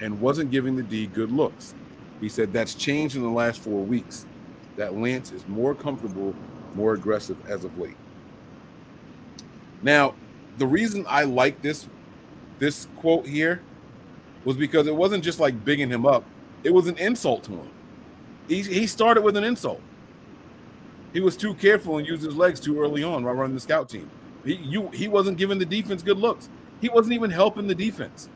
and 0.00 0.20
wasn't 0.20 0.50
giving 0.50 0.76
the 0.76 0.82
D 0.82 1.06
good 1.06 1.32
looks. 1.32 1.74
He 2.20 2.28
said 2.28 2.52
that's 2.52 2.74
changed 2.74 3.16
in 3.16 3.22
the 3.22 3.28
last 3.28 3.60
four 3.60 3.82
weeks. 3.82 4.26
That 4.76 4.96
Lance 4.96 5.32
is 5.32 5.46
more 5.48 5.74
comfortable, 5.74 6.34
more 6.74 6.94
aggressive 6.94 7.38
as 7.48 7.64
of 7.64 7.78
late. 7.78 7.96
Now, 9.82 10.14
the 10.58 10.66
reason 10.66 11.06
I 11.08 11.24
like 11.24 11.62
this 11.62 11.88
this 12.58 12.88
quote 12.98 13.26
here 13.26 13.62
was 14.44 14.56
because 14.56 14.86
it 14.86 14.94
wasn't 14.94 15.24
just 15.24 15.40
like 15.40 15.64
bigging 15.64 15.88
him 15.88 16.04
up; 16.04 16.24
it 16.64 16.70
was 16.70 16.86
an 16.86 16.98
insult 16.98 17.44
to 17.44 17.52
him. 17.52 17.70
He 18.46 18.62
he 18.62 18.86
started 18.86 19.22
with 19.22 19.36
an 19.36 19.44
insult. 19.44 19.80
He 21.12 21.20
was 21.20 21.36
too 21.36 21.54
careful 21.54 21.98
and 21.98 22.06
used 22.06 22.22
his 22.22 22.36
legs 22.36 22.60
too 22.60 22.80
early 22.80 23.02
on 23.02 23.24
while 23.24 23.34
running 23.34 23.54
the 23.54 23.60
scout 23.60 23.88
team. 23.88 24.10
He 24.44 24.54
you 24.54 24.88
he 24.88 25.08
wasn't 25.08 25.38
giving 25.38 25.58
the 25.58 25.66
defense 25.66 26.02
good 26.02 26.18
looks. 26.18 26.48
He 26.80 26.88
wasn't 26.88 27.14
even 27.14 27.30
helping 27.30 27.66
the 27.66 27.74
defense. 27.74 28.28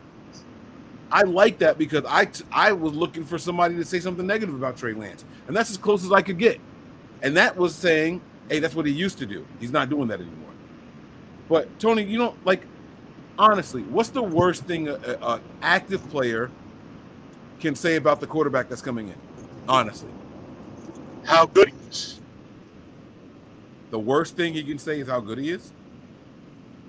I 1.11 1.23
like 1.23 1.59
that 1.59 1.79
because 1.79 2.05
I 2.09 2.29
I 2.51 2.73
was 2.73 2.95
looking 2.95 3.25
for 3.25 3.39
somebody 3.39 3.77
to 3.77 3.85
say 3.85 4.01
something 4.01 4.27
negative 4.27 4.55
about 4.55 4.77
Trey 4.77 4.95
Lance, 4.95 5.25
and 5.47 5.55
that's 5.55 5.71
as 5.71 5.77
close 5.77 6.05
as 6.05 6.13
I 6.13 6.23
could 6.23 6.39
get. 6.39 6.59
And 7.23 7.37
that 7.37 7.57
was 7.57 7.75
saying, 7.75 8.23
"Hey, 8.49 8.59
that's 8.59 8.75
what 8.75 8.87
he 8.87 8.93
used 8.93 9.19
to 9.19 9.27
do. 9.27 9.47
He's 9.61 9.71
not 9.73 9.91
doing 9.91 10.09
that 10.09 10.21
anymore." 10.21 10.51
But 11.49 11.79
Tony, 11.79 12.03
you 12.03 12.19
don't 12.19 12.47
like 12.47 12.67
honestly, 13.39 13.83
what's 13.85 14.09
the 14.09 14.23
worst 14.23 14.65
thing 14.65 14.89
an 14.89 15.41
active 15.61 16.09
player 16.09 16.51
can 17.61 17.75
say 17.75 17.97
about 17.97 18.21
the 18.21 18.27
quarterback 18.27 18.69
that's 18.71 18.83
coming 18.83 19.09
in? 19.09 19.15
Honestly, 19.69 20.11
how 21.25 21.45
good 21.47 21.69
he 21.69 21.89
is. 21.89 22.22
The 23.93 23.99
worst 23.99 24.37
thing 24.37 24.55
he 24.55 24.63
can 24.65 24.79
say 24.79 25.01
is 25.01 25.07
how 25.09 25.21
good 25.21 25.37
he 25.37 25.51
is. 25.51 25.71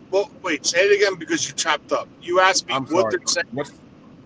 Well, 0.09 0.31
wait, 0.41 0.65
say 0.65 0.79
it 0.79 0.95
again 1.01 1.19
because 1.19 1.45
you 1.45 1.53
chopped 1.53 1.91
up. 1.91 2.07
You 2.21 2.39
asked 2.39 2.65
me 2.65 2.73
I'm 2.73 2.83
what 2.85 2.89
sorry. 2.91 3.17
they're 3.17 3.27
saying. 3.27 3.47
What's, 3.51 3.73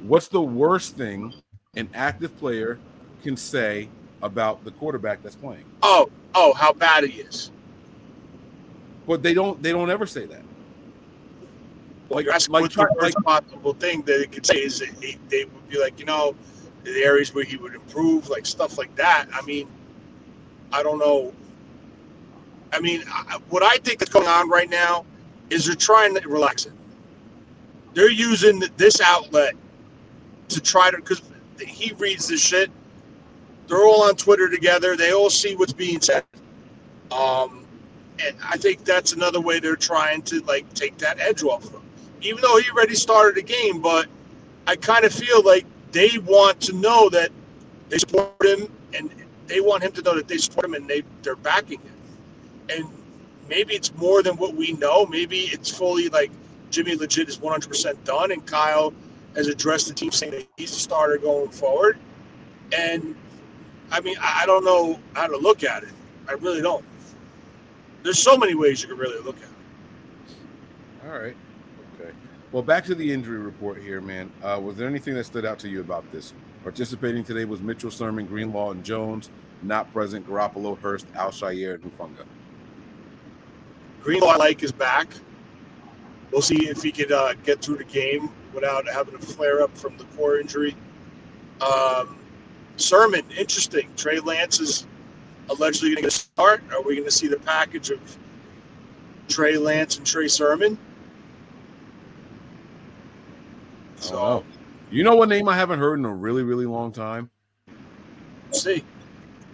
what's 0.03 0.27
the 0.27 0.41
worst 0.41 0.95
thing 0.95 1.33
an 1.75 1.89
active 1.95 2.37
player 2.37 2.77
can 3.23 3.35
say 3.35 3.89
about 4.21 4.63
the 4.63 4.69
quarterback 4.71 5.23
that's 5.23 5.35
playing. 5.35 5.63
Oh, 5.81 6.09
oh, 6.35 6.53
how 6.53 6.71
bad 6.71 7.03
he 7.03 7.21
is. 7.21 7.49
But 9.07 9.23
they 9.23 9.33
don't 9.33 9.61
they 9.63 9.71
don't 9.71 9.89
ever 9.89 10.05
say 10.05 10.25
that. 10.27 10.41
Well, 12.09 12.17
Like- 12.17 12.25
you're 12.25 12.33
asking 12.35 12.53
like 12.53 12.61
what's 12.61 12.75
the 12.75 12.87
worst 13.01 13.17
possible 13.23 13.73
thing 13.73 14.03
that 14.03 14.19
they 14.19 14.27
could 14.27 14.45
say 14.45 14.57
is 14.57 14.79
that 14.79 14.89
he, 15.01 15.17
they 15.29 15.45
would 15.45 15.69
be 15.69 15.79
like, 15.79 15.99
you 15.99 16.05
know, 16.05 16.35
the 16.83 17.03
areas 17.03 17.33
where 17.33 17.43
he 17.43 17.57
would 17.57 17.73
improve, 17.73 18.29
like 18.29 18.45
stuff 18.45 18.77
like 18.77 18.95
that. 18.97 19.25
I 19.33 19.41
mean, 19.43 19.67
I 20.71 20.83
don't 20.83 20.99
know. 20.99 21.33
I 22.77 22.79
mean, 22.79 23.01
what 23.49 23.63
I 23.63 23.77
think 23.77 24.03
is 24.03 24.09
going 24.09 24.27
on 24.27 24.49
right 24.49 24.69
now 24.69 25.03
is 25.49 25.65
they're 25.65 25.73
trying 25.73 26.13
to 26.13 26.29
relax 26.29 26.67
it. 26.67 26.73
They're 27.95 28.11
using 28.11 28.61
this 28.77 29.01
outlet 29.01 29.55
to 30.49 30.61
try 30.61 30.91
to, 30.91 30.97
because 30.97 31.23
he 31.59 31.93
reads 31.93 32.27
this 32.27 32.39
shit. 32.39 32.69
They're 33.67 33.83
all 33.83 34.03
on 34.03 34.15
Twitter 34.15 34.47
together. 34.47 34.95
They 34.95 35.11
all 35.11 35.31
see 35.31 35.55
what's 35.55 35.73
being 35.73 35.99
said. 35.99 36.23
Um, 37.11 37.65
and 38.23 38.37
I 38.43 38.57
think 38.57 38.85
that's 38.85 39.13
another 39.13 39.41
way 39.41 39.59
they're 39.59 39.75
trying 39.75 40.21
to 40.23 40.41
like 40.41 40.71
take 40.75 40.99
that 40.99 41.19
edge 41.19 41.41
off 41.41 41.65
of 41.65 41.71
him. 41.71 41.81
Even 42.21 42.41
though 42.43 42.57
he 42.57 42.69
already 42.69 42.93
started 42.93 43.35
the 43.35 43.41
game, 43.41 43.81
but 43.81 44.07
I 44.67 44.75
kind 44.75 45.03
of 45.03 45.11
feel 45.11 45.43
like 45.43 45.65
they 45.91 46.19
want 46.19 46.61
to 46.61 46.73
know 46.73 47.09
that 47.09 47.31
they 47.89 47.97
support 47.97 48.45
him 48.45 48.71
and 48.93 49.09
they 49.47 49.61
want 49.61 49.81
him 49.81 49.93
to 49.93 50.01
know 50.03 50.13
that 50.13 50.27
they 50.27 50.37
support 50.37 50.67
him 50.67 50.75
and 50.75 50.87
they 50.87 51.01
they're 51.23 51.35
backing 51.35 51.79
him. 51.79 51.96
And 52.69 52.87
maybe 53.49 53.73
it's 53.73 53.93
more 53.95 54.21
than 54.21 54.37
what 54.37 54.55
we 54.55 54.73
know. 54.73 55.05
Maybe 55.05 55.41
it's 55.51 55.69
fully 55.69 56.09
like 56.09 56.31
Jimmy 56.69 56.95
legit 56.95 57.29
is 57.29 57.37
100% 57.37 58.03
done 58.03 58.31
and 58.31 58.45
Kyle 58.45 58.93
has 59.35 59.47
addressed 59.47 59.87
the 59.87 59.93
team 59.93 60.11
saying 60.11 60.31
that 60.33 60.47
he's 60.57 60.71
the 60.71 60.79
starter 60.79 61.17
going 61.17 61.49
forward. 61.49 61.97
And 62.75 63.15
I 63.91 64.01
mean, 64.01 64.17
I 64.19 64.45
don't 64.45 64.65
know 64.65 64.99
how 65.13 65.27
to 65.27 65.37
look 65.37 65.63
at 65.63 65.83
it. 65.83 65.89
I 66.27 66.33
really 66.33 66.61
don't. 66.61 66.83
There's 68.03 68.19
so 68.19 68.37
many 68.37 68.55
ways 68.55 68.81
you 68.81 68.89
can 68.89 68.97
really 68.97 69.21
look 69.23 69.37
at 69.37 69.43
it. 69.43 71.07
All 71.07 71.17
right. 71.19 71.35
Okay. 71.95 72.11
Well, 72.51 72.63
back 72.63 72.83
to 72.85 72.95
the 72.95 73.11
injury 73.13 73.37
report 73.37 73.81
here, 73.81 74.01
man. 74.01 74.31
Uh, 74.43 74.59
was 74.61 74.75
there 74.75 74.87
anything 74.87 75.13
that 75.15 75.25
stood 75.25 75.45
out 75.45 75.59
to 75.59 75.69
you 75.69 75.79
about 75.79 76.09
this? 76.11 76.33
Participating 76.63 77.23
today 77.23 77.45
was 77.45 77.61
Mitchell, 77.61 77.91
Sermon, 77.91 78.25
Greenlaw, 78.25 78.71
and 78.71 78.83
Jones. 78.83 79.29
Not 79.63 79.91
present, 79.93 80.27
Garoppolo, 80.27 80.77
Hurst, 80.79 81.07
Al-Shaair, 81.15 81.75
and 81.75 81.83
Hufanga. 81.83 82.25
Greenlaw 84.07 84.29
I 84.29 84.37
like 84.37 84.63
is 84.63 84.71
back. 84.71 85.09
We'll 86.31 86.41
see 86.41 86.69
if 86.69 86.81
he 86.81 86.93
could 86.93 87.11
uh, 87.11 87.33
get 87.43 87.61
through 87.61 87.75
the 87.75 87.83
game 87.83 88.29
without 88.53 88.87
having 88.87 89.13
a 89.15 89.19
flare 89.19 89.61
up 89.61 89.77
from 89.77 89.97
the 89.97 90.05
core 90.15 90.39
injury. 90.39 90.77
Um, 91.59 92.17
Sermon, 92.77 93.25
interesting. 93.37 93.89
Trey 93.97 94.21
Lance 94.21 94.61
is 94.61 94.87
allegedly 95.49 95.89
going 95.95 96.05
to 96.05 96.09
start. 96.09 96.63
Are 96.71 96.81
we 96.81 96.95
going 96.95 97.03
to 97.03 97.11
see 97.11 97.27
the 97.27 97.39
package 97.39 97.89
of 97.89 97.99
Trey 99.27 99.57
Lance 99.57 99.97
and 99.97 100.05
Trey 100.05 100.29
Sermon? 100.29 100.77
So, 103.97 104.15
know. 104.15 104.43
You 104.89 105.03
know 105.03 105.17
what 105.17 105.27
name 105.27 105.49
I 105.49 105.57
haven't 105.57 105.79
heard 105.79 105.99
in 105.99 106.05
a 106.05 106.13
really, 106.13 106.43
really 106.43 106.65
long 106.65 106.93
time? 106.93 107.29
see. 108.51 108.85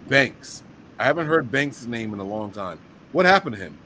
Banks. 0.06 0.62
I 1.00 1.02
haven't 1.06 1.26
heard 1.26 1.50
Banks' 1.50 1.86
name 1.86 2.14
in 2.14 2.20
a 2.20 2.24
long 2.24 2.52
time. 2.52 2.78
What 3.10 3.26
happened 3.26 3.56
to 3.56 3.60
him? 3.60 3.78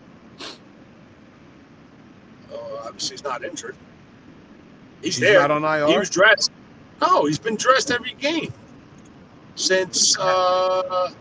Obviously, 2.85 3.15
he's 3.15 3.25
not 3.25 3.45
injured. 3.45 3.77
He's, 5.03 5.17
He's 5.17 5.21
there. 5.21 5.41
not 5.41 5.51
on 5.51 5.65
IR? 5.65 5.87
He 5.87 5.99
was 5.99 6.11
dressed. 6.11 6.51
No, 7.01 7.27
he's 7.27 7.39
been 7.39 7.57
dressed 7.57 7.91
every 7.91 8.15
game 8.15 8.53
since 9.55 10.19
uh, 10.19 11.13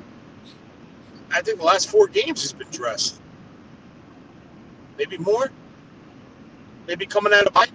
I 1.31 1.41
think 1.41 1.59
the 1.59 1.65
last 1.65 1.89
four 1.89 2.07
games 2.07 2.41
he's 2.41 2.53
been 2.53 2.69
dressed. 2.69 3.19
Maybe 4.97 5.17
more. 5.17 5.51
Maybe 6.87 7.05
coming 7.05 7.33
out 7.33 7.45
of 7.45 7.53
bye. 7.53 7.67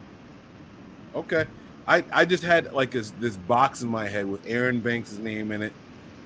Okay. 1.15 1.47
I, 1.87 2.05
I 2.13 2.25
just 2.25 2.43
had 2.43 2.73
like 2.73 2.91
this, 2.91 3.13
this 3.21 3.37
box 3.37 3.83
in 3.83 3.89
my 3.89 4.09
head 4.09 4.27
with 4.27 4.45
Aaron 4.47 4.81
Banks' 4.81 5.19
name 5.19 5.53
in 5.53 5.63
it, 5.63 5.73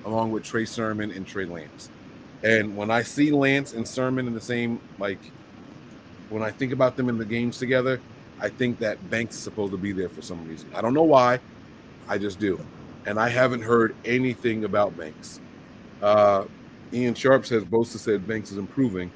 along 0.05 0.31
with 0.31 0.43
Trey 0.43 0.65
Sermon 0.65 1.11
and 1.11 1.25
Trey 1.25 1.45
Lance. 1.45 1.89
And 2.43 2.77
when 2.77 2.91
I 2.91 3.01
see 3.01 3.31
Lance 3.31 3.73
and 3.73 3.87
Sermon 3.87 4.27
in 4.27 4.33
the 4.33 4.41
same, 4.41 4.79
like, 4.99 5.19
when 6.29 6.43
I 6.43 6.51
think 6.51 6.73
about 6.73 6.95
them 6.95 7.09
in 7.09 7.17
the 7.17 7.25
games 7.25 7.57
together, 7.57 7.99
I 8.39 8.49
think 8.49 8.79
that 8.79 9.09
Banks 9.09 9.35
is 9.35 9.41
supposed 9.41 9.71
to 9.71 9.77
be 9.77 9.91
there 9.91 10.09
for 10.09 10.21
some 10.21 10.47
reason. 10.47 10.69
I 10.75 10.81
don't 10.81 10.93
know 10.93 11.03
why. 11.03 11.39
I 12.07 12.17
just 12.17 12.39
do. 12.39 12.59
And 13.05 13.19
I 13.19 13.29
haven't 13.29 13.61
heard 13.61 13.95
anything 14.05 14.65
about 14.65 14.95
Banks. 14.97 15.39
Uh, 16.01 16.45
Ian 16.93 17.15
Sharp 17.15 17.45
says 17.45 17.63
Bosa 17.63 17.97
said 17.97 18.27
Banks 18.27 18.51
is 18.51 18.57
improving. 18.57 19.11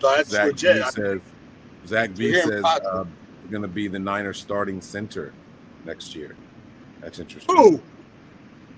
That's 0.00 0.30
Zach 0.30 0.46
legit. 0.46 0.76
B 0.76 0.90
says 0.90 1.20
Zach 1.86 2.14
B 2.14 2.34
says 2.34 2.64
uh, 2.64 3.04
going 3.50 3.62
to 3.62 3.68
be 3.68 3.88
the 3.88 3.98
Niners 3.98 4.38
starting 4.40 4.80
center 4.80 5.32
next 5.84 6.14
year. 6.14 6.36
That's 7.00 7.18
interesting. 7.18 7.54
who? 7.54 7.80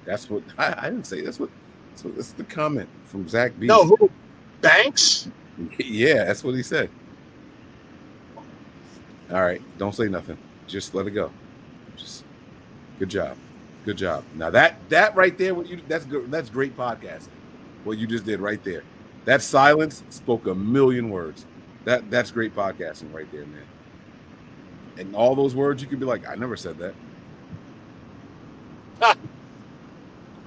That's 0.05 0.31
what 0.31 0.43
I, 0.59 0.75
I 0.79 0.85
didn't 0.91 1.07
say. 1.07 1.21
That's 1.21 1.39
what. 1.39 1.51
That's 1.93 2.05
what. 2.05 2.17
That's 2.17 2.33
the 2.33 2.45
comment 2.45 2.89
from 3.05 3.29
Zach 3.29 3.53
B. 3.59 3.67
No, 3.67 3.85
who? 3.85 4.11
Banks? 4.63 5.29
yeah, 5.79 6.25
that's 6.25 6.43
what 6.43 6.55
he 6.55 6.63
said. 6.63 6.89
All 9.31 9.43
right, 9.43 9.63
don't 9.79 9.95
say 9.95 10.09
nothing. 10.09 10.39
Just 10.67 10.95
let 10.95 11.07
it 11.07 11.13
go. 11.13 11.31
Just 11.97 12.25
good 12.99 13.11
job, 13.11 13.37
good 13.85 13.97
job. 13.97 14.25
Now 14.35 14.51
that 14.51 14.77
that 14.89 15.15
right 15.15 15.37
there, 15.37 15.55
what 15.55 15.69
you 15.69 15.81
that's 15.87 16.05
good. 16.05 16.31
That's 16.31 16.49
great 16.49 16.77
podcasting. 16.77 17.29
What 17.85 17.99
you 17.99 18.07
just 18.07 18.25
did 18.25 18.41
right 18.41 18.63
there. 18.65 18.85
That 19.25 19.43
silence 19.43 20.03
spoke 20.11 20.47
a 20.47 20.55
million 20.55 21.11
words. 21.11 21.47
That 21.85 22.11
that's 22.11 22.31
great 22.31 22.55
podcasting 22.55 23.13
right 23.13 23.31
there, 23.31 23.47
man. 23.47 23.63
And 24.99 25.15
all 25.15 25.35
those 25.35 25.55
words, 25.55 25.83
you 25.83 25.89
could 25.89 26.01
be 26.01 26.07
like, 26.07 26.29
I 26.29 26.35
never 26.35 26.57
said 26.57 26.79
that. 26.79 26.95
I 29.03 29.15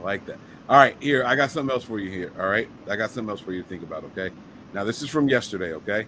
like 0.01 0.25
that. 0.27 0.37
All 0.67 0.77
right, 0.77 0.95
here, 0.99 1.23
I 1.23 1.35
got 1.35 1.51
something 1.51 1.71
else 1.71 1.83
for 1.83 1.99
you 1.99 2.09
here. 2.09 2.31
All 2.39 2.47
right. 2.47 2.67
I 2.89 2.95
got 2.95 3.11
something 3.11 3.29
else 3.29 3.39
for 3.39 3.51
you 3.51 3.61
to 3.61 3.69
think 3.69 3.83
about, 3.83 4.03
okay? 4.05 4.31
Now, 4.73 4.83
this 4.83 5.03
is 5.03 5.09
from 5.09 5.29
yesterday, 5.29 5.73
okay? 5.73 6.07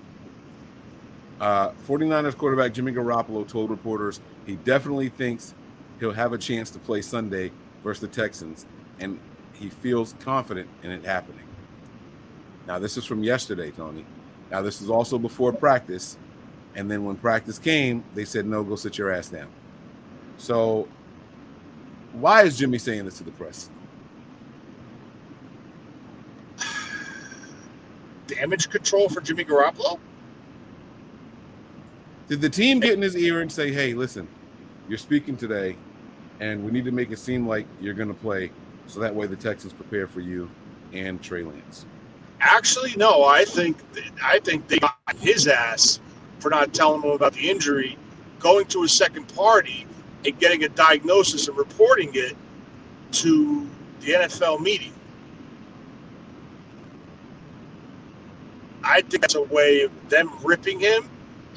Uh, 1.40 1.70
49ers 1.88 2.36
quarterback 2.36 2.74
Jimmy 2.74 2.92
Garoppolo 2.92 3.48
told 3.48 3.70
reporters 3.70 4.20
he 4.48 4.56
definitely 4.56 5.10
thinks 5.10 5.54
he'll 6.00 6.12
have 6.12 6.34
a 6.34 6.40
chance 6.40 6.72
to 6.72 6.80
play 6.80 7.04
Sunday 7.04 7.52
versus 7.84 8.02
the 8.02 8.08
Texans, 8.08 8.66
and 9.00 9.20
he 9.54 9.70
feels 9.70 10.16
confident 10.22 10.68
in 10.82 10.90
it 10.90 11.06
happening. 11.06 11.46
Now, 12.66 12.80
this 12.80 12.98
is 12.98 13.06
from 13.06 13.24
yesterday, 13.24 13.70
Tony. 13.70 14.06
Now, 14.50 14.64
this 14.64 14.82
is 14.82 14.90
also 14.90 15.20
before 15.20 15.54
practice, 15.54 16.18
and 16.74 16.90
then 16.90 17.06
when 17.06 17.16
practice 17.16 17.60
came, 17.60 18.04
they 18.16 18.26
said, 18.26 18.48
no, 18.48 18.64
go 18.64 18.76
sit 18.76 18.98
your 18.98 19.12
ass 19.12 19.30
down. 19.30 19.50
So, 20.38 20.88
why 22.14 22.42
is 22.44 22.58
Jimmy 22.58 22.80
saying 22.80 23.06
this 23.06 23.20
to 23.20 23.24
the 23.24 23.32
press? 23.32 23.70
Damage 28.28 28.70
control 28.70 29.10
for 29.10 29.22
Jimmy 29.22 29.46
Garoppolo? 29.46 30.00
Did 32.28 32.42
the 32.42 32.50
team 32.50 32.80
get 32.80 32.94
in 32.94 33.02
his 33.02 33.16
ear 33.16 33.42
and 33.42 33.52
say, 33.52 33.72
"Hey, 33.72 33.94
listen, 33.94 34.28
you're 34.90 34.98
speaking 34.98 35.38
today, 35.38 35.78
and 36.40 36.64
we 36.64 36.72
need 36.72 36.86
to 36.86 36.92
make 36.92 37.12
it 37.12 37.20
seem 37.20 37.48
like 37.48 37.66
you're 37.80 37.94
going 37.94 38.10
to 38.10 38.14
play, 38.14 38.52
so 38.86 39.00
that 39.00 39.16
way 39.16 39.28
the 39.28 39.36
Texans 39.36 39.74
prepare 39.74 40.08
for 40.08 40.20
you 40.20 40.50
and 40.94 41.22
Trey 41.22 41.44
Lance." 41.44 41.86
Actually, 42.40 42.96
no. 42.98 43.24
I 43.24 43.46
think 43.46 43.78
I 44.22 44.40
think 44.40 44.68
they 44.68 44.80
got 44.80 44.98
his 45.18 45.48
ass 45.48 46.00
for 46.40 46.50
not 46.50 46.74
telling 46.74 47.02
him 47.02 47.12
about 47.12 47.34
the 47.34 47.50
injury, 47.50 47.98
going 48.40 48.66
to 48.68 48.84
a 48.84 48.88
second 48.88 49.34
party 49.36 49.88
and 50.26 50.38
getting 50.40 50.64
a 50.64 50.70
diagnosis 50.70 51.48
and 51.48 51.58
reporting 51.58 52.12
it 52.14 52.36
to 53.12 53.68
the 54.02 54.14
NFL 54.14 54.60
media. 54.60 54.92
I 58.88 59.02
think 59.02 59.22
that's 59.22 59.36
a 59.36 59.44
way 59.44 59.82
of 59.82 60.10
them 60.10 60.32
ripping 60.44 60.80
him, 60.80 61.10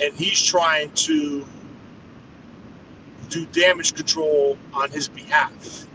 and 0.03 0.13
he's 0.15 0.43
trying 0.45 0.91
to 0.93 1.47
do 3.29 3.47
damage 3.47 3.95
control 3.95 4.59
on 4.75 4.91
his 4.91 5.09
behalf. 5.09 5.87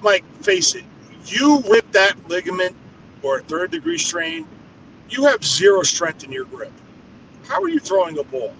Mike, 0.00 0.24
face 0.42 0.74
it, 0.74 0.84
you 1.26 1.62
rip 1.70 1.90
that 1.92 2.28
ligament 2.28 2.74
or 3.22 3.38
a 3.38 3.42
third 3.42 3.70
degree 3.70 3.98
strain, 3.98 4.46
you 5.08 5.24
have 5.24 5.44
zero 5.44 5.82
strength 5.82 6.24
in 6.24 6.32
your 6.32 6.44
grip. 6.44 6.72
How 7.46 7.62
are 7.62 7.68
you 7.68 7.78
throwing 7.78 8.18
a 8.18 8.24
ball? 8.24 8.54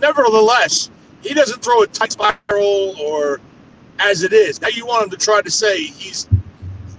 Nevertheless, 0.00 0.90
he 1.22 1.34
doesn't 1.34 1.62
throw 1.62 1.82
a 1.82 1.86
tight 1.86 2.12
spiral 2.12 2.94
or 3.00 3.40
as 3.98 4.22
it 4.22 4.32
is. 4.32 4.60
Now 4.60 4.68
you 4.68 4.86
want 4.86 5.04
him 5.04 5.10
to 5.10 5.16
try 5.16 5.42
to 5.42 5.50
say 5.50 5.82
he's 5.84 6.28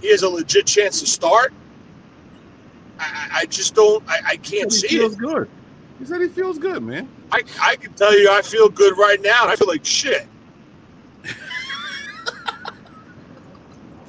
he 0.00 0.10
has 0.10 0.22
a 0.22 0.28
legit 0.28 0.66
chance 0.66 1.00
to 1.00 1.06
start. 1.06 1.52
I, 3.00 3.28
I- 3.40 3.46
just 3.46 3.74
don't. 3.74 4.02
I, 4.08 4.18
I 4.26 4.36
can't 4.36 4.72
see 4.72 4.88
feels 4.88 5.14
it. 5.14 5.18
good. 5.18 5.48
He 5.98 6.04
said 6.06 6.20
he 6.20 6.28
feels 6.28 6.58
good, 6.58 6.82
man. 6.82 7.08
I, 7.32 7.42
I 7.60 7.76
can 7.76 7.92
tell 7.94 8.18
you, 8.18 8.30
I 8.30 8.42
feel 8.42 8.68
good 8.68 8.96
right 8.96 9.20
now. 9.20 9.46
I 9.46 9.56
feel 9.56 9.68
like 9.68 9.84
shit. 9.84 10.26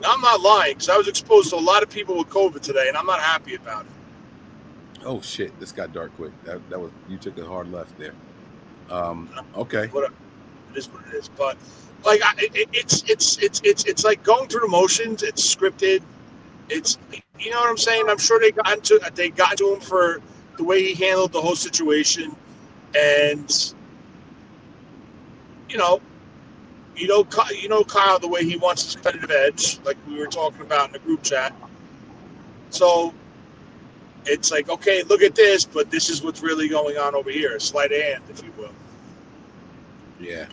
I'm 0.04 0.22
not 0.22 0.42
lying 0.42 0.74
because 0.74 0.90
I 0.90 0.98
was 0.98 1.08
exposed 1.08 1.52
to 1.52 1.58
a 1.58 1.58
lot 1.58 1.84
of 1.84 1.90
people 1.90 2.18
with 2.18 2.30
COVID 2.30 2.62
today, 2.62 2.88
and 2.88 2.98
I'm 2.98 3.06
not 3.06 3.20
happy 3.20 3.56
about 3.56 3.86
it. 3.86 3.92
Oh 5.06 5.22
shit! 5.22 5.58
This 5.60 5.72
got 5.72 5.94
dark 5.94 6.16
quick. 6.16 6.32
That 6.44 6.68
that 6.70 6.80
was 6.80 6.92
you 7.10 7.18
took 7.18 7.38
a 7.38 7.46
hard 7.46 7.72
left 7.72 7.98
there. 8.00 8.14
Um, 8.90 9.30
okay. 9.56 9.88
Whatever. 9.88 10.14
It 10.72 10.78
is 10.78 10.90
what 10.90 11.04
it 11.08 11.14
is. 11.16 11.30
But 11.30 11.58
like, 12.06 12.22
I, 12.24 12.34
it, 12.38 12.70
it's 12.74 13.04
it's 13.10 13.38
it's 13.38 13.62
it's 13.64 13.86
it's 13.86 14.04
like 14.04 14.24
going 14.24 14.48
through 14.48 14.62
the 14.62 14.68
motions. 14.68 15.24
It's 15.24 15.56
scripted. 15.56 16.02
It's 16.72 16.98
you 17.38 17.52
know 17.52 17.60
what 17.60 17.70
I'm 17.70 17.78
saying. 17.78 18.06
I'm 18.08 18.18
sure 18.18 18.40
they 18.40 18.52
got 18.52 18.74
into 18.74 19.00
they 19.14 19.30
got 19.30 19.58
to 19.58 19.74
him 19.74 19.82
for 19.82 20.22
the 20.58 20.64
way 20.64 20.82
he 20.82 21.06
handled 21.06 21.34
the 21.34 21.42
whole 21.42 21.56
situation, 21.56 22.36
and 22.98 23.74
you 25.70 25.78
know, 25.78 26.02
you 26.96 27.08
know, 27.08 27.26
you 27.52 27.68
know 27.68 27.84
Kyle 27.84 28.20
the 28.20 28.28
way 28.28 28.44
he 28.46 28.58
wants 28.58 28.84
his 28.86 28.96
competitive 28.96 29.32
edge, 29.32 29.80
like 29.84 29.98
we 30.08 30.18
were 30.18 30.28
talking 30.28 30.62
about 30.62 30.88
in 30.88 30.94
the 30.94 31.00
group 31.00 31.24
chat. 31.24 31.54
So 32.70 33.14
it's 34.26 34.52
like, 34.52 34.70
okay, 34.70 35.04
look 35.04 35.22
at 35.22 35.36
this, 35.36 35.66
but 35.66 35.92
this 35.92 36.10
is 36.10 36.24
what's 36.24 36.42
really 36.42 36.70
going 36.70 36.98
on 36.98 37.16
over 37.16 37.32
here. 37.32 37.56
Of 37.56 37.64
hand, 37.74 38.24
if 38.30 38.44
you 38.44 38.52
will. 38.58 38.72
Yeah. 40.20 40.46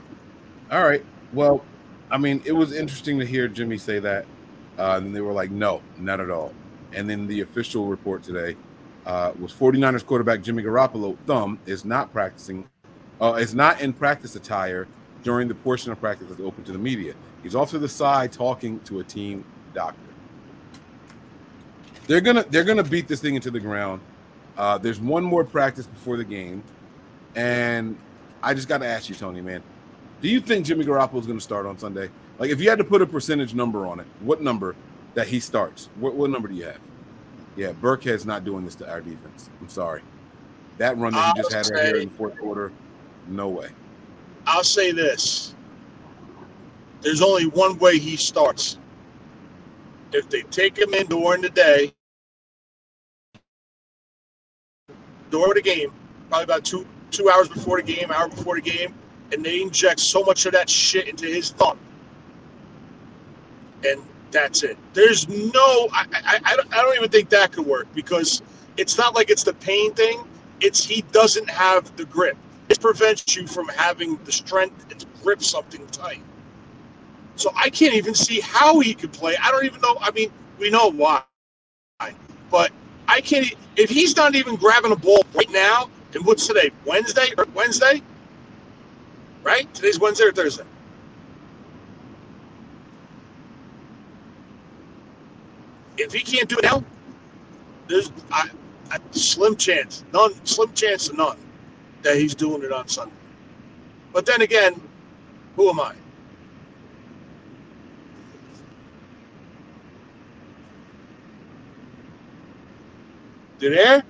All 0.70 0.82
right. 0.82 1.04
Well, 1.32 1.64
I 2.10 2.18
mean, 2.18 2.42
it 2.44 2.52
was 2.52 2.72
interesting 2.72 3.18
to 3.20 3.26
hear 3.26 3.46
Jimmy 3.46 3.78
say 3.78 3.98
that. 4.00 4.26
Uh, 4.78 5.00
and 5.02 5.14
they 5.14 5.20
were 5.20 5.32
like, 5.32 5.50
no, 5.50 5.82
not 5.98 6.20
at 6.20 6.30
all. 6.30 6.52
And 6.92 7.08
then 7.10 7.26
the 7.26 7.40
official 7.40 7.86
report 7.86 8.22
today 8.22 8.56
uh, 9.04 9.32
was 9.38 9.52
49ers 9.52 10.06
quarterback 10.06 10.42
Jimmy 10.42 10.62
Garoppolo 10.62 11.16
thumb 11.26 11.58
is 11.66 11.84
not 11.84 12.12
practicing, 12.12 12.68
uh, 13.20 13.34
is 13.34 13.54
not 13.54 13.80
in 13.80 13.92
practice 13.92 14.36
attire 14.36 14.86
during 15.22 15.48
the 15.48 15.54
portion 15.54 15.90
of 15.90 16.00
practice 16.00 16.28
that's 16.28 16.40
open 16.40 16.64
to 16.64 16.72
the 16.72 16.78
media. 16.78 17.14
He's 17.42 17.54
off 17.54 17.70
to 17.70 17.78
the 17.78 17.88
side 17.88 18.32
talking 18.32 18.80
to 18.80 19.00
a 19.00 19.04
team 19.04 19.44
doctor. 19.74 20.00
They're 22.06 22.20
gonna 22.22 22.44
they're 22.48 22.64
gonna 22.64 22.82
beat 22.82 23.06
this 23.06 23.20
thing 23.20 23.34
into 23.34 23.50
the 23.50 23.60
ground. 23.60 24.00
Uh, 24.56 24.78
there's 24.78 24.98
one 24.98 25.22
more 25.22 25.44
practice 25.44 25.86
before 25.86 26.16
the 26.16 26.24
game, 26.24 26.62
and 27.36 27.98
I 28.42 28.54
just 28.54 28.66
got 28.66 28.78
to 28.78 28.86
ask 28.86 29.08
you, 29.08 29.14
Tony, 29.14 29.40
man, 29.40 29.62
do 30.20 30.28
you 30.28 30.40
think 30.40 30.66
Jimmy 30.66 30.84
Garoppolo 30.84 31.20
is 31.20 31.26
going 31.26 31.38
to 31.38 31.44
start 31.44 31.66
on 31.66 31.78
Sunday? 31.78 32.10
Like, 32.38 32.50
if 32.50 32.60
you 32.60 32.68
had 32.68 32.78
to 32.78 32.84
put 32.84 33.02
a 33.02 33.06
percentage 33.06 33.54
number 33.54 33.86
on 33.86 34.00
it, 34.00 34.06
what 34.20 34.40
number 34.40 34.76
that 35.14 35.26
he 35.28 35.40
starts? 35.40 35.88
What, 35.98 36.14
what 36.14 36.30
number 36.30 36.48
do 36.48 36.54
you 36.54 36.64
have? 36.64 36.78
Yeah, 37.56 37.72
Burkhead's 37.72 38.24
not 38.24 38.44
doing 38.44 38.64
this 38.64 38.76
to 38.76 38.88
our 38.88 39.00
defense. 39.00 39.50
I'm 39.60 39.68
sorry. 39.68 40.02
That 40.78 40.96
run 40.96 41.12
that 41.12 41.36
he 41.36 41.42
just 41.42 41.52
I'll 41.52 41.64
had 41.64 41.74
right 41.74 41.86
here 41.86 41.96
in 41.96 42.08
the 42.08 42.14
fourth 42.14 42.38
quarter, 42.38 42.70
no 43.26 43.48
way. 43.48 43.70
I'll 44.46 44.62
say 44.62 44.92
this. 44.92 45.54
There's 47.00 47.20
only 47.20 47.46
one 47.46 47.78
way 47.78 47.98
he 47.98 48.16
starts. 48.16 48.78
If 50.12 50.28
they 50.30 50.42
take 50.42 50.78
him 50.78 50.94
in 50.94 51.06
during 51.06 51.42
the 51.42 51.50
day, 51.50 51.92
during 55.30 55.54
the 55.54 55.62
game, 55.62 55.92
probably 56.28 56.44
about 56.44 56.64
two 56.64 56.86
two 57.10 57.28
hours 57.28 57.48
before 57.48 57.80
the 57.80 57.92
game, 57.92 58.10
hour 58.10 58.28
before 58.28 58.54
the 58.56 58.62
game, 58.62 58.94
and 59.32 59.44
they 59.44 59.60
inject 59.60 60.00
so 60.00 60.22
much 60.22 60.46
of 60.46 60.52
that 60.52 60.70
shit 60.70 61.08
into 61.08 61.26
his 61.26 61.50
thumb, 61.50 61.78
and 63.86 64.02
that's 64.30 64.62
it. 64.62 64.76
There's 64.94 65.28
no, 65.28 65.88
I, 65.92 66.06
I, 66.12 66.40
I, 66.44 66.56
don't, 66.56 66.70
don't 66.70 66.96
even 66.96 67.10
think 67.10 67.30
that 67.30 67.52
could 67.52 67.66
work 67.66 67.86
because 67.94 68.42
it's 68.76 68.98
not 68.98 69.14
like 69.14 69.30
it's 69.30 69.44
the 69.44 69.54
pain 69.54 69.94
thing. 69.94 70.24
It's 70.60 70.84
he 70.84 71.02
doesn't 71.12 71.48
have 71.48 71.94
the 71.96 72.04
grip. 72.04 72.36
It 72.68 72.80
prevents 72.80 73.36
you 73.36 73.46
from 73.46 73.68
having 73.68 74.16
the 74.24 74.32
strength 74.32 74.88
to 74.88 75.06
grip 75.22 75.42
something 75.42 75.86
tight. 75.88 76.22
So 77.36 77.52
I 77.54 77.70
can't 77.70 77.94
even 77.94 78.14
see 78.14 78.40
how 78.40 78.80
he 78.80 78.94
could 78.94 79.12
play. 79.12 79.36
I 79.40 79.50
don't 79.50 79.64
even 79.64 79.80
know. 79.80 79.96
I 80.00 80.10
mean, 80.10 80.30
we 80.58 80.70
know 80.70 80.90
why, 80.90 81.22
but 82.50 82.72
I 83.06 83.20
can't. 83.20 83.52
If 83.76 83.90
he's 83.90 84.16
not 84.16 84.34
even 84.34 84.56
grabbing 84.56 84.92
a 84.92 84.96
ball 84.96 85.24
right 85.34 85.50
now, 85.50 85.88
and 86.14 86.26
what's 86.26 86.46
today? 86.46 86.70
Wednesday 86.84 87.28
or 87.38 87.46
Wednesday? 87.54 88.02
Right? 89.44 89.72
Today's 89.72 90.00
Wednesday 90.00 90.24
or 90.24 90.32
Thursday? 90.32 90.64
If 95.98 96.12
he 96.12 96.20
can't 96.20 96.48
do 96.48 96.58
it 96.58 96.64
now, 96.64 96.84
there's 97.88 98.12
I, 98.30 98.48
I, 98.90 98.98
slim 99.10 99.56
chance, 99.56 100.04
none, 100.12 100.32
slim 100.46 100.72
chance 100.72 101.08
of 101.08 101.16
none, 101.16 101.38
that 102.02 102.16
he's 102.16 102.34
doing 102.34 102.62
it 102.62 102.72
on 102.72 102.86
Sunday. 102.86 103.14
But 104.12 104.24
then 104.24 104.42
again, 104.42 104.80
who 105.56 105.68
am 105.70 105.80
I? 105.80 105.94
You 113.60 113.70
there? 113.70 114.02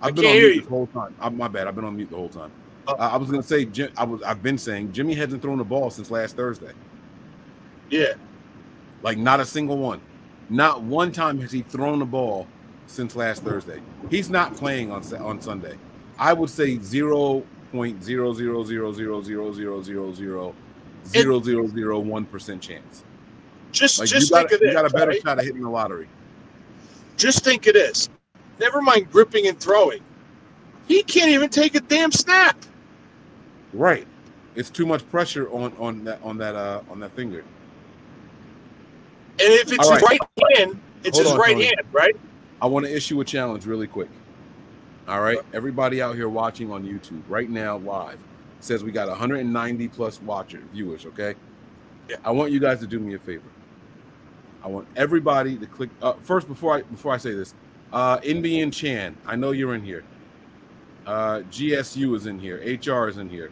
I 0.00 0.06
I've 0.06 0.14
been 0.14 0.26
on 0.26 0.36
mute 0.36 0.64
the 0.64 0.70
whole 0.70 0.86
time. 0.86 1.14
I'm, 1.20 1.36
my 1.36 1.48
bad. 1.48 1.66
I've 1.66 1.74
been 1.74 1.84
on 1.84 1.96
mute 1.96 2.08
the 2.08 2.16
whole 2.16 2.28
time. 2.28 2.52
Oh. 2.86 2.94
Uh, 2.94 3.10
I 3.12 3.16
was 3.16 3.30
gonna 3.30 3.42
say, 3.42 3.64
Jim, 3.64 3.90
I 3.96 4.04
was. 4.04 4.22
I've 4.22 4.42
been 4.42 4.56
saying 4.56 4.92
Jimmy 4.92 5.14
hasn't 5.14 5.42
thrown 5.42 5.58
the 5.58 5.64
ball 5.64 5.90
since 5.90 6.10
last 6.10 6.36
Thursday. 6.36 6.72
Yeah. 7.90 8.14
Like 9.02 9.18
not 9.18 9.40
a 9.40 9.44
single 9.44 9.78
one. 9.78 10.00
Not 10.48 10.82
one 10.82 11.12
time 11.12 11.40
has 11.40 11.52
he 11.52 11.62
thrown 11.62 12.00
the 12.00 12.04
ball 12.04 12.46
since 12.86 13.14
last 13.16 13.42
Thursday. 13.42 13.80
He's 14.10 14.30
not 14.30 14.54
playing 14.56 14.90
on 14.90 15.02
on 15.16 15.40
Sunday. 15.40 15.76
I 16.18 16.32
would 16.32 16.50
say 16.50 16.78
zero 16.78 17.44
point 17.72 18.02
zero 18.02 18.32
zero 18.34 18.64
zero 18.64 18.92
zero 18.92 19.22
zero 19.22 19.52
zero 19.52 19.82
zero 19.82 20.12
zero 20.12 20.54
zero 21.06 21.40
zero 21.40 21.68
zero 21.68 21.98
one 22.00 22.24
percent 22.26 22.60
chance. 22.60 23.04
Just 23.72 23.98
Like 24.00 24.08
just 24.08 24.30
you 24.30 24.36
got, 24.36 24.48
think 24.48 24.52
of 24.52 24.60
you 24.60 24.66
this. 24.68 24.74
got 24.74 24.86
a 24.86 24.90
better 24.90 25.12
right? 25.12 25.22
shot 25.22 25.38
of 25.38 25.44
hitting 25.44 25.62
the 25.62 25.70
lottery. 25.70 26.08
Just 27.16 27.44
think 27.44 27.66
of 27.68 27.74
this. 27.74 28.08
Never 28.58 28.82
mind 28.82 29.10
gripping 29.10 29.46
and 29.46 29.58
throwing. 29.58 30.02
He 30.88 31.02
can't 31.04 31.30
even 31.30 31.48
take 31.48 31.76
a 31.76 31.80
damn 31.80 32.10
snap. 32.10 32.56
Right. 33.72 34.06
It's 34.56 34.70
too 34.70 34.84
much 34.84 35.08
pressure 35.10 35.48
on 35.52 35.72
on 35.78 36.04
that 36.04 36.20
on 36.22 36.36
that 36.38 36.56
uh 36.56 36.82
on 36.90 36.98
that 37.00 37.12
finger. 37.12 37.44
And 39.42 39.52
if 39.54 39.72
it's 39.72 39.88
his 39.88 40.02
right 40.02 40.20
hand, 40.56 40.80
it's 41.04 41.16
Hold 41.16 41.26
his 41.26 41.32
on, 41.34 41.38
right 41.40 41.52
Tony. 41.52 41.64
hand, 41.64 41.76
right? 41.92 42.16
I 42.62 42.66
want 42.66 42.84
to 42.86 42.94
issue 42.94 43.20
a 43.20 43.24
challenge 43.24 43.66
really 43.66 43.86
quick. 43.86 44.08
All 45.08 45.20
right, 45.22 45.38
everybody 45.54 46.02
out 46.02 46.14
here 46.14 46.28
watching 46.28 46.70
on 46.70 46.84
YouTube 46.84 47.22
right 47.28 47.48
now 47.50 47.78
live 47.78 48.18
says 48.60 48.84
we 48.84 48.92
got 48.92 49.08
190 49.08 49.88
plus 49.88 50.20
watchers, 50.22 50.62
viewers. 50.72 51.06
Okay, 51.06 51.34
Yeah. 52.08 52.16
I 52.24 52.30
want 52.30 52.52
you 52.52 52.60
guys 52.60 52.78
to 52.80 52.86
do 52.86 53.00
me 53.00 53.14
a 53.14 53.18
favor. 53.18 53.48
I 54.62 54.68
want 54.68 54.86
everybody 54.94 55.56
to 55.56 55.66
click 55.66 55.88
uh, 56.02 56.12
first 56.22 56.46
before 56.46 56.76
I 56.76 56.82
before 56.82 57.14
I 57.14 57.16
say 57.16 57.32
this. 57.32 57.54
Uh, 57.92 58.20
Indian 58.22 58.70
Chan, 58.70 59.16
I 59.26 59.34
know 59.36 59.50
you're 59.52 59.74
in 59.74 59.82
here. 59.82 60.04
Uh, 61.06 61.40
GSU 61.50 62.14
is 62.14 62.26
in 62.26 62.38
here. 62.38 62.58
HR 62.58 63.08
is 63.08 63.16
in 63.16 63.28
here. 63.28 63.50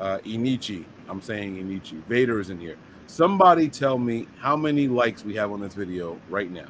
Uh, 0.00 0.18
Inichi, 0.18 0.84
I'm 1.08 1.20
saying 1.20 1.56
Inichi. 1.56 2.00
Vader 2.04 2.38
is 2.40 2.48
in 2.50 2.60
here. 2.60 2.76
Somebody 3.06 3.68
tell 3.68 3.98
me 3.98 4.26
how 4.38 4.56
many 4.56 4.88
likes 4.88 5.24
we 5.24 5.34
have 5.36 5.52
on 5.52 5.60
this 5.60 5.74
video 5.74 6.20
right 6.28 6.50
now. 6.50 6.66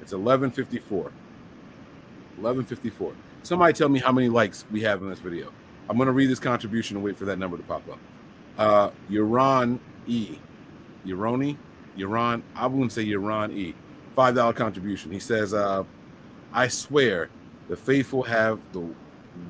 It's 0.00 0.12
1154. 0.12 1.02
1154. 1.02 3.12
Somebody 3.42 3.72
tell 3.72 3.88
me 3.88 3.98
how 3.98 4.12
many 4.12 4.28
likes 4.28 4.64
we 4.70 4.80
have 4.82 5.02
in 5.02 5.10
this 5.10 5.18
video. 5.18 5.52
I'm 5.88 5.96
going 5.96 6.06
to 6.06 6.12
read 6.12 6.30
this 6.30 6.38
contribution 6.38 6.96
and 6.96 7.04
wait 7.04 7.16
for 7.16 7.24
that 7.24 7.38
number 7.38 7.56
to 7.56 7.62
pop 7.64 7.82
up. 7.90 7.98
Uh, 8.56 8.90
Uran 9.10 9.80
E. 10.06 10.38
Uroni? 11.06 11.56
Uran, 11.98 12.42
I 12.54 12.66
wouldn't 12.66 12.92
say 12.92 13.04
Uran 13.04 13.52
E. 13.52 13.74
$5 14.16 14.54
contribution. 14.54 15.10
He 15.10 15.18
says, 15.18 15.52
uh, 15.52 15.82
I 16.52 16.68
swear 16.68 17.30
the 17.68 17.76
faithful 17.76 18.22
have 18.22 18.60
the 18.72 18.88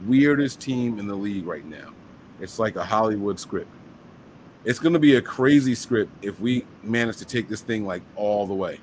weirdest 0.07 0.61
team 0.61 0.99
in 0.99 1.07
the 1.07 1.15
league 1.15 1.47
right 1.47 1.65
now. 1.65 1.93
It's 2.41 2.59
like 2.59 2.77
a 2.77 2.85
Hollywood 2.85 3.39
script. 3.39 3.71
It's 4.65 4.79
going 4.79 4.93
to 4.93 4.99
be 4.99 5.17
a 5.17 5.23
crazy 5.23 5.75
script 5.75 6.13
if 6.23 6.39
we 6.41 6.65
manage 6.83 7.17
to 7.19 7.25
take 7.25 7.49
this 7.49 7.63
thing 7.63 7.87
like 7.87 8.03
all 8.17 8.47
the 8.47 8.55
way. 8.55 8.79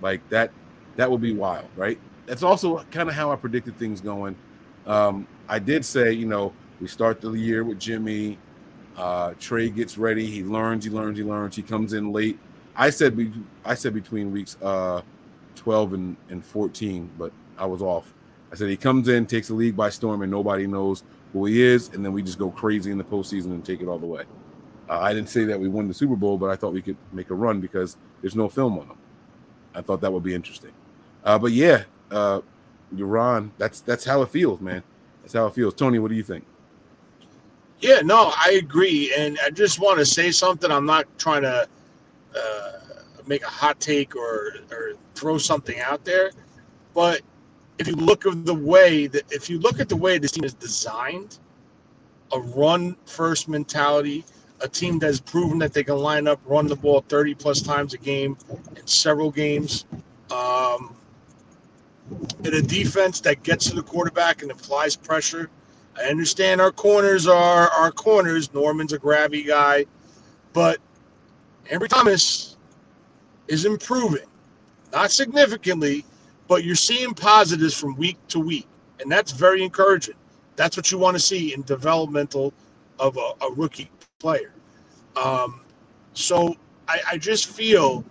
Like 0.00 0.26
that, 0.30 0.50
that 0.96 1.10
would 1.10 1.20
be 1.20 1.34
wild, 1.34 1.68
right? 1.76 1.98
That's 2.26 2.42
also 2.42 2.84
kind 2.90 3.08
of 3.08 3.14
how 3.14 3.30
I 3.30 3.36
predicted 3.36 3.76
things 3.76 4.00
going. 4.00 4.36
Um, 4.86 5.26
I 5.48 5.58
did 5.58 5.84
say, 5.84 6.12
you 6.12 6.26
know, 6.26 6.52
we 6.80 6.88
start 6.88 7.20
the 7.20 7.32
year 7.32 7.64
with 7.64 7.78
Jimmy. 7.78 8.38
Uh, 8.96 9.34
Trey 9.38 9.68
gets 9.68 9.98
ready. 9.98 10.26
He 10.26 10.42
learns. 10.42 10.84
He 10.84 10.90
learns. 10.90 11.18
He 11.18 11.24
learns. 11.24 11.54
He 11.54 11.62
comes 11.62 11.92
in 11.92 12.12
late. 12.12 12.38
I 12.74 12.90
said, 12.90 13.16
be, 13.16 13.32
I 13.64 13.74
said 13.74 13.92
between 13.92 14.32
weeks 14.32 14.56
uh, 14.62 15.02
12 15.56 15.92
and, 15.92 16.16
and 16.30 16.44
14, 16.44 17.10
but 17.18 17.32
I 17.58 17.66
was 17.66 17.82
off. 17.82 18.14
I 18.52 18.56
said 18.56 18.68
he 18.68 18.76
comes 18.76 19.08
in, 19.08 19.26
takes 19.26 19.48
the 19.48 19.54
league 19.54 19.76
by 19.76 19.90
storm, 19.90 20.22
and 20.22 20.30
nobody 20.30 20.66
knows 20.66 21.04
who 21.32 21.44
he 21.46 21.62
is, 21.62 21.90
and 21.90 22.04
then 22.04 22.12
we 22.12 22.22
just 22.22 22.38
go 22.38 22.50
crazy 22.50 22.90
in 22.90 22.98
the 22.98 23.04
postseason 23.04 23.46
and 23.46 23.64
take 23.64 23.80
it 23.80 23.86
all 23.86 23.98
the 23.98 24.06
way. 24.06 24.24
Uh, 24.90 24.98
I 25.00 25.14
didn't 25.14 25.28
say 25.28 25.44
that 25.44 25.60
we 25.60 25.68
won 25.68 25.86
the 25.86 25.94
Super 25.94 26.16
Bowl, 26.16 26.36
but 26.36 26.50
I 26.50 26.56
thought 26.56 26.72
we 26.72 26.82
could 26.82 26.96
make 27.12 27.30
a 27.30 27.34
run 27.34 27.60
because 27.60 27.96
there's 28.20 28.34
no 28.34 28.48
film 28.48 28.76
on 28.76 28.88
them. 28.88 28.98
I 29.72 29.82
thought 29.82 30.00
that 30.00 30.12
would 30.12 30.24
be 30.24 30.34
interesting. 30.34 30.72
Uh, 31.22 31.38
but 31.38 31.52
yeah, 31.52 31.84
uh, 32.10 32.40
Uran, 32.96 33.50
that's 33.56 33.80
that's 33.82 34.04
how 34.04 34.22
it 34.22 34.30
feels, 34.30 34.60
man. 34.60 34.82
That's 35.22 35.34
how 35.34 35.46
it 35.46 35.54
feels. 35.54 35.74
Tony, 35.74 36.00
what 36.00 36.08
do 36.08 36.16
you 36.16 36.24
think? 36.24 36.44
Yeah, 37.78 38.00
no, 38.00 38.32
I 38.36 38.58
agree, 38.60 39.14
and 39.16 39.38
I 39.44 39.50
just 39.50 39.78
want 39.78 40.00
to 40.00 40.04
say 40.04 40.32
something. 40.32 40.70
I'm 40.72 40.86
not 40.86 41.06
trying 41.18 41.42
to 41.42 41.68
uh, 42.36 42.72
make 43.26 43.42
a 43.44 43.48
hot 43.48 43.78
take 43.78 44.16
or 44.16 44.54
or 44.72 44.94
throw 45.14 45.38
something 45.38 45.78
out 45.78 46.04
there, 46.04 46.32
but 46.94 47.20
if 47.78 47.86
you 47.86 47.94
look 47.94 48.26
at 48.26 48.44
the 48.44 48.54
way 48.54 49.06
that 49.06 49.30
if 49.30 49.48
you 49.48 49.60
look 49.60 49.78
at 49.78 49.88
the 49.88 49.96
way 49.96 50.18
this 50.18 50.32
team 50.32 50.42
is 50.42 50.54
designed, 50.54 51.38
a 52.32 52.40
run 52.40 52.96
first 53.06 53.48
mentality, 53.48 54.24
a 54.62 54.68
team 54.68 54.98
that's 54.98 55.20
proven 55.20 55.58
that 55.58 55.72
they 55.72 55.84
can 55.84 55.96
line 55.96 56.28
up, 56.28 56.40
run 56.44 56.66
the 56.66 56.76
ball 56.76 57.04
30 57.08 57.34
plus 57.34 57.62
times 57.62 57.94
a 57.94 57.98
game 57.98 58.36
in 58.76 58.86
several 58.86 59.30
games. 59.30 59.84
Um, 60.30 60.94
in 62.44 62.54
a 62.54 62.62
defense 62.62 63.20
that 63.20 63.42
gets 63.42 63.68
to 63.70 63.76
the 63.76 63.82
quarterback 63.82 64.42
and 64.42 64.50
applies 64.50 64.96
pressure. 64.96 65.50
I 65.96 66.04
understand 66.04 66.60
our 66.60 66.72
corners 66.72 67.26
are 67.26 67.68
our 67.68 67.92
corners. 67.92 68.52
Norman's 68.54 68.92
a 68.92 68.98
grabby 68.98 69.46
guy, 69.46 69.86
but 70.52 70.78
Ambry 71.70 71.88
Thomas 71.88 72.56
is 73.48 73.64
improving, 73.64 74.26
not 74.92 75.10
significantly, 75.10 76.04
but 76.48 76.64
you're 76.64 76.74
seeing 76.74 77.14
positives 77.14 77.78
from 77.78 77.96
week 77.96 78.16
to 78.28 78.40
week, 78.40 78.66
and 79.00 79.10
that's 79.10 79.32
very 79.32 79.62
encouraging. 79.62 80.14
That's 80.56 80.76
what 80.76 80.90
you 80.90 80.98
want 80.98 81.16
to 81.16 81.20
see 81.20 81.54
in 81.54 81.62
developmental 81.62 82.52
of 82.98 83.16
a, 83.16 83.44
a 83.44 83.52
rookie 83.52 83.90
player. 84.20 84.52
Um, 85.16 85.60
so 86.12 86.54
I, 86.86 87.00
I 87.12 87.18
just 87.18 87.48
feel 87.48 88.04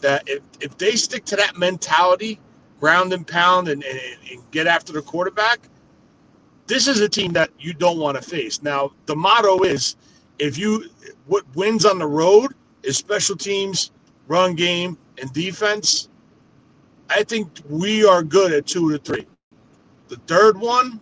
that 0.00 0.22
if, 0.26 0.42
if 0.60 0.78
they 0.78 0.92
stick 0.92 1.26
to 1.26 1.36
that 1.36 1.58
mentality, 1.58 2.40
ground 2.80 3.12
and 3.12 3.26
pound, 3.26 3.68
and, 3.68 3.84
and, 3.84 4.00
and 4.30 4.50
get 4.50 4.66
after 4.66 4.92
the 4.92 5.02
quarterback, 5.02 5.60
this 6.66 6.88
is 6.88 7.00
a 7.00 7.08
team 7.08 7.32
that 7.32 7.50
you 7.58 7.74
don't 7.74 7.98
want 7.98 8.16
to 8.16 8.22
face. 8.22 8.62
Now, 8.62 8.92
the 9.06 9.16
motto 9.16 9.64
is 9.64 9.96
if 10.38 10.56
you 10.56 10.88
what 11.26 11.44
wins 11.54 11.84
on 11.84 11.98
the 11.98 12.06
road 12.06 12.54
is 12.82 12.96
special 12.96 13.36
teams, 13.36 13.90
run 14.28 14.54
game, 14.54 14.96
and 15.20 15.32
defense. 15.32 16.08
I 17.10 17.24
think 17.24 17.48
we 17.68 18.04
are 18.06 18.22
good 18.22 18.52
at 18.52 18.66
two 18.66 18.90
to 18.92 18.98
three. 18.98 19.26
The 20.08 20.16
third 20.26 20.56
one, 20.58 21.00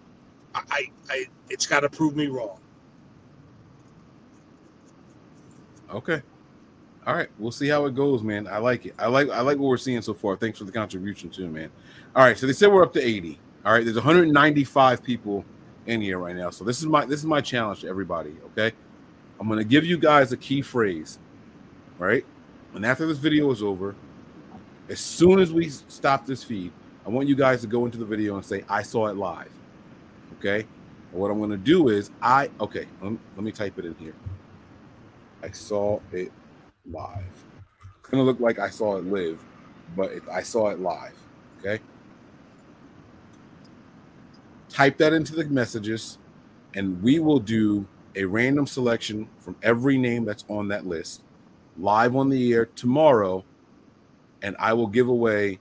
I, 0.54 0.90
I 1.10 1.26
it's 1.50 1.66
got 1.66 1.80
to 1.80 1.88
prove 1.88 2.16
me 2.16 2.26
wrong. 2.26 2.58
Okay. 5.90 6.22
All 7.06 7.14
right, 7.14 7.28
we'll 7.38 7.52
see 7.52 7.68
how 7.68 7.86
it 7.86 7.94
goes, 7.94 8.22
man. 8.22 8.46
I 8.46 8.58
like 8.58 8.84
it. 8.84 8.94
I 8.98 9.06
like 9.06 9.30
I 9.30 9.40
like 9.40 9.56
what 9.56 9.68
we're 9.68 9.78
seeing 9.78 10.02
so 10.02 10.12
far. 10.12 10.36
Thanks 10.36 10.58
for 10.58 10.64
the 10.64 10.72
contribution 10.72 11.30
too, 11.30 11.48
man. 11.48 11.70
All 12.14 12.22
right, 12.22 12.36
so 12.36 12.46
they 12.46 12.52
said 12.52 12.70
we're 12.70 12.82
up 12.82 12.92
to 12.94 13.02
80. 13.02 13.38
All 13.64 13.72
right, 13.72 13.82
there's 13.82 13.96
195 13.96 15.02
people 15.02 15.44
in 15.86 16.02
here 16.02 16.18
right 16.18 16.36
now. 16.36 16.50
So 16.50 16.64
this 16.64 16.80
is 16.80 16.86
my 16.86 17.06
this 17.06 17.20
is 17.20 17.26
my 17.26 17.40
challenge 17.40 17.80
to 17.80 17.88
everybody, 17.88 18.36
okay? 18.46 18.76
I'm 19.40 19.46
going 19.46 19.58
to 19.58 19.64
give 19.64 19.86
you 19.86 19.96
guys 19.96 20.32
a 20.32 20.36
key 20.36 20.60
phrase, 20.60 21.18
right? 21.98 22.24
And 22.74 22.84
after 22.84 23.06
this 23.06 23.18
video 23.18 23.50
is 23.50 23.62
over, 23.62 23.94
as 24.88 25.00
soon 25.00 25.38
as 25.38 25.52
we 25.52 25.70
stop 25.70 26.26
this 26.26 26.44
feed, 26.44 26.72
I 27.06 27.08
want 27.08 27.28
you 27.28 27.36
guys 27.36 27.60
to 27.62 27.66
go 27.66 27.86
into 27.86 27.98
the 27.98 28.04
video 28.04 28.36
and 28.36 28.44
say 28.44 28.64
I 28.68 28.82
saw 28.82 29.06
it 29.06 29.16
live. 29.16 29.50
Okay? 30.38 30.66
And 31.12 31.20
what 31.20 31.30
I'm 31.30 31.38
going 31.38 31.50
to 31.50 31.56
do 31.56 31.88
is 31.88 32.10
I 32.20 32.50
okay, 32.60 32.86
let 33.00 33.12
me, 33.12 33.18
let 33.36 33.44
me 33.44 33.52
type 33.52 33.78
it 33.78 33.86
in 33.86 33.94
here. 33.94 34.14
I 35.42 35.50
saw 35.50 36.00
it 36.12 36.32
live. 36.90 37.44
It's 38.00 38.10
gonna 38.10 38.22
look 38.22 38.40
like 38.40 38.58
I 38.58 38.70
saw 38.70 38.96
it 38.96 39.04
live, 39.04 39.42
but 39.96 40.12
it, 40.12 40.22
I 40.30 40.42
saw 40.42 40.68
it 40.68 40.80
live. 40.80 41.14
Okay. 41.60 41.82
Type 44.68 44.98
that 44.98 45.12
into 45.12 45.34
the 45.34 45.44
messages, 45.44 46.18
and 46.74 47.02
we 47.02 47.18
will 47.18 47.40
do 47.40 47.86
a 48.14 48.24
random 48.24 48.66
selection 48.66 49.28
from 49.38 49.56
every 49.62 49.96
name 49.96 50.24
that's 50.24 50.44
on 50.48 50.68
that 50.68 50.86
list 50.86 51.22
live 51.78 52.16
on 52.16 52.28
the 52.28 52.52
air 52.52 52.66
tomorrow, 52.66 53.44
and 54.42 54.56
I 54.58 54.72
will 54.72 54.86
give 54.86 55.08
away 55.08 55.60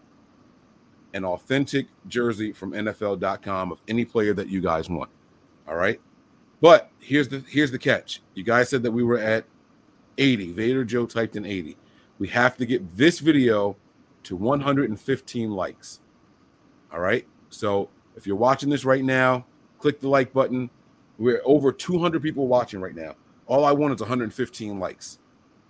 an 1.13 1.23
authentic 1.23 1.87
jersey 2.07 2.51
from 2.51 2.71
NFL.com 2.71 3.71
of 3.71 3.81
any 3.87 4.05
player 4.05 4.33
that 4.33 4.49
you 4.49 4.61
guys 4.61 4.89
want. 4.89 5.09
All 5.67 5.75
right. 5.75 6.01
But 6.59 6.89
here's 6.99 7.27
the 7.27 7.43
here's 7.47 7.71
the 7.71 7.79
catch. 7.79 8.21
You 8.33 8.43
guys 8.43 8.69
said 8.69 8.83
that 8.83 8.91
we 8.91 9.03
were 9.03 9.19
at 9.19 9.45
80. 10.17 10.51
Vader 10.53 10.83
Joe 10.83 11.05
typed 11.05 11.35
in 11.35 11.45
80. 11.45 11.77
We 12.19 12.27
have 12.29 12.57
to 12.57 12.65
get 12.65 12.95
this 12.95 13.19
video 13.19 13.75
to 14.23 14.35
115 14.35 15.51
likes. 15.51 15.99
All 16.91 16.99
right. 16.99 17.27
So 17.49 17.89
if 18.15 18.25
you're 18.25 18.35
watching 18.35 18.69
this 18.69 18.85
right 18.85 19.03
now, 19.03 19.45
click 19.79 19.99
the 19.99 20.09
like 20.09 20.33
button. 20.33 20.69
We're 21.17 21.41
over 21.45 21.71
200 21.71 22.21
people 22.21 22.47
watching 22.47 22.81
right 22.81 22.95
now. 22.95 23.15
All 23.45 23.63
I 23.63 23.71
want 23.71 23.93
is 23.93 24.01
115 24.01 24.79
likes. 24.79 25.19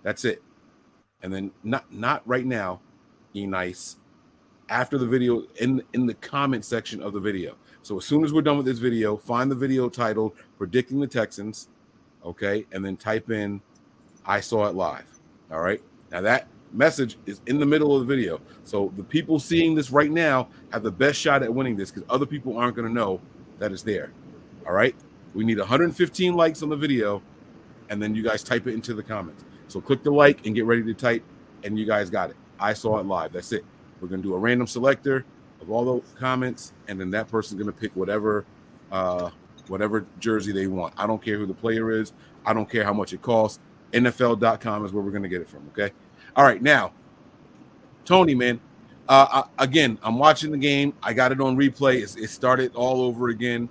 That's 0.02 0.24
it. 0.24 0.42
And 1.22 1.32
then 1.32 1.52
not 1.62 1.92
not 1.92 2.26
right 2.26 2.46
now, 2.46 2.80
e 3.34 3.46
nice. 3.46 3.96
After 4.68 4.98
the 4.98 5.06
video 5.06 5.44
in 5.60 5.82
in 5.92 6.06
the 6.06 6.14
comment 6.14 6.64
section 6.64 7.02
of 7.02 7.12
the 7.12 7.20
video. 7.20 7.56
So 7.82 7.98
as 7.98 8.04
soon 8.04 8.24
as 8.24 8.32
we're 8.32 8.42
done 8.42 8.56
with 8.56 8.66
this 8.66 8.78
video, 8.78 9.16
find 9.16 9.50
the 9.50 9.56
video 9.56 9.88
titled 9.88 10.34
"Predicting 10.58 11.00
the 11.00 11.06
Texans," 11.06 11.68
okay, 12.24 12.66
and 12.72 12.84
then 12.84 12.96
type 12.96 13.30
in 13.30 13.60
I 14.28 14.40
saw 14.40 14.66
it 14.66 14.74
live. 14.74 15.06
All 15.50 15.60
right. 15.60 15.82
Now 16.12 16.20
that 16.20 16.46
message 16.72 17.16
is 17.24 17.40
in 17.46 17.58
the 17.58 17.66
middle 17.66 17.96
of 17.96 18.06
the 18.06 18.14
video. 18.14 18.40
So 18.62 18.92
the 18.96 19.02
people 19.02 19.40
seeing 19.40 19.74
this 19.74 19.90
right 19.90 20.10
now 20.10 20.48
have 20.70 20.82
the 20.82 20.90
best 20.90 21.18
shot 21.18 21.42
at 21.42 21.52
winning 21.52 21.76
this 21.76 21.90
because 21.90 22.06
other 22.10 22.26
people 22.26 22.58
aren't 22.58 22.76
going 22.76 22.86
to 22.86 22.92
know 22.92 23.20
that 23.58 23.72
it's 23.72 23.82
there. 23.82 24.12
All 24.66 24.74
right. 24.74 24.94
We 25.34 25.44
need 25.44 25.58
115 25.58 26.34
likes 26.34 26.62
on 26.62 26.68
the 26.68 26.76
video, 26.76 27.22
and 27.90 28.02
then 28.02 28.14
you 28.14 28.22
guys 28.22 28.42
type 28.42 28.66
it 28.66 28.74
into 28.74 28.94
the 28.94 29.02
comments. 29.02 29.44
So 29.68 29.80
click 29.80 30.02
the 30.02 30.10
like 30.10 30.46
and 30.46 30.54
get 30.54 30.64
ready 30.64 30.82
to 30.82 30.94
type, 30.94 31.22
and 31.64 31.78
you 31.78 31.86
guys 31.86 32.10
got 32.10 32.30
it. 32.30 32.36
I 32.60 32.72
saw 32.72 32.98
it 32.98 33.06
live. 33.06 33.32
That's 33.32 33.52
it. 33.52 33.64
We're 34.00 34.08
going 34.08 34.22
to 34.22 34.28
do 34.28 34.34
a 34.34 34.38
random 34.38 34.66
selector 34.66 35.24
of 35.60 35.70
all 35.70 35.84
the 35.96 36.18
comments, 36.18 36.72
and 36.88 37.00
then 37.00 37.10
that 37.10 37.28
person's 37.28 37.60
going 37.62 37.72
to 37.72 37.78
pick 37.78 37.94
whatever 37.94 38.44
uh, 38.90 39.30
whatever 39.68 40.06
jersey 40.18 40.52
they 40.52 40.66
want. 40.66 40.94
I 40.96 41.06
don't 41.06 41.22
care 41.22 41.38
who 41.38 41.46
the 41.46 41.54
player 41.54 41.90
is. 41.90 42.12
I 42.44 42.54
don't 42.54 42.68
care 42.68 42.84
how 42.84 42.94
much 42.94 43.12
it 43.12 43.20
costs. 43.20 43.60
NFL.com 43.92 44.84
is 44.84 44.92
where 44.92 45.02
we're 45.02 45.10
going 45.10 45.22
to 45.22 45.28
get 45.28 45.40
it 45.40 45.48
from. 45.48 45.68
Okay. 45.68 45.92
All 46.36 46.44
right. 46.44 46.62
Now, 46.62 46.92
Tony, 48.04 48.34
man, 48.34 48.60
uh, 49.08 49.42
I, 49.58 49.64
again, 49.64 49.98
I'm 50.02 50.18
watching 50.18 50.50
the 50.50 50.58
game. 50.58 50.92
I 51.02 51.12
got 51.12 51.32
it 51.32 51.40
on 51.40 51.56
replay. 51.56 52.02
It 52.02 52.28
started 52.28 52.74
all 52.74 53.02
over 53.02 53.28
again. 53.28 53.68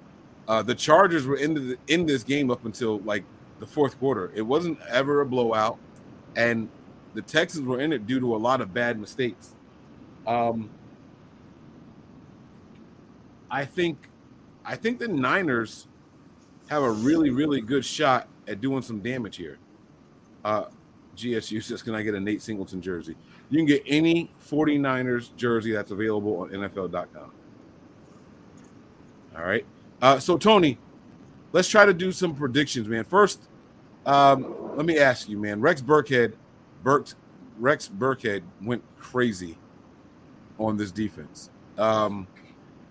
Uh, 0.47 0.63
the 0.63 0.75
Chargers 0.75 1.25
were 1.25 1.37
in, 1.37 1.53
the, 1.53 1.77
in 1.87 2.05
this 2.05 2.23
game 2.23 2.49
up 2.49 2.65
until 2.65 2.99
like 2.99 3.23
the 3.59 3.67
fourth 3.67 3.99
quarter. 3.99 4.31
It 4.33 4.41
wasn't 4.41 4.79
ever 4.89 5.21
a 5.21 5.25
blowout. 5.25 5.77
And 6.35 6.69
the 7.13 7.21
Texans 7.21 7.67
were 7.67 7.79
in 7.79 7.93
it 7.93 8.07
due 8.07 8.19
to 8.19 8.35
a 8.35 8.37
lot 8.37 8.61
of 8.61 8.73
bad 8.73 8.99
mistakes. 8.99 9.55
Um, 10.25 10.69
I 13.49 13.65
think, 13.65 13.97
I 14.65 14.75
think 14.75 14.99
the 14.99 15.07
Niners 15.07 15.87
have 16.69 16.83
a 16.83 16.91
really, 16.91 17.29
really 17.29 17.61
good 17.61 17.85
shot 17.85 18.27
at 18.47 18.61
doing 18.61 18.81
some 18.81 18.99
damage 18.99 19.37
here. 19.37 19.57
Uh, 20.47 20.63
GSU 21.17 21.61
says, 21.61 21.81
Can 21.81 21.93
I 21.93 22.01
get 22.03 22.15
a 22.15 22.19
Nate 22.21 22.41
Singleton 22.41 22.81
jersey? 22.81 23.17
You 23.49 23.57
can 23.57 23.65
get 23.65 23.83
any 23.85 24.31
49ers 24.49 25.35
jersey 25.35 25.73
that's 25.73 25.91
available 25.91 26.37
on 26.37 26.49
NFL.com. 26.51 27.31
All 29.35 29.43
right. 29.43 29.65
Uh, 30.01 30.19
so, 30.19 30.37
Tony, 30.37 30.77
let's 31.51 31.67
try 31.67 31.85
to 31.85 31.93
do 31.93 32.13
some 32.13 32.33
predictions, 32.33 32.87
man. 32.87 33.03
First, 33.03 33.49
um, 34.05 34.77
let 34.77 34.85
me 34.85 34.99
ask 34.99 35.27
you, 35.27 35.37
man. 35.37 35.59
Rex 35.59 35.81
Burkhead, 35.81 36.31
Burke, 36.81 37.09
Rex 37.59 37.89
Burkhead 37.89 38.41
went 38.61 38.81
crazy 38.97 39.57
on 40.59 40.77
this 40.77 40.91
defense. 40.91 41.49
Um, 41.77 42.25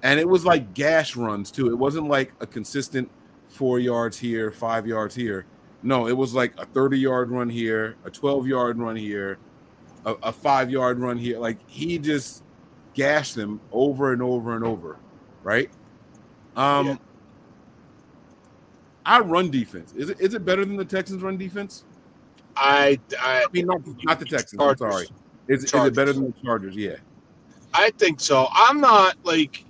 and 0.03 0.21
it 0.21 0.29
was 0.29 0.45
like 0.45 0.75
gash 0.75 1.17
runs, 1.17 1.51
too. 1.51 1.71
It 1.71 1.77
wasn't 1.77 2.09
like 2.09 2.35
a 2.41 2.47
consistent 2.47 3.11
four 3.49 3.79
yards 3.79 4.19
here, 4.19 4.53
five 4.53 4.87
yards 4.87 5.15
here. 5.15 5.47
No, 5.87 6.09
it 6.09 6.17
was 6.17 6.35
like 6.35 6.53
a 6.59 6.67
30 6.67 6.99
yard 6.99 7.31
run 7.31 7.49
here, 7.49 7.95
a 8.05 8.11
12 8.11 8.49
yard 8.49 8.77
run 8.77 8.97
here, 8.97 9.39
a, 10.05 10.15
a 10.25 10.33
five 10.33 10.69
yard 10.69 10.99
run 10.99 11.17
here. 11.17 11.39
Like 11.39 11.59
he 11.69 11.97
just 11.97 12.43
gashed 12.95 13.37
them 13.37 13.61
over 13.71 14.13
and 14.13 14.21
over 14.21 14.57
and 14.57 14.65
over, 14.65 14.99
right? 15.45 15.71
Um, 16.57 16.87
yeah. 16.87 16.97
our 19.05 19.23
run 19.23 19.49
defense 19.49 19.93
is 19.95 20.11
it 20.11 20.21
is 20.21 20.35
it 20.35 20.45
better 20.45 20.65
than 20.65 20.75
the 20.75 20.85
Texans' 20.85 21.23
run 21.23 21.37
defense? 21.37 21.85
I 22.57 22.99
I, 23.21 23.45
I 23.45 23.47
mean 23.53 23.67
not, 23.67 23.81
not 24.03 24.19
the 24.19 24.25
Texans. 24.25 24.59
Chargers. 24.59 24.83
I'm 24.83 24.91
sorry. 24.91 25.07
Is, 25.47 25.65
is 25.65 25.73
it 25.73 25.95
better 25.95 26.13
than 26.13 26.25
the 26.25 26.35
Chargers? 26.43 26.75
Yeah, 26.75 26.97
I 27.73 27.91
think 27.91 28.19
so. 28.19 28.49
I'm 28.51 28.81
not 28.81 29.15
like 29.23 29.65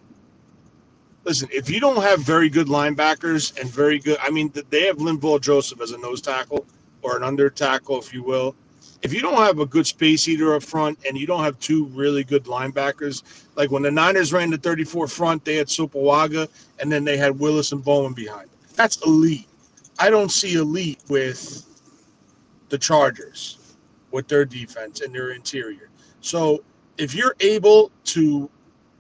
listen, 1.27 1.49
if 1.53 1.69
you 1.69 1.81
don't 1.81 2.03
have 2.03 2.21
very 2.21 2.49
good 2.49 2.69
linebackers 2.69 3.59
and 3.61 3.69
very 3.69 3.99
good, 3.99 4.19
I 4.23 4.31
mean, 4.31 4.53
they 4.71 4.87
have 4.87 4.99
Linval 4.99 5.41
Joseph 5.41 5.81
as 5.83 5.91
a 5.91 5.99
nose 5.99 6.23
tackle 6.23 6.67
or 7.03 7.17
an 7.17 7.25
under 7.25 7.51
tackle, 7.51 7.99
if 7.99 8.15
you 8.15 8.23
will. 8.23 8.57
if 9.03 9.13
you 9.15 9.21
don't 9.21 9.37
have 9.37 9.61
a 9.61 9.67
good 9.67 9.87
space 9.87 10.27
eater 10.29 10.55
up 10.55 10.63
front 10.63 10.99
and 11.07 11.19
you 11.19 11.27
don't 11.27 11.45
have 11.45 11.59
two 11.61 11.87
really 11.87 12.25
good 12.25 12.45
linebackers, 12.45 13.23
like 13.57 13.71
when 13.71 13.83
the 13.83 13.91
Niners 13.91 14.33
ran 14.33 14.51
the 14.51 14.59
34 14.59 15.09
front, 15.09 15.45
they 15.45 15.57
had 15.57 15.69
Sopoaga 15.69 16.49
and 16.81 16.91
then 16.91 17.05
they 17.05 17.17
had 17.17 17.39
Willis 17.39 17.73
and 17.73 17.85
Bowman 17.85 18.15
behind. 18.15 18.49
That's 18.75 19.05
elite. 19.07 19.49
I 19.99 20.11
don't 20.11 20.31
see 20.31 20.55
elite 20.55 21.01
with 21.09 21.67
the 22.69 22.79
Chargers, 22.79 23.77
with 24.11 24.29
their 24.29 24.45
defense 24.45 25.01
and 25.01 25.15
their 25.15 25.31
interior. 25.31 25.91
So 26.21 26.65
if 26.99 27.15
you're 27.15 27.37
able 27.41 27.93
to 28.07 28.51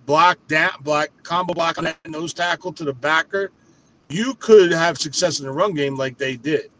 block 0.06 0.38
down, 0.46 0.70
block 0.82 1.08
combo 1.22 1.52
block 1.52 1.78
on 1.78 1.84
that 1.84 1.98
nose 2.06 2.32
tackle 2.32 2.72
to 2.72 2.84
the 2.84 2.92
backer, 2.92 3.50
you 4.08 4.34
could 4.34 4.72
have 4.72 4.98
success 4.98 5.40
in 5.40 5.46
the 5.46 5.52
run 5.52 5.74
game 5.74 5.96
like 5.96 6.16
they 6.16 6.36
did. 6.36 6.70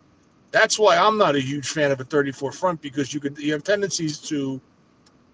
That's 0.53 0.79
why 0.79 0.97
I'm 0.97 1.19
not 1.19 1.35
a 1.35 1.41
huge 1.41 1.69
fan 1.69 1.91
of 1.91 2.01
a 2.01 2.05
34 2.05 2.53
front 2.53 2.81
because 2.81 3.13
you 3.13 3.21
could 3.21 3.37
you 3.37 3.53
have 3.53 3.65
tendencies 3.65 4.19
to 4.21 4.61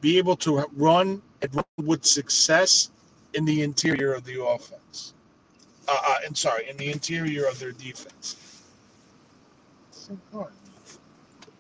be 0.01 0.19
able 0.19 0.37
to 0.37 0.67
run 0.75 1.23
and 1.43 1.55
run 1.55 1.87
with 1.87 2.05
success 2.05 2.91
in 3.35 3.45
the 3.45 3.63
interior 3.63 4.15
of 4.15 4.25
the 4.25 4.43
offense. 4.43 5.15
Uh, 5.87 5.97
uh, 6.09 6.17
and 6.27 6.37
sorry, 6.37 6.69
in 6.69 6.77
the 6.77 6.91
interior 6.91 7.47
of 7.47 7.59
their 7.59 7.73
defense. 7.73 8.63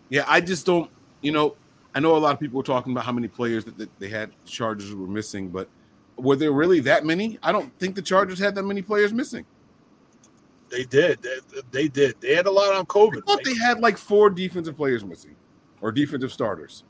Yeah, 0.09 0.25
I 0.27 0.41
just 0.41 0.67
don't. 0.67 0.91
You 1.21 1.33
know, 1.33 1.57
I 1.95 2.01
know 2.01 2.17
a 2.17 2.19
lot 2.19 2.35
of 2.35 2.41
people 2.41 2.57
were 2.57 2.65
talking 2.65 2.93
about 2.93 3.05
how 3.05 3.13
many 3.13 3.29
players 3.29 3.65
that, 3.65 3.79
that 3.79 3.99
they 3.99 4.09
had 4.09 4.31
Chargers 4.45 4.95
were 4.95 5.07
missing, 5.07 5.49
but 5.49 5.69
were 6.17 6.37
there 6.37 6.53
really 6.53 6.81
that 6.81 7.05
many? 7.05 7.39
I 7.43 7.53
don't 7.53 7.77
think 7.79 7.95
the 7.95 8.03
Chargers 8.03 8.39
had 8.39 8.55
that 8.55 8.63
many 8.63 8.83
players 8.83 9.13
missing. 9.13 9.45
They 10.71 10.85
did. 10.85 11.21
They, 11.23 11.61
they 11.71 11.89
did. 11.89 12.21
They 12.21 12.35
had 12.35 12.47
a 12.47 12.51
lot 12.51 12.75
on 12.75 12.87
COVID. 12.87 13.19
I 13.19 13.33
thought 13.33 13.45
they 13.45 13.55
had 13.55 13.81
like 13.81 13.99
four 13.99 14.31
defensive 14.31 14.77
players 14.77 15.05
missing, 15.05 15.37
or 15.81 15.93
defensive 15.93 16.33
starters. 16.33 16.85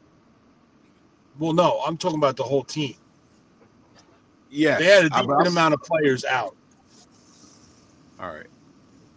Well, 1.38 1.52
no, 1.52 1.80
I'm 1.84 1.96
talking 1.96 2.18
about 2.18 2.36
the 2.36 2.44
whole 2.44 2.62
team. 2.62 2.94
Yeah, 4.50 4.78
They 4.78 4.84
had 4.84 5.04
a 5.06 5.10
decent 5.10 5.46
amount 5.46 5.74
of 5.74 5.82
players 5.82 6.24
out. 6.24 6.54
All 8.20 8.28
right, 8.28 8.46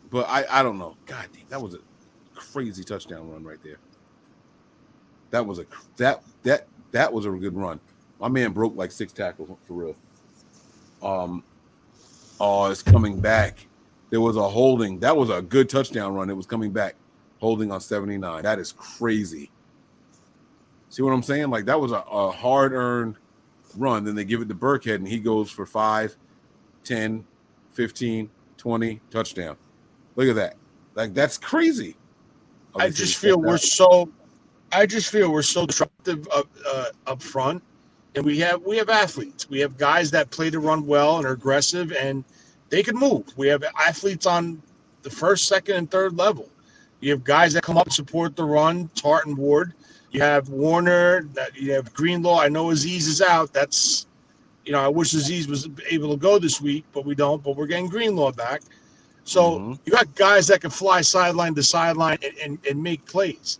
but 0.09 0.27
I 0.29 0.45
I 0.49 0.63
don't 0.63 0.79
know. 0.79 0.95
God, 1.05 1.27
damn, 1.33 1.43
that 1.49 1.61
was 1.61 1.75
a 1.75 1.79
crazy 2.33 2.83
touchdown 2.83 3.29
run 3.29 3.43
right 3.43 3.61
there. 3.63 3.77
That 5.29 5.45
was 5.45 5.59
a 5.59 5.65
that 5.97 6.23
that 6.43 6.67
that 6.91 7.11
was 7.11 7.25
a 7.25 7.29
good 7.29 7.55
run. 7.55 7.79
My 8.19 8.27
man 8.27 8.51
broke 8.53 8.75
like 8.75 8.91
six 8.91 9.11
tackles 9.11 9.49
for 9.67 9.73
real. 9.73 9.95
Um, 11.03 11.43
oh, 12.39 12.65
it's 12.65 12.81
coming 12.81 13.19
back. 13.19 13.67
There 14.09 14.21
was 14.21 14.37
a 14.37 14.47
holding. 14.47 14.99
That 14.99 15.15
was 15.15 15.29
a 15.29 15.41
good 15.41 15.69
touchdown 15.69 16.13
run. 16.13 16.29
It 16.29 16.37
was 16.37 16.45
coming 16.45 16.71
back, 16.71 16.95
holding 17.39 17.71
on 17.71 17.81
79. 17.81 18.43
That 18.43 18.59
is 18.59 18.71
crazy. 18.71 19.51
See 20.89 21.01
what 21.01 21.11
I'm 21.11 21.23
saying? 21.23 21.49
Like 21.49 21.65
that 21.65 21.79
was 21.79 21.91
a, 21.91 22.03
a 22.09 22.31
hard 22.31 22.71
earned 22.71 23.15
run. 23.75 24.03
Then 24.05 24.15
they 24.15 24.23
give 24.23 24.41
it 24.41 24.47
to 24.47 24.55
Burkhead 24.55 24.95
and 24.95 25.07
he 25.07 25.19
goes 25.19 25.51
for 25.51 25.65
5, 25.65 26.15
10, 26.83 27.25
15, 27.73 28.29
20, 28.57 29.01
touchdown. 29.11 29.57
Look 30.15 30.29
at 30.29 30.35
that. 30.35 30.55
Like 30.93 31.13
that's 31.13 31.37
crazy. 31.37 31.97
I 32.77 32.89
just 32.89 33.17
feel 33.17 33.39
we're 33.39 33.57
so. 33.57 34.09
I 34.71 34.85
just 34.85 35.11
feel 35.11 35.31
we're 35.31 35.41
so 35.41 35.65
disruptive 35.65 36.27
up 36.33 36.47
uh, 36.67 36.85
up 37.07 37.21
front, 37.21 37.61
and 38.15 38.25
we 38.25 38.39
have 38.39 38.61
we 38.63 38.77
have 38.77 38.89
athletes. 38.89 39.49
We 39.49 39.59
have 39.59 39.77
guys 39.77 40.11
that 40.11 40.31
play 40.31 40.49
to 40.49 40.59
run 40.59 40.85
well 40.85 41.17
and 41.17 41.25
are 41.25 41.31
aggressive, 41.33 41.91
and 41.93 42.23
they 42.69 42.81
can 42.81 42.95
move. 42.97 43.25
We 43.37 43.47
have 43.49 43.63
athletes 43.79 44.25
on 44.25 44.61
the 45.03 45.09
first, 45.09 45.47
second, 45.47 45.75
and 45.75 45.91
third 45.91 46.17
level. 46.17 46.49
You 47.01 47.11
have 47.11 47.23
guys 47.23 47.53
that 47.53 47.63
come 47.63 47.77
up 47.77 47.85
and 47.85 47.93
support 47.93 48.35
the 48.35 48.45
run. 48.45 48.89
Tartan 48.95 49.35
Ward. 49.35 49.73
You 50.11 50.21
have 50.21 50.49
Warner. 50.49 51.23
That 51.33 51.55
you 51.55 51.73
have 51.73 51.93
Greenlaw. 51.93 52.39
I 52.39 52.47
know 52.47 52.67
Azeez 52.67 53.07
is 53.07 53.21
out. 53.21 53.53
That's 53.53 54.07
you 54.65 54.71
know 54.71 54.79
I 54.79 54.87
wish 54.87 55.13
Azeez 55.13 55.47
was 55.47 55.67
able 55.89 56.11
to 56.11 56.17
go 56.17 56.39
this 56.39 56.61
week, 56.61 56.85
but 56.93 57.05
we 57.05 57.15
don't. 57.15 57.43
But 57.43 57.57
we're 57.57 57.67
getting 57.67 57.89
Greenlaw 57.89 58.31
back. 58.31 58.61
So 59.25 59.59
Mhm. 59.59 59.79
you 59.85 59.91
got 59.91 60.13
guys 60.15 60.47
that 60.47 60.61
can 60.61 60.69
fly 60.69 61.01
sideline 61.01 61.55
to 61.55 61.63
sideline 61.63 62.19
and, 62.23 62.37
and, 62.37 62.59
and 62.69 62.81
make 62.81 63.05
plays. 63.05 63.59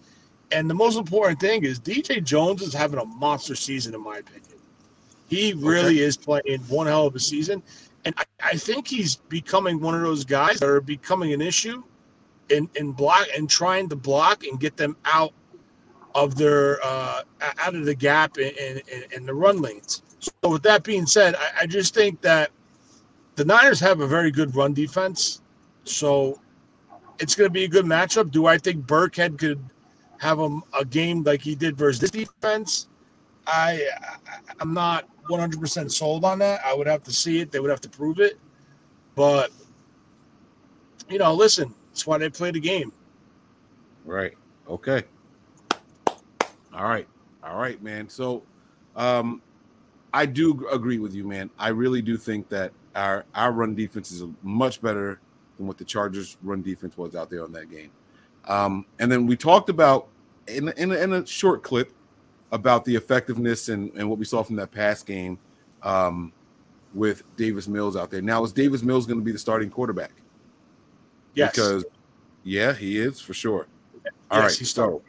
And 0.52 0.70
the 0.70 0.74
most 0.74 0.98
important 0.98 1.40
thing 1.40 1.64
is 1.64 1.80
DJ 1.80 2.24
Jones 2.24 2.62
is 2.62 2.74
having 2.74 3.00
a 3.00 3.06
monster 3.06 3.56
season, 3.56 3.96
in 3.96 4.04
my 4.04 4.18
opinion. 4.18 4.60
He 5.28 5.54
really 5.54 6.00
is 6.00 6.18
playing 6.18 6.60
one 6.68 6.88
hell 6.88 7.08
of 7.08 7.16
a 7.16 7.20
season. 7.20 7.64
And 8.06 8.14
I, 8.18 8.24
I 8.44 8.56
think 8.56 8.88
he's 8.88 9.16
becoming 9.16 9.80
one 9.80 9.96
of 9.96 10.02
those 10.02 10.24
guys 10.24 10.60
that 10.60 10.70
are 10.70 10.82
becoming 10.82 11.34
an 11.34 11.42
issue 11.42 11.84
in, 12.50 12.70
in 12.76 12.92
block 12.92 13.28
and 13.36 13.50
trying 13.50 13.90
to 13.90 13.96
block 13.96 14.44
and 14.46 14.60
get 14.60 14.78
them 14.78 14.96
out 15.06 15.34
of 16.14 16.36
their 16.36 16.80
uh, 16.84 17.22
out 17.60 17.76
of 17.76 17.86
the 17.86 17.96
gap 17.96 18.38
in, 18.38 18.54
in, 18.92 19.04
in 19.12 19.26
the 19.26 19.34
run 19.34 19.62
lanes. 19.62 20.04
So 20.20 20.50
with 20.50 20.64
that 20.64 20.84
being 20.84 21.06
said, 21.06 21.36
I, 21.36 21.62
I 21.62 21.66
just 21.66 21.94
think 21.94 22.22
that 22.22 22.52
the 23.36 23.46
Niners 23.46 23.80
have 23.80 24.00
a 24.00 24.08
very 24.08 24.32
good 24.32 24.56
run 24.56 24.74
defense. 24.74 25.42
So 25.84 26.40
it's 27.20 27.36
going 27.36 27.48
to 27.48 27.54
be 27.54 27.66
a 27.66 27.68
good 27.68 27.86
matchup. 27.86 28.32
Do 28.32 28.46
I 28.46 28.58
think 28.58 28.86
Burkhead 28.86 29.38
could 29.38 29.60
have 30.20 30.40
a, 30.40 30.60
a 30.80 30.86
game 30.86 31.24
like 31.24 31.42
he 31.42 31.56
did 31.56 31.78
versus 31.78 32.00
this 32.00 32.12
defense? 32.12 32.88
I, 33.48 33.88
I 34.02 34.40
I'm 34.60 34.74
not 34.74 35.08
100% 35.30 35.92
sold 35.92 36.26
on 36.26 36.40
that. 36.40 36.62
I 36.66 36.74
would 36.74 36.88
have 36.88 37.04
to 37.04 37.12
see 37.12 37.40
it. 37.40 37.52
They 37.52 37.60
would 37.60 37.70
have 37.70 37.82
to 37.82 37.90
prove 37.90 38.20
it. 38.20 38.40
But 39.16 39.52
you 41.10 41.20
know, 41.20 41.34
listen, 41.34 41.74
that's 41.90 42.08
why 42.08 42.18
they 42.18 42.30
play 42.30 42.52
the 42.52 42.60
game. 42.60 42.92
Right. 44.04 44.34
Okay. 44.68 45.04
All 46.74 46.84
right. 46.84 47.08
All 47.44 47.58
right, 47.58 47.82
man. 47.82 48.10
So 48.10 48.44
um 48.96 49.42
I 50.14 50.26
do 50.26 50.68
agree 50.72 51.00
with 51.00 51.14
you, 51.14 51.26
man. 51.26 51.50
I 51.60 51.70
really 51.70 52.02
do 52.02 52.18
think 52.18 52.50
that 52.50 52.72
our 52.96 53.26
our 53.34 53.52
run 53.52 53.76
defense 53.76 54.12
is 54.12 54.24
much 54.42 54.82
better 54.82 55.20
than 55.58 55.68
what 55.68 55.78
the 55.78 55.86
Chargers 55.86 56.38
run 56.42 56.62
defense 56.62 56.98
was 56.98 57.16
out 57.16 57.30
there 57.30 57.44
on 57.44 57.52
that 57.54 57.70
game. 57.70 57.92
Um 58.48 58.86
and 59.00 59.12
then 59.12 59.26
we 59.26 59.36
talked 59.36 59.70
about 59.70 60.08
in 60.48 60.70
in 60.78 60.92
a, 60.92 60.96
in 60.96 61.14
a 61.14 61.26
short 61.26 61.64
clip 61.64 61.92
about 62.52 62.86
the 62.86 62.96
effectiveness 62.96 63.70
and, 63.70 63.92
and 63.96 64.10
what 64.10 64.20
we 64.20 64.26
saw 64.26 64.44
from 64.44 64.56
that 64.58 64.72
pass 64.72 65.04
game 65.04 65.38
um 65.84 66.32
with 66.94 67.24
Davis 67.36 67.68
Mills 67.68 67.96
out 67.96 68.10
there. 68.10 68.22
Now 68.22 68.44
is 68.44 68.54
Davis 68.54 68.82
Mills 68.84 69.06
going 69.06 69.20
to 69.20 69.26
be 69.26 69.32
the 69.32 69.38
starting 69.40 69.70
quarterback? 69.70 70.12
Yes. 71.34 71.52
Because 71.52 71.86
yeah, 72.44 72.74
he 72.74 72.98
is 73.00 73.20
for 73.20 73.34
sure. 73.34 73.68
All 74.32 74.40
right, 74.40 74.44
Yes, 74.46 74.60
he's 74.60 74.70
so 74.72 75.02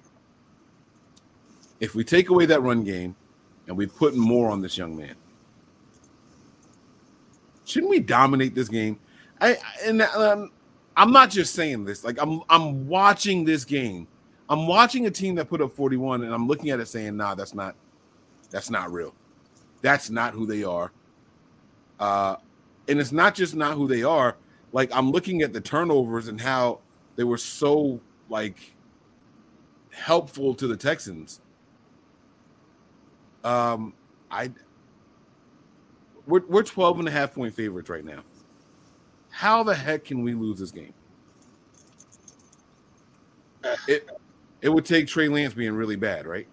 if 1.80 1.94
we 1.94 2.02
take 2.02 2.30
away 2.30 2.46
that 2.46 2.62
run 2.62 2.82
game 2.82 3.14
and 3.68 3.76
we 3.76 3.86
put 3.86 4.14
more 4.16 4.50
on 4.50 4.60
this 4.62 4.78
young 4.78 4.96
man, 4.96 5.14
shouldn't 7.64 7.90
we 7.90 8.00
dominate 8.00 8.54
this 8.54 8.68
game? 8.68 8.98
I- 9.40 9.58
and 9.84 10.02
um, 10.02 10.50
I'm 10.96 11.12
not 11.12 11.30
just 11.30 11.54
saying 11.54 11.84
this. 11.84 12.04
Like 12.04 12.18
I'm 12.20 12.42
I'm 12.48 12.88
watching 12.88 13.44
this 13.44 13.64
game. 13.64 14.08
I'm 14.48 14.66
watching 14.66 15.06
a 15.06 15.10
team 15.10 15.34
that 15.36 15.48
put 15.48 15.60
up 15.60 15.72
41, 15.72 16.22
and 16.22 16.32
I'm 16.32 16.46
looking 16.46 16.70
at 16.70 16.80
it 16.80 16.86
saying, 16.86 17.16
"Nah, 17.16 17.34
that's 17.34 17.54
not 17.54 17.74
that's 18.50 18.70
not 18.70 18.92
real. 18.92 19.14
That's 19.82 20.08
not 20.10 20.32
who 20.34 20.46
they 20.46 20.64
are." 20.64 20.92
Uh, 21.98 22.36
and 22.88 23.00
it's 23.00 23.12
not 23.12 23.34
just 23.34 23.54
not 23.54 23.74
who 23.74 23.86
they 23.86 24.02
are. 24.02 24.36
Like 24.72 24.90
I'm 24.94 25.10
looking 25.10 25.42
at 25.42 25.52
the 25.52 25.60
turnovers 25.60 26.28
and 26.28 26.40
how 26.40 26.80
they 27.16 27.24
were 27.24 27.38
so 27.38 28.00
like 28.28 28.74
helpful 29.90 30.54
to 30.54 30.66
the 30.66 30.76
Texans. 30.76 31.40
Um, 33.44 33.94
I 34.30 34.50
we're, 36.26 36.44
we're 36.46 36.62
12 36.62 37.00
and 37.00 37.08
a 37.08 37.10
half 37.10 37.34
point 37.34 37.54
favorites 37.54 37.88
right 37.88 38.04
now. 38.04 38.22
How 39.36 39.62
the 39.62 39.74
heck 39.74 40.02
can 40.02 40.22
we 40.22 40.32
lose 40.32 40.58
this 40.58 40.70
game? 40.70 40.94
It 43.86 44.08
it 44.62 44.70
would 44.70 44.86
take 44.86 45.06
Trey 45.08 45.28
Lance 45.28 45.52
being 45.52 45.74
really 45.74 45.94
bad, 45.94 46.26
right? 46.26 46.48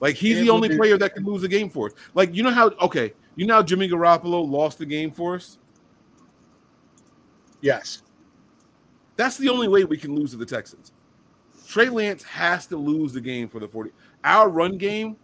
Like 0.00 0.14
he's 0.16 0.38
It 0.38 0.44
the 0.44 0.50
only 0.50 0.70
be- 0.70 0.78
player 0.78 0.96
that 0.96 1.14
can 1.14 1.26
lose 1.26 1.42
a 1.42 1.48
game 1.48 1.68
for 1.68 1.88
us. 1.88 1.92
Like 2.14 2.34
you 2.34 2.42
know 2.42 2.50
how 2.50 2.68
okay, 2.80 3.12
you 3.36 3.46
know 3.46 3.56
how 3.56 3.62
Jimmy 3.62 3.86
Garoppolo 3.86 4.48
lost 4.48 4.78
the 4.78 4.86
game 4.86 5.10
for 5.10 5.34
us. 5.34 5.58
Yes. 7.60 8.00
That's 9.16 9.36
the 9.36 9.50
only 9.50 9.68
way 9.68 9.84
we 9.84 9.98
can 9.98 10.14
lose 10.14 10.30
to 10.30 10.38
the 10.38 10.46
Texans. 10.46 10.92
Trey 11.66 11.90
Lance 11.90 12.22
has 12.22 12.66
to 12.68 12.78
lose 12.78 13.12
the 13.12 13.20
game 13.20 13.46
for 13.46 13.60
the 13.60 13.68
40. 13.68 13.90
Our 14.24 14.48
run 14.48 14.78
game, 14.78 15.16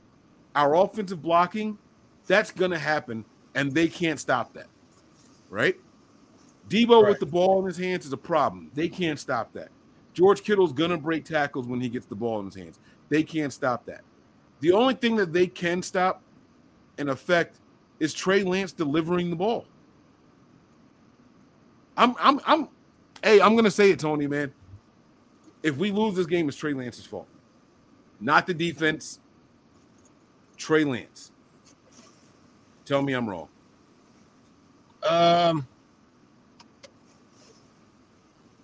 our 0.54 0.76
offensive 0.76 1.22
blocking, 1.22 1.78
that's 2.26 2.50
going 2.50 2.70
to 2.70 2.78
happen, 2.78 3.24
and 3.54 3.72
they 3.72 3.88
can't 3.88 4.20
stop 4.20 4.52
that. 4.52 4.66
Right? 5.48 5.76
Deebo 6.70 7.02
Right. 7.02 7.10
with 7.10 7.20
the 7.20 7.26
ball 7.26 7.58
in 7.60 7.66
his 7.66 7.76
hands 7.76 8.06
is 8.06 8.12
a 8.14 8.16
problem. 8.16 8.70
They 8.74 8.88
can't 8.88 9.18
stop 9.18 9.52
that. 9.52 9.70
George 10.14 10.42
Kittle's 10.42 10.72
going 10.72 10.90
to 10.90 10.96
break 10.96 11.24
tackles 11.24 11.66
when 11.66 11.80
he 11.80 11.88
gets 11.90 12.06
the 12.06 12.14
ball 12.14 12.38
in 12.40 12.46
his 12.46 12.54
hands. 12.54 12.80
They 13.10 13.22
can't 13.22 13.52
stop 13.52 13.84
that. 13.86 14.02
The 14.60 14.72
only 14.72 14.94
thing 14.94 15.16
that 15.16 15.32
they 15.32 15.46
can 15.46 15.82
stop 15.82 16.22
and 16.98 17.10
affect 17.10 17.58
is 17.98 18.14
Trey 18.14 18.42
Lance 18.44 18.72
delivering 18.72 19.30
the 19.30 19.36
ball. 19.36 19.66
I'm 21.96 22.14
I'm 22.18 22.40
I'm 22.46 22.68
hey, 23.22 23.40
I'm 23.40 23.56
gonna 23.56 23.70
say 23.70 23.90
it, 23.90 23.98
Tony, 23.98 24.26
man. 24.26 24.52
If 25.62 25.76
we 25.76 25.90
lose 25.90 26.14
this 26.16 26.26
game, 26.26 26.48
it's 26.48 26.56
Trey 26.56 26.72
Lance's 26.72 27.04
fault. 27.06 27.26
not 28.20 28.46
the 28.46 28.54
defense. 28.54 29.18
Trey 30.56 30.84
Lance. 30.84 31.32
Tell 32.84 33.02
me 33.02 33.12
I'm 33.12 33.28
wrong. 33.28 33.48
Um, 35.08 35.66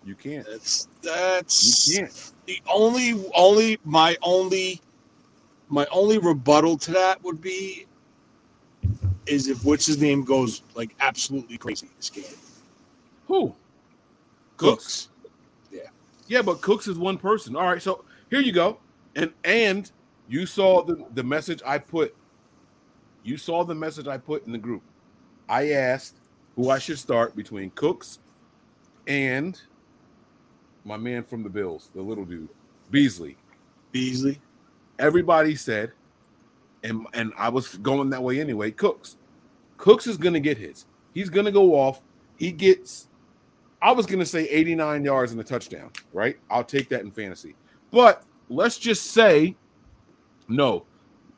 You 0.07 0.15
can't. 0.15 0.47
that's 0.47 0.89
that's 1.03 1.89
You 1.89 1.99
can't. 1.99 2.33
the 2.47 2.63
only 2.73 3.29
only 3.35 3.79
my 3.85 4.17
only 4.23 4.81
my 5.69 5.85
only 5.91 6.19
rebuttal 6.19 6.79
to 6.79 6.93
that 6.93 7.23
would 7.25 7.41
be 7.41 7.87
is 9.27 9.49
if 9.49 9.65
what's 9.65 9.85
his 9.85 10.01
name 10.01 10.23
goes 10.23 10.63
like 10.77 10.95
absolutely 11.01 11.59
crazy 11.59 11.89
this 11.97 12.09
game. 12.09 12.25
Who? 13.27 13.53
Cooks. 14.57 15.09
Yeah, 15.73 15.81
Yeah, 16.29 16.43
but 16.43 16.61
Cooks 16.61 16.87
is 16.87 16.97
one 16.97 17.19
person. 17.19 17.57
All 17.57 17.65
right, 17.67 17.83
so 17.83 18.05
here 18.31 18.41
you 18.41 18.53
go. 18.53 18.79
And 19.17 19.33
and 19.45 19.91
you 20.29 20.47
saw 20.47 20.85
the, 20.85 21.05
the 21.15 21.23
message 21.25 21.61
I 21.67 21.79
put. 21.79 22.15
You 23.25 23.37
saw 23.37 23.65
the 23.65 23.75
message 23.75 24.07
I 24.07 24.19
put 24.19 24.47
in 24.47 24.53
the 24.53 24.59
group. 24.59 24.83
I 25.49 25.71
asked 25.73 26.15
who 26.55 26.71
I 26.71 26.79
should 26.79 26.99
start 26.99 27.35
between 27.35 27.71
Cooks 27.71 28.21
and 29.09 29.61
my 30.87 30.97
man 30.97 31.25
from 31.25 31.43
the 31.43 31.51
Bills, 31.51 31.91
the 31.95 32.01
little 32.01 32.25
dude, 32.25 32.49
Beasley. 32.91 33.37
Beasley. 33.91 34.41
Everybody 34.99 35.57
said, 35.57 35.93
and 36.85 37.07
and 37.13 37.33
I 37.37 37.49
was 37.49 37.77
going 37.77 38.09
that 38.11 38.23
way 38.23 38.41
anyway. 38.41 38.71
Cooks, 38.71 39.17
Cooks 39.77 40.07
is 40.07 40.17
gonna 40.17 40.41
get 40.41 40.57
his. 40.57 40.87
He's 41.13 41.29
gonna 41.29 41.53
go 41.53 41.75
off. 41.75 42.03
He 42.37 42.53
gets. 42.53 43.09
I 43.83 43.91
was 43.93 44.07
gonna 44.07 44.25
say 44.25 44.49
89 44.49 45.05
yards 45.05 45.33
and 45.33 45.41
a 45.41 45.45
touchdown. 45.45 45.91
Right? 46.13 46.39
I'll 46.49 46.65
take 46.65 46.89
that 46.91 47.03
in 47.03 47.11
fantasy. 47.11 47.57
But 47.91 48.23
let's 48.49 48.79
just 48.79 49.11
say, 49.11 49.57
no, 50.49 50.87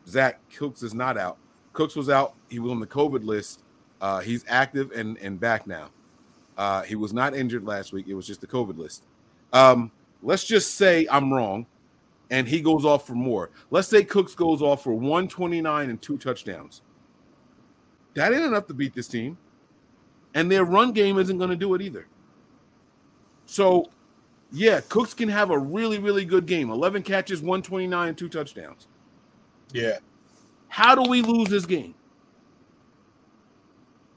Zach 0.06 0.40
Cooks 0.54 0.82
is 0.82 0.94
not 0.94 1.16
out. 1.16 1.38
Cooks 1.72 1.96
was 1.96 2.10
out. 2.10 2.34
He 2.50 2.58
was 2.58 2.70
on 2.70 2.80
the 2.80 2.86
COVID 2.86 3.24
list. 3.24 3.62
Uh, 4.00 4.20
he's 4.20 4.44
active 4.46 4.92
and 4.92 5.16
and 5.18 5.40
back 5.40 5.66
now. 5.66 5.88
Uh, 6.58 6.82
he 6.82 6.96
was 6.96 7.12
not 7.12 7.34
injured 7.34 7.64
last 7.64 7.92
week. 7.92 8.08
It 8.08 8.14
was 8.14 8.26
just 8.26 8.40
the 8.40 8.46
COVID 8.46 8.76
list. 8.76 9.04
Um, 9.52 9.90
let's 10.22 10.44
just 10.44 10.74
say 10.74 11.06
I'm 11.10 11.32
wrong, 11.32 11.66
and 12.30 12.48
he 12.48 12.60
goes 12.60 12.84
off 12.84 13.06
for 13.06 13.14
more. 13.14 13.50
Let's 13.70 13.88
say 13.88 14.04
Cooks 14.04 14.34
goes 14.34 14.62
off 14.62 14.82
for 14.82 14.92
129 14.92 15.90
and 15.90 16.00
two 16.00 16.18
touchdowns. 16.18 16.82
That 18.14 18.32
ain't 18.32 18.42
enough 18.42 18.66
to 18.66 18.74
beat 18.74 18.94
this 18.94 19.08
team, 19.08 19.38
and 20.34 20.50
their 20.50 20.64
run 20.64 20.92
game 20.92 21.18
isn't 21.18 21.38
going 21.38 21.50
to 21.50 21.56
do 21.56 21.74
it 21.74 21.82
either. 21.82 22.06
So, 23.46 23.86
yeah, 24.52 24.80
Cooks 24.88 25.14
can 25.14 25.28
have 25.28 25.50
a 25.50 25.58
really, 25.58 25.98
really 25.98 26.24
good 26.24 26.46
game 26.46 26.70
11 26.70 27.02
catches, 27.02 27.40
129, 27.40 28.08
and 28.08 28.18
two 28.18 28.28
touchdowns. 28.28 28.88
Yeah. 29.72 29.98
How 30.68 30.94
do 30.94 31.08
we 31.08 31.22
lose 31.22 31.48
this 31.48 31.64
game? 31.64 31.94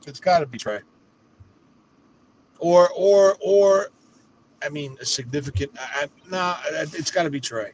It's 0.07 0.19
got 0.19 0.39
to 0.39 0.45
be 0.45 0.57
Trey. 0.57 0.79
Or 2.59 2.89
or 2.95 3.37
or, 3.39 3.87
I 4.63 4.69
mean, 4.69 4.97
a 5.01 5.05
significant. 5.05 5.71
I, 5.79 6.03
I, 6.03 6.29
nah, 6.29 6.57
it's 6.71 7.11
got 7.11 7.23
to 7.23 7.29
be 7.29 7.39
Trey. 7.39 7.71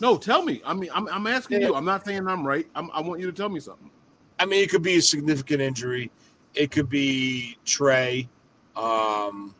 No, 0.00 0.16
tell 0.16 0.42
me. 0.42 0.60
I 0.64 0.74
mean, 0.74 0.90
I'm, 0.94 1.08
I'm 1.08 1.26
asking 1.26 1.60
Yeah. 1.60 1.68
you. 1.68 1.74
I'm 1.74 1.84
not 1.84 2.04
saying 2.04 2.26
I'm 2.26 2.46
right. 2.46 2.66
I'm, 2.74 2.90
I 2.92 3.00
want 3.00 3.20
you 3.20 3.26
to 3.26 3.32
tell 3.32 3.48
me 3.48 3.60
something. 3.60 3.90
I 4.38 4.44
mean, 4.44 4.62
it 4.62 4.70
could 4.70 4.82
be 4.82 4.96
a 4.96 5.02
significant 5.02 5.62
injury. 5.62 6.10
It 6.54 6.70
could 6.70 6.88
be 6.88 7.56
Trey. 7.64 8.28
Um, 8.76 9.54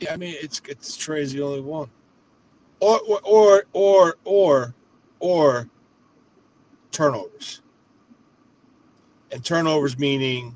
yeah, 0.00 0.12
I 0.12 0.16
mean, 0.16 0.36
it's 0.40 0.60
it's 0.68 0.96
Trey's 0.96 1.32
the 1.32 1.42
only 1.42 1.60
one. 1.60 1.90
Or 2.80 3.00
or 3.00 3.20
or 3.24 3.64
or 3.72 4.16
or, 4.24 4.74
or 5.20 5.68
turnovers. 6.92 7.62
And 9.32 9.44
turnovers 9.44 9.98
meaning 9.98 10.54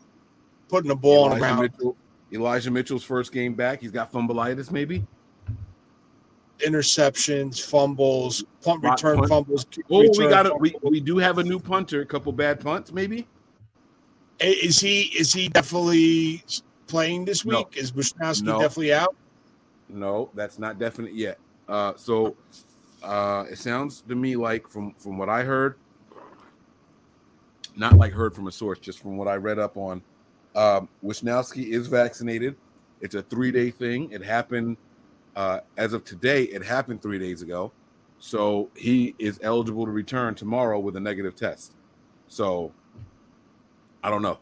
putting 0.68 0.88
the 0.88 0.96
ball 0.96 1.24
on 1.24 1.30
the 1.30 1.36
Elijah 1.36 1.54
ground, 1.54 1.70
Mitchell, 1.78 1.96
Elijah 2.32 2.70
Mitchell's 2.70 3.04
first 3.04 3.32
game 3.32 3.54
back. 3.54 3.80
He's 3.80 3.90
got 3.90 4.12
fumbleitis, 4.12 4.70
maybe. 4.70 5.04
interceptions, 6.60 7.60
fumbles, 7.62 8.44
punt 8.62 8.82
return 8.82 9.16
punt. 9.18 9.28
fumbles. 9.28 9.66
kick 9.70 9.84
Oh, 9.90 10.00
we 10.18 10.26
got 10.28 10.46
it. 10.46 10.58
We, 10.58 10.74
we 10.82 11.00
do 11.00 11.18
have 11.18 11.38
a 11.38 11.44
new 11.44 11.58
punter. 11.58 12.00
A 12.00 12.06
couple 12.06 12.32
bad 12.32 12.60
punts, 12.60 12.92
maybe. 12.92 13.26
Is 14.40 14.78
he 14.78 15.02
is 15.18 15.32
he 15.32 15.48
definitely 15.48 16.42
playing 16.88 17.24
this 17.24 17.44
No. 17.44 17.58
week? 17.58 17.76
Is 17.76 17.92
Wishnowsky 17.92 18.42
No. 18.44 18.58
definitely 18.60 18.92
out? 18.92 19.14
No, 19.88 20.30
that's 20.34 20.58
not 20.58 20.78
definite 20.78 21.14
yet. 21.14 21.38
Uh, 21.68 21.92
so 21.96 22.36
uh, 23.02 23.44
it 23.50 23.56
sounds 23.58 24.02
to 24.08 24.14
me 24.14 24.36
like 24.36 24.68
from 24.68 24.92
from 24.98 25.16
what 25.16 25.28
I 25.28 25.42
heard, 25.42 25.76
not 27.76 27.94
like 27.96 28.12
heard 28.12 28.34
from 28.34 28.46
a 28.46 28.52
source, 28.52 28.78
just 28.78 28.98
from 28.98 29.16
what 29.16 29.28
I 29.28 29.36
read 29.36 29.58
up 29.58 29.76
on. 29.76 30.02
Um, 30.57 30.88
Wishnowsky 31.04 31.68
is 31.68 31.86
vaccinated. 31.86 32.57
It's 33.02 33.14
a 33.14 33.22
three 33.22 33.52
day 33.52 33.70
thing. 33.70 34.11
It 34.11 34.22
happened 34.22 34.78
uh, 35.36 35.61
as 35.76 35.92
of 35.92 36.02
today. 36.04 36.44
It 36.44 36.64
happened 36.64 37.02
three 37.02 37.18
days 37.18 37.42
ago, 37.42 37.72
so 38.18 38.70
he 38.74 39.14
is 39.18 39.38
eligible 39.42 39.84
to 39.84 39.92
return 39.92 40.34
tomorrow 40.34 40.80
with 40.80 40.96
a 40.96 41.00
negative 41.00 41.36
test. 41.36 41.74
So 42.26 42.72
I 44.02 44.09
don't 44.11 44.22
know. 44.22 44.38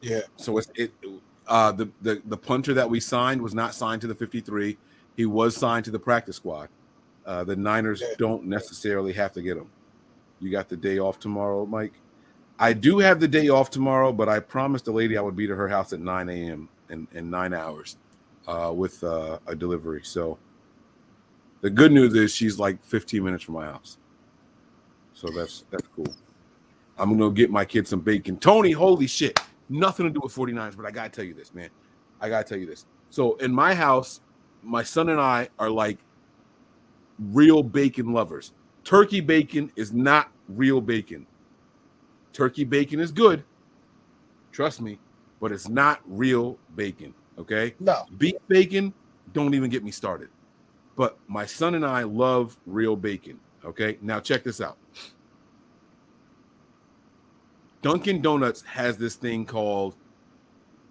Yeah. 0.00 0.20
So 0.36 0.58
it's 0.58 0.68
it 0.74 0.92
uh 1.46 1.72
the, 1.72 1.90
the 2.02 2.22
the 2.26 2.36
punter 2.36 2.72
that 2.74 2.88
we 2.88 3.00
signed 3.00 3.40
was 3.42 3.54
not 3.54 3.74
signed 3.74 4.00
to 4.02 4.06
the 4.06 4.14
53. 4.14 4.76
He 5.16 5.26
was 5.26 5.56
signed 5.56 5.84
to 5.84 5.90
the 5.90 5.98
practice 5.98 6.36
squad. 6.36 6.68
Uh 7.26 7.44
the 7.44 7.56
Niners 7.56 8.00
Yeah. 8.02 8.14
don't 8.18 8.44
necessarily 8.44 9.12
have 9.12 9.32
to 9.34 9.42
get 9.42 9.56
him. 9.56 9.66
You 10.40 10.50
got 10.50 10.68
the 10.68 10.76
day 10.76 10.98
off 10.98 11.18
tomorrow, 11.18 11.64
Mike. 11.66 11.94
I 12.58 12.72
do 12.72 12.98
have 12.98 13.20
the 13.20 13.28
day 13.28 13.48
off 13.48 13.70
tomorrow, 13.70 14.12
but 14.12 14.28
I 14.28 14.38
promised 14.40 14.84
the 14.84 14.92
lady 14.92 15.16
I 15.16 15.20
would 15.20 15.36
be 15.36 15.46
to 15.46 15.54
her 15.54 15.68
house 15.68 15.92
at 15.92 16.00
9 16.00 16.28
a.m. 16.28 16.68
in, 16.88 17.08
in 17.12 17.28
nine 17.28 17.52
hours 17.52 17.96
uh, 18.46 18.72
with 18.74 19.02
uh, 19.02 19.38
a 19.46 19.54
delivery. 19.54 20.02
So 20.04 20.38
the 21.62 21.70
good 21.70 21.92
news 21.92 22.14
is 22.14 22.32
she's 22.34 22.58
like 22.58 22.82
15 22.84 23.24
minutes 23.24 23.42
from 23.44 23.54
my 23.54 23.66
house. 23.66 23.98
So 25.14 25.28
that's 25.30 25.64
that's 25.70 25.86
cool. 25.94 26.06
I'm 26.98 27.16
gonna 27.16 27.32
get 27.32 27.50
my 27.50 27.64
kids 27.64 27.90
some 27.90 28.00
bacon. 28.00 28.36
Tony, 28.36 28.72
holy 28.72 29.06
shit. 29.06 29.40
Nothing 29.68 30.06
to 30.06 30.12
do 30.12 30.20
with 30.22 30.34
49ers, 30.34 30.76
but 30.76 30.86
I 30.86 30.90
gotta 30.90 31.08
tell 31.08 31.24
you 31.24 31.34
this, 31.34 31.54
man. 31.54 31.70
I 32.20 32.28
gotta 32.28 32.44
tell 32.44 32.58
you 32.58 32.66
this. 32.66 32.84
So 33.10 33.36
in 33.36 33.52
my 33.52 33.74
house, 33.74 34.20
my 34.62 34.82
son 34.82 35.08
and 35.08 35.20
I 35.20 35.48
are 35.58 35.70
like 35.70 35.98
real 37.18 37.62
bacon 37.62 38.12
lovers. 38.12 38.52
Turkey 38.82 39.20
bacon 39.20 39.72
is 39.76 39.92
not 39.92 40.30
real 40.48 40.80
bacon. 40.80 41.26
Turkey 42.34 42.64
bacon 42.64 43.00
is 43.00 43.10
good. 43.10 43.44
Trust 44.52 44.82
me, 44.82 44.98
but 45.40 45.52
it's 45.52 45.68
not 45.68 46.00
real 46.04 46.58
bacon. 46.76 47.14
Okay. 47.38 47.74
No. 47.80 48.04
Beef 48.18 48.34
bacon, 48.48 48.92
don't 49.32 49.54
even 49.54 49.70
get 49.70 49.82
me 49.82 49.90
started. 49.90 50.28
But 50.96 51.18
my 51.26 51.46
son 51.46 51.74
and 51.74 51.86
I 51.86 52.02
love 52.02 52.56
real 52.66 52.96
bacon. 52.96 53.40
Okay. 53.64 53.98
Now 54.02 54.20
check 54.20 54.44
this 54.44 54.60
out. 54.60 54.76
Dunkin' 57.82 58.20
Donuts 58.20 58.62
has 58.62 58.96
this 58.96 59.14
thing 59.14 59.44
called 59.44 59.94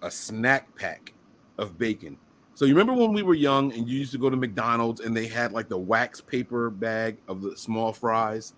a 0.02 0.10
snack 0.10 0.74
pack 0.76 1.12
of 1.58 1.78
bacon. 1.78 2.16
So 2.54 2.64
you 2.66 2.74
remember 2.74 2.92
when 2.94 3.12
we 3.12 3.22
were 3.22 3.34
young 3.34 3.72
and 3.72 3.88
you 3.88 3.98
used 3.98 4.12
to 4.12 4.18
go 4.18 4.30
to 4.30 4.36
McDonald's 4.36 5.00
and 5.00 5.16
they 5.16 5.26
had 5.26 5.52
like 5.52 5.68
the 5.68 5.78
wax 5.78 6.20
paper 6.20 6.70
bag 6.70 7.18
of 7.26 7.42
the 7.42 7.56
small 7.56 7.92
fries? 7.92 8.54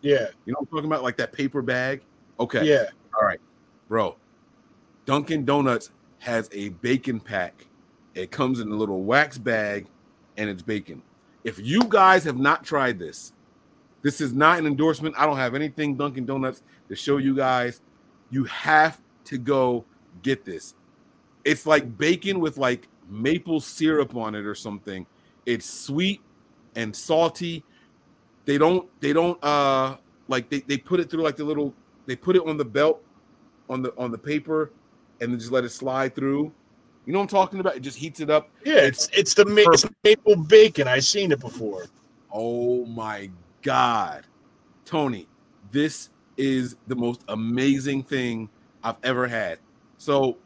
Yeah. 0.00 0.26
You 0.44 0.52
know 0.52 0.58
what 0.58 0.62
I'm 0.62 0.66
talking 0.66 0.86
about? 0.86 1.02
Like 1.02 1.16
that 1.18 1.32
paper 1.32 1.62
bag? 1.62 2.02
Okay. 2.40 2.64
Yeah. 2.66 2.86
All 3.14 3.26
right, 3.26 3.40
bro. 3.88 4.16
Dunkin' 5.04 5.44
Donuts 5.44 5.90
has 6.18 6.48
a 6.52 6.70
bacon 6.70 7.20
pack. 7.20 7.66
It 8.14 8.30
comes 8.30 8.60
in 8.60 8.70
a 8.70 8.74
little 8.74 9.02
wax 9.02 9.38
bag 9.38 9.86
and 10.36 10.48
it's 10.48 10.62
bacon. 10.62 11.02
If 11.44 11.58
you 11.58 11.82
guys 11.88 12.24
have 12.24 12.38
not 12.38 12.64
tried 12.64 12.98
this, 12.98 13.32
this 14.02 14.20
is 14.20 14.32
not 14.32 14.58
an 14.58 14.66
endorsement. 14.66 15.14
I 15.18 15.26
don't 15.26 15.36
have 15.36 15.54
anything 15.54 15.96
Dunkin' 15.96 16.26
Donuts 16.26 16.62
to 16.88 16.96
show 16.96 17.18
you 17.18 17.34
guys. 17.36 17.80
You 18.30 18.44
have 18.44 19.00
to 19.24 19.38
go 19.38 19.84
get 20.22 20.44
this. 20.44 20.74
It's 21.44 21.66
like 21.66 21.98
bacon 21.98 22.40
with 22.40 22.56
like 22.56 22.88
maple 23.08 23.60
syrup 23.60 24.14
on 24.16 24.34
it 24.34 24.46
or 24.46 24.54
something. 24.54 25.06
It's 25.46 25.68
sweet 25.68 26.20
and 26.76 26.94
salty. 26.94 27.64
They 28.44 28.58
don't 28.58 28.88
they 29.00 29.12
don't 29.12 29.42
uh 29.42 29.96
like 30.28 30.48
they, 30.48 30.60
they 30.60 30.78
put 30.78 31.00
it 31.00 31.10
through 31.10 31.22
like 31.22 31.36
the 31.36 31.44
little 31.44 31.74
they 32.10 32.16
put 32.16 32.34
it 32.34 32.42
on 32.44 32.56
the 32.56 32.64
belt 32.64 33.00
on 33.68 33.82
the 33.82 33.94
on 33.96 34.10
the 34.10 34.18
paper 34.18 34.72
and 35.20 35.30
then 35.30 35.38
just 35.38 35.52
let 35.52 35.62
it 35.62 35.68
slide 35.68 36.12
through. 36.12 36.52
You 37.06 37.12
know 37.12 37.20
what 37.20 37.22
I'm 37.22 37.28
talking 37.28 37.60
about? 37.60 37.76
It 37.76 37.80
just 37.80 37.96
heats 37.96 38.18
it 38.18 38.30
up. 38.30 38.50
Yeah. 38.64 38.78
It's 38.78 39.08
it's 39.12 39.32
the 39.32 39.44
ma- 39.44 39.62
it's 39.66 39.86
maple 40.02 40.34
bacon. 40.34 40.88
I've 40.88 41.04
seen 41.04 41.30
it 41.30 41.38
before. 41.38 41.86
Oh 42.32 42.84
my 42.86 43.30
god. 43.62 44.26
Tony, 44.84 45.28
this 45.70 46.10
is 46.36 46.74
the 46.88 46.96
most 46.96 47.22
amazing 47.28 48.02
thing 48.02 48.48
I've 48.82 48.98
ever 49.04 49.28
had. 49.28 49.60
So 49.96 50.36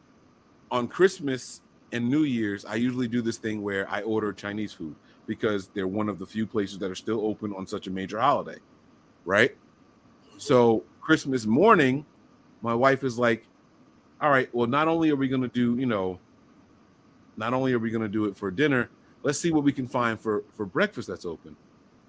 on 0.71 0.87
Christmas 0.87 1.63
and 1.93 2.11
New 2.11 2.25
Year's, 2.25 2.67
I 2.67 2.75
usually 2.75 3.09
do 3.09 3.23
this 3.23 3.39
thing 3.39 3.63
where 3.63 3.89
I 3.89 4.03
order 4.03 4.35
Chinese 4.35 4.75
food 4.75 4.97
because 5.27 5.69
they're 5.69 5.89
one 5.89 6.11
of 6.11 6.19
the 6.19 6.27
few 6.27 6.47
places 6.47 6.79
that 6.81 6.91
are 6.91 6.95
still 6.95 7.25
open 7.25 7.55
on 7.55 7.67
such 7.67 7.87
a 7.87 7.91
major 7.91 8.21
holiday, 8.21 8.59
right? 9.25 9.57
So 10.37 10.85
Christmas 11.05 11.45
morning, 11.45 12.07
my 12.63 12.75
wife 12.75 13.05
is 13.05 13.19
like, 13.19 13.47
"All 14.23 14.31
right, 14.31 14.53
well, 14.55 14.67
not 14.67 14.89
only 14.89 15.11
are 15.11 15.17
we 15.17 15.29
going 15.29 15.43
to 15.43 15.49
do, 15.49 15.77
you 15.79 15.85
know, 15.85 16.19
not 17.37 17.53
only 17.53 17.75
are 17.75 17.79
we 17.79 17.91
going 17.91 18.03
to 18.03 18.09
do 18.09 18.25
it 18.25 18.35
for 18.35 18.51
dinner, 18.51 18.89
let's 19.23 19.39
see 19.39 19.53
what 19.53 19.65
we 19.65 19.73
can 19.73 19.87
find 19.87 20.19
for 20.19 20.45
for 20.57 20.65
breakfast 20.65 21.07
that's 21.07 21.27
open." 21.27 21.57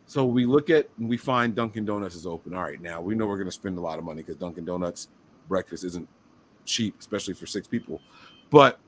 So 0.05 0.23
we 0.23 0.45
look 0.45 0.69
at 0.69 0.89
and 0.97 1.09
we 1.09 1.17
find 1.17 1.53
Dunkin' 1.53 1.83
Donuts 1.83 2.15
is 2.15 2.25
open. 2.25 2.53
All 2.53 2.63
right, 2.63 2.81
now 2.81 3.01
we 3.01 3.15
know 3.15 3.27
we're 3.27 3.35
going 3.35 3.47
to 3.47 3.51
spend 3.51 3.77
a 3.77 3.81
lot 3.81 3.99
of 3.99 4.05
money 4.05 4.21
because 4.21 4.37
Dunkin' 4.37 4.63
Donuts 4.63 5.09
breakfast 5.49 5.83
isn't 5.83 6.07
cheap, 6.63 6.95
especially 6.97 7.33
for 7.33 7.47
six 7.47 7.67
people. 7.67 7.99
But 8.49 8.79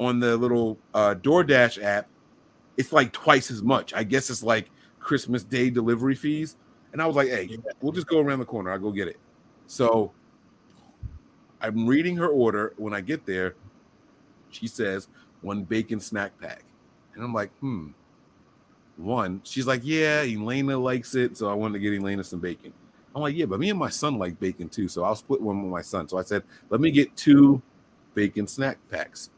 on 0.00 0.18
the 0.18 0.36
little 0.36 0.76
uh, 0.92 1.14
DoorDash 1.14 1.80
app, 1.82 2.08
it's 2.76 2.92
like 2.92 3.12
twice 3.12 3.50
as 3.52 3.62
much. 3.62 3.94
I 3.94 4.02
guess 4.02 4.28
it's 4.28 4.42
like 4.42 4.70
Christmas 4.98 5.44
Day 5.44 5.70
delivery 5.70 6.16
fees. 6.16 6.56
And 6.92 7.00
I 7.00 7.06
was 7.06 7.14
like, 7.14 7.28
hey, 7.28 7.58
we'll 7.80 7.92
just 7.92 8.06
go 8.08 8.18
around 8.18 8.40
the 8.40 8.44
corner. 8.44 8.72
I'll 8.72 8.78
go 8.78 8.90
get 8.90 9.06
it. 9.06 9.18
So 9.66 10.12
I'm 11.60 11.86
reading 11.86 12.16
her 12.16 12.28
order. 12.28 12.74
When 12.76 12.94
I 12.94 13.00
get 13.00 13.26
there, 13.26 13.54
she 14.50 14.66
says 14.66 15.08
one 15.42 15.64
bacon 15.64 16.00
snack 16.00 16.38
pack. 16.40 16.62
And 17.14 17.24
I'm 17.24 17.32
like, 17.32 17.50
hmm, 17.58 17.88
one. 18.96 19.40
She's 19.44 19.66
like, 19.66 19.80
yeah, 19.84 20.22
Elena 20.26 20.78
likes 20.78 21.14
it. 21.14 21.36
So 21.36 21.48
I 21.48 21.54
wanted 21.54 21.74
to 21.74 21.78
get 21.80 21.98
Elena 21.98 22.24
some 22.24 22.40
bacon. 22.40 22.72
I'm 23.14 23.22
like, 23.22 23.34
yeah, 23.34 23.46
but 23.46 23.58
me 23.58 23.70
and 23.70 23.78
my 23.78 23.88
son 23.88 24.18
like 24.18 24.38
bacon 24.38 24.68
too. 24.68 24.88
So 24.88 25.02
I'll 25.02 25.16
split 25.16 25.40
one 25.40 25.62
with 25.62 25.72
my 25.72 25.80
son. 25.80 26.06
So 26.08 26.18
I 26.18 26.22
said, 26.22 26.42
let 26.68 26.80
me 26.80 26.90
get 26.90 27.16
two 27.16 27.62
bacon 28.14 28.46
snack 28.46 28.78
packs. 28.90 29.30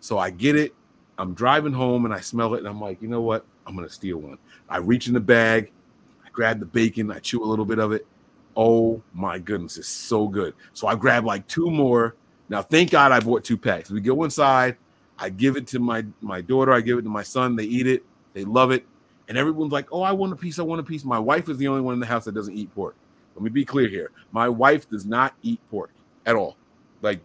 So 0.00 0.18
I 0.18 0.30
get 0.30 0.56
it. 0.56 0.74
I'm 1.18 1.34
driving 1.34 1.74
home 1.74 2.06
and 2.06 2.14
I 2.14 2.20
smell 2.20 2.54
it. 2.54 2.60
And 2.60 2.68
I'm 2.68 2.80
like, 2.80 3.02
you 3.02 3.08
know 3.08 3.20
what? 3.20 3.44
I'm 3.66 3.76
going 3.76 3.86
to 3.86 3.92
steal 3.92 4.16
one. 4.18 4.38
I 4.68 4.78
reach 4.78 5.08
in 5.08 5.14
the 5.14 5.20
bag. 5.20 5.70
I 6.24 6.30
grab 6.30 6.58
the 6.58 6.66
bacon. 6.66 7.10
I 7.10 7.18
chew 7.18 7.44
a 7.44 7.46
little 7.46 7.66
bit 7.66 7.78
of 7.78 7.92
it. 7.92 8.06
Oh 8.62 9.02
my 9.14 9.38
goodness, 9.38 9.78
it's 9.78 9.88
so 9.88 10.28
good. 10.28 10.52
So 10.74 10.86
I 10.86 10.94
grab 10.94 11.24
like 11.24 11.46
two 11.46 11.70
more. 11.70 12.14
Now, 12.50 12.60
thank 12.60 12.90
God 12.90 13.10
I 13.10 13.18
bought 13.18 13.42
two 13.42 13.56
packs. 13.56 13.90
We 13.90 14.02
go 14.02 14.22
inside. 14.24 14.76
I 15.18 15.30
give 15.30 15.56
it 15.56 15.66
to 15.68 15.78
my 15.78 16.04
my 16.20 16.42
daughter. 16.42 16.70
I 16.70 16.82
give 16.82 16.98
it 16.98 17.02
to 17.02 17.08
my 17.08 17.22
son. 17.22 17.56
They 17.56 17.64
eat 17.64 17.86
it. 17.86 18.04
They 18.34 18.44
love 18.44 18.70
it. 18.70 18.84
And 19.28 19.38
everyone's 19.38 19.72
like, 19.72 19.88
"Oh, 19.90 20.02
I 20.02 20.12
want 20.12 20.34
a 20.34 20.36
piece. 20.36 20.58
I 20.58 20.62
want 20.62 20.78
a 20.78 20.84
piece." 20.84 21.06
My 21.06 21.18
wife 21.18 21.48
is 21.48 21.56
the 21.56 21.68
only 21.68 21.80
one 21.80 21.94
in 21.94 22.00
the 22.00 22.06
house 22.06 22.26
that 22.26 22.34
doesn't 22.34 22.54
eat 22.54 22.74
pork. 22.74 22.96
Let 23.34 23.42
me 23.42 23.48
be 23.48 23.64
clear 23.64 23.88
here. 23.88 24.10
My 24.30 24.46
wife 24.50 24.90
does 24.90 25.06
not 25.06 25.32
eat 25.40 25.58
pork 25.70 25.90
at 26.26 26.36
all. 26.36 26.58
Like 27.00 27.22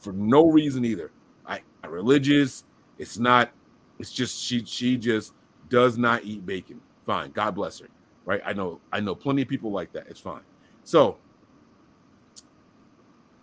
for 0.00 0.12
no 0.12 0.50
reason 0.50 0.84
either. 0.84 1.10
I 1.46 1.62
not 1.82 1.90
religious. 1.90 2.64
It's 2.98 3.18
not. 3.18 3.50
It's 3.98 4.12
just 4.12 4.38
she 4.42 4.62
she 4.66 4.98
just 4.98 5.32
does 5.70 5.96
not 5.96 6.24
eat 6.24 6.44
bacon. 6.44 6.82
Fine. 7.06 7.30
God 7.30 7.54
bless 7.54 7.78
her. 7.80 7.88
Right. 8.26 8.42
I 8.44 8.52
know. 8.52 8.78
I 8.92 9.00
know 9.00 9.14
plenty 9.14 9.40
of 9.40 9.48
people 9.48 9.70
like 9.70 9.90
that. 9.94 10.08
It's 10.08 10.20
fine. 10.20 10.42
So 10.86 11.18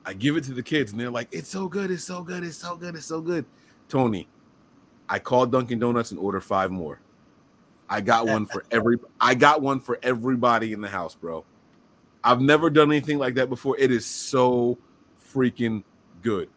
I 0.05 0.13
give 0.13 0.37
it 0.37 0.45
to 0.45 0.53
the 0.53 0.63
kids, 0.63 0.91
and 0.91 0.99
they're 0.99 1.11
like, 1.11 1.27
"It's 1.33 1.49
so 1.49 1.67
good. 1.67 1.91
It's 1.91 2.05
so 2.05 2.23
good. 2.23 2.41
It's 2.41 2.55
so 2.55 2.77
good. 2.77 2.95
It's 2.95 3.05
so 3.05 3.19
good." 3.19 3.45
Tony, 3.89 4.29
I 5.09 5.19
called 5.19 5.51
Dunkin' 5.51 5.77
Donuts 5.77 6.11
and 6.11 6.19
ordered 6.21 6.45
five 6.45 6.71
more. 6.71 7.01
I 7.89 7.99
got 7.99 8.27
one 8.27 8.45
for 8.45 8.63
every. 8.71 8.97
I 9.19 9.35
got 9.35 9.61
one 9.61 9.81
for 9.81 9.99
everybody 10.01 10.71
in 10.71 10.79
the 10.79 10.87
house, 10.87 11.15
bro. 11.15 11.43
I've 12.23 12.39
never 12.39 12.69
done 12.69 12.89
anything 12.89 13.17
like 13.17 13.35
that 13.35 13.49
before. 13.49 13.77
It 13.77 13.91
is 13.91 14.05
so 14.05 14.77
freaking 15.33 15.83
good. 16.21 16.49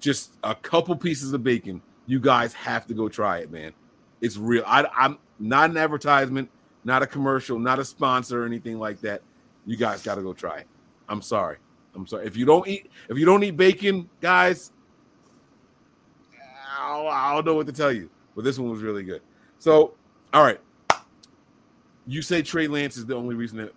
Just 0.00 0.38
a 0.42 0.54
couple 0.54 0.96
pieces 0.96 1.34
of 1.34 1.44
bacon. 1.44 1.82
You 2.06 2.20
guys 2.20 2.54
have 2.54 2.86
to 2.86 2.94
go 2.94 3.10
try 3.10 3.40
it, 3.40 3.50
man. 3.50 3.72
It's 4.22 4.38
real. 4.38 4.64
I, 4.66 4.86
I'm 4.96 5.18
not 5.38 5.68
an 5.68 5.76
advertisement, 5.76 6.48
not 6.84 7.02
a 7.02 7.06
commercial, 7.06 7.58
not 7.58 7.78
a 7.78 7.84
sponsor 7.84 8.42
or 8.42 8.46
anything 8.46 8.78
like 8.78 9.02
that. 9.02 9.20
You 9.66 9.76
guys 9.76 10.02
got 10.02 10.16
to 10.16 10.22
go 10.22 10.32
try 10.32 10.58
it. 10.58 10.66
I'm 11.08 11.22
sorry. 11.22 11.58
I'm 11.94 12.06
sorry. 12.06 12.26
If 12.26 12.36
you 12.36 12.44
don't 12.44 12.66
eat, 12.66 12.90
if 13.08 13.18
you 13.18 13.24
don't 13.24 13.42
eat 13.44 13.56
bacon, 13.56 14.08
guys, 14.20 14.72
I 16.80 17.34
don't, 17.34 17.44
know 17.44 17.54
what 17.54 17.66
to 17.66 17.72
tell 17.72 17.92
you. 17.92 18.10
But 18.34 18.44
this 18.44 18.58
one 18.58 18.70
was 18.70 18.82
really 18.82 19.02
good. 19.02 19.22
So, 19.58 19.94
all 20.32 20.42
right. 20.42 20.60
You 22.06 22.22
say 22.22 22.42
Trey 22.42 22.66
Lance 22.66 22.96
is 22.96 23.06
the 23.06 23.14
only 23.14 23.34
reason 23.34 23.58
that 23.58 23.72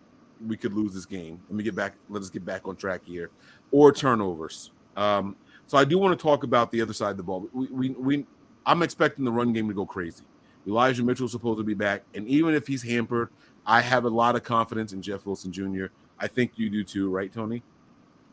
we 0.45 0.57
could 0.57 0.73
lose 0.73 0.93
this 0.93 1.05
game. 1.05 1.39
Let 1.49 1.55
me 1.55 1.63
get 1.63 1.75
back. 1.75 1.93
Let 2.09 2.21
us 2.21 2.29
get 2.29 2.45
back 2.45 2.67
on 2.67 2.75
track 2.75 3.01
here. 3.05 3.29
Or 3.71 3.91
turnovers. 3.91 4.71
Um, 4.95 5.35
so 5.67 5.77
I 5.77 5.85
do 5.85 5.97
want 5.97 6.17
to 6.17 6.21
talk 6.21 6.43
about 6.43 6.71
the 6.71 6.81
other 6.81 6.93
side 6.93 7.11
of 7.11 7.17
the 7.17 7.23
ball. 7.23 7.47
We, 7.53 7.67
we, 7.67 7.89
we 7.89 8.25
I'm 8.65 8.81
expecting 8.81 9.25
the 9.25 9.31
run 9.31 9.53
game 9.53 9.67
to 9.67 9.73
go 9.73 9.85
crazy. 9.85 10.23
Elijah 10.67 11.03
Mitchell's 11.03 11.31
supposed 11.31 11.59
to 11.59 11.63
be 11.63 11.75
back, 11.75 12.01
and 12.15 12.27
even 12.27 12.55
if 12.55 12.65
he's 12.65 12.81
hampered, 12.81 13.29
I 13.65 13.81
have 13.81 14.05
a 14.05 14.09
lot 14.09 14.35
of 14.35 14.43
confidence 14.43 14.93
in 14.93 15.01
Jeff 15.01 15.25
Wilson 15.25 15.51
Jr. 15.51 15.85
I 16.19 16.27
think 16.27 16.53
you 16.55 16.69
do 16.69 16.83
too, 16.83 17.09
right, 17.09 17.31
Tony? 17.31 17.63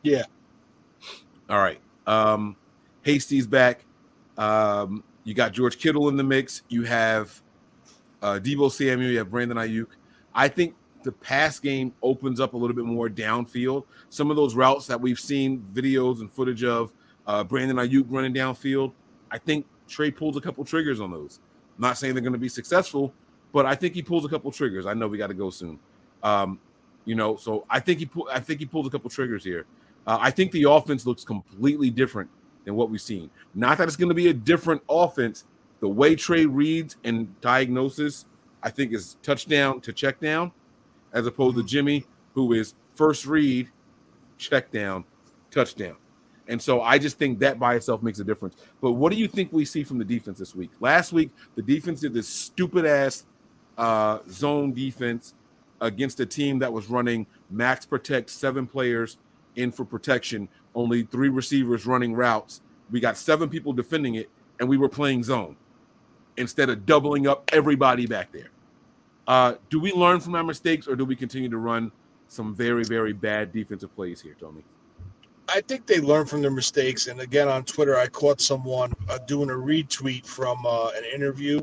Yeah. 0.03 0.25
All 1.49 1.59
right. 1.59 1.81
Um, 2.07 2.57
Hasty's 3.03 3.47
back. 3.47 3.85
Um, 4.39 5.05
you 5.25 5.35
got 5.35 5.53
George 5.53 5.79
Kittle 5.79 6.09
in 6.09 6.17
the 6.17 6.25
mix. 6.25 6.63
You 6.69 6.83
have 6.85 7.41
uh, 8.21 8.41
Deebo 8.43 8.71
Samuel. 8.71 9.11
You 9.11 9.19
have 9.19 9.31
Brandon 9.31 9.57
Aiyuk. 9.57 9.89
I 10.35 10.49
think 10.49 10.75
the 11.03 11.13
pass 11.13 11.59
game 11.59 11.93
opens 12.03 12.41
up 12.41 12.55
a 12.55 12.57
little 12.57 12.77
bit 12.77 12.85
more 12.85 13.09
downfield. 13.09 13.85
Some 14.09 14.31
of 14.31 14.37
those 14.37 14.55
routes 14.55 14.87
that 14.87 15.01
we've 15.01 15.19
seen 15.19 15.65
videos 15.73 16.21
and 16.21 16.31
footage 16.31 16.65
of 16.65 16.93
uh, 17.27 17.45
Brandon 17.45 17.77
Aiyuk 17.77 18.07
running 18.09 18.33
downfield. 18.35 18.93
I 19.31 19.39
think 19.39 19.67
Trey 19.89 20.11
pulls 20.11 20.37
a 20.37 20.41
couple 20.41 20.65
triggers 20.65 21.01
on 21.01 21.11
those. 21.11 21.41
I'm 21.77 21.83
not 21.83 21.99
saying 21.99 22.15
they're 22.15 22.23
going 22.23 22.33
to 22.33 22.39
be 22.39 22.49
successful, 22.49 23.13
but 23.53 23.67
I 23.67 23.75
think 23.75 23.95
he 23.95 24.03
pulls 24.03 24.25
a 24.25 24.29
couple 24.29 24.51
triggers. 24.51 24.87
I 24.87 24.95
know 24.95 25.09
we 25.09 25.19
got 25.19 25.29
to 25.29 25.35
go 25.35 25.51
soon. 25.51 25.79
Um, 26.23 26.59
you 27.05 27.15
know, 27.15 27.37
so 27.37 27.65
I 27.69 27.81
think 27.81 27.99
he 27.99 28.07
pull, 28.07 28.29
I 28.33 28.41
think 28.41 28.61
he 28.61 28.67
pulls 28.67 28.87
a 28.87 28.91
couple 28.91 29.11
triggers 29.11 29.45
here. 29.45 29.67
Uh, 30.07 30.19
I 30.21 30.31
think 30.31 30.53
the 30.53 30.69
offense 30.69 31.07
looks 31.07 31.25
completely 31.25 31.91
different 31.91 32.31
than 32.65 32.75
what 32.75 32.91
we've 32.91 33.01
seen. 33.01 33.31
Not 33.55 33.79
that 33.79 33.89
it's 33.89 33.97
going 33.97 34.09
to 34.09 34.15
be 34.15 34.29
a 34.29 34.35
different 34.35 34.83
offense. 34.89 35.45
The 35.81 35.89
way 35.89 36.15
Trey 36.15 36.47
reads 36.47 36.97
and 37.05 37.41
diagnosis, 37.41 38.27
I 38.63 38.71
think, 38.71 38.93
is 38.93 39.17
touchdown 39.23 39.81
to 39.81 39.93
check 39.93 40.21
down, 40.21 40.53
as 41.13 41.27
opposed 41.27 41.57
to 41.57 41.65
Jimmy, 41.65 42.07
who 42.35 42.53
is 42.53 42.75
first 42.95 43.27
read, 43.27 43.69
check 44.39 44.71
down, 44.71 45.05
touchdown. 45.51 45.97
And 46.49 46.61
so 46.61 46.83
I 46.83 46.99
just 46.99 47.19
think 47.19 47.39
that 47.41 47.59
by 47.59 47.75
itself 47.77 48.03
makes 48.03 48.19
a 48.19 48.25
difference. 48.25 48.57
But 48.81 48.93
what 48.93 49.13
do 49.13 49.19
you 49.19 49.29
think 49.29 49.53
we 49.53 49.65
see 49.65 49.85
from 49.85 49.99
the 49.99 50.05
defense 50.05 50.39
this 50.39 50.55
week? 50.55 50.71
Last 50.81 51.13
week, 51.13 51.31
the 51.55 51.63
defense 51.63 52.01
did 52.01 52.15
this 52.15 52.29
stupid 52.29 52.85
ass 52.85 53.25
uh, 53.83 54.21
zone 54.31 54.73
defense 54.73 55.35
against 55.81 56.21
a 56.21 56.27
team 56.27 56.61
that 56.61 56.73
was 56.73 56.89
running 56.89 57.27
max 57.51 57.85
protect 57.85 58.31
seven 58.31 58.65
players 58.65 59.19
in 59.57 59.73
for 59.73 59.85
protection, 59.85 60.49
only 60.77 61.03
three 61.03 61.29
receivers 61.29 61.85
running 61.85 62.15
routes. 62.15 62.61
We 62.93 63.01
got 63.01 63.17
seven 63.17 63.49
people 63.49 63.73
defending 63.73 64.15
it, 64.15 64.31
and 64.61 64.69
we 64.69 64.77
were 64.77 64.89
playing 64.89 65.25
zone 65.25 65.57
instead 66.37 66.71
of 66.71 66.87
doubling 66.87 67.27
up 67.27 67.51
everybody 67.53 68.07
back 68.07 68.31
there. 68.31 68.51
Uh, 69.27 69.55
do 69.69 69.81
we 69.81 69.93
learn 69.93 70.21
from 70.21 70.37
our 70.37 70.45
mistakes, 70.45 70.87
or 70.87 70.95
do 70.95 71.05
we 71.05 71.17
continue 71.17 71.49
to 71.49 71.59
run 71.59 71.91
some 72.29 72.55
very, 72.55 72.85
very 72.85 73.13
bad 73.13 73.53
defensive 73.53 73.93
plays 73.97 74.21
here, 74.21 74.37
Tommy? 74.39 74.63
I 75.49 75.61
think 75.61 75.87
they 75.87 76.01
learn 76.01 76.27
from 76.27 76.41
their 76.41 76.53
mistakes. 76.53 77.09
And 77.09 77.21
again, 77.21 77.49
on 77.49 77.65
Twitter, 77.65 77.97
I 77.97 78.07
caught 78.07 78.41
someone 78.41 78.93
uh, 79.09 79.19
doing 79.27 79.51
a 79.51 79.55
retweet 79.55 80.25
from 80.25 80.65
uh, 80.65 80.91
an 80.91 81.05
interview 81.13 81.61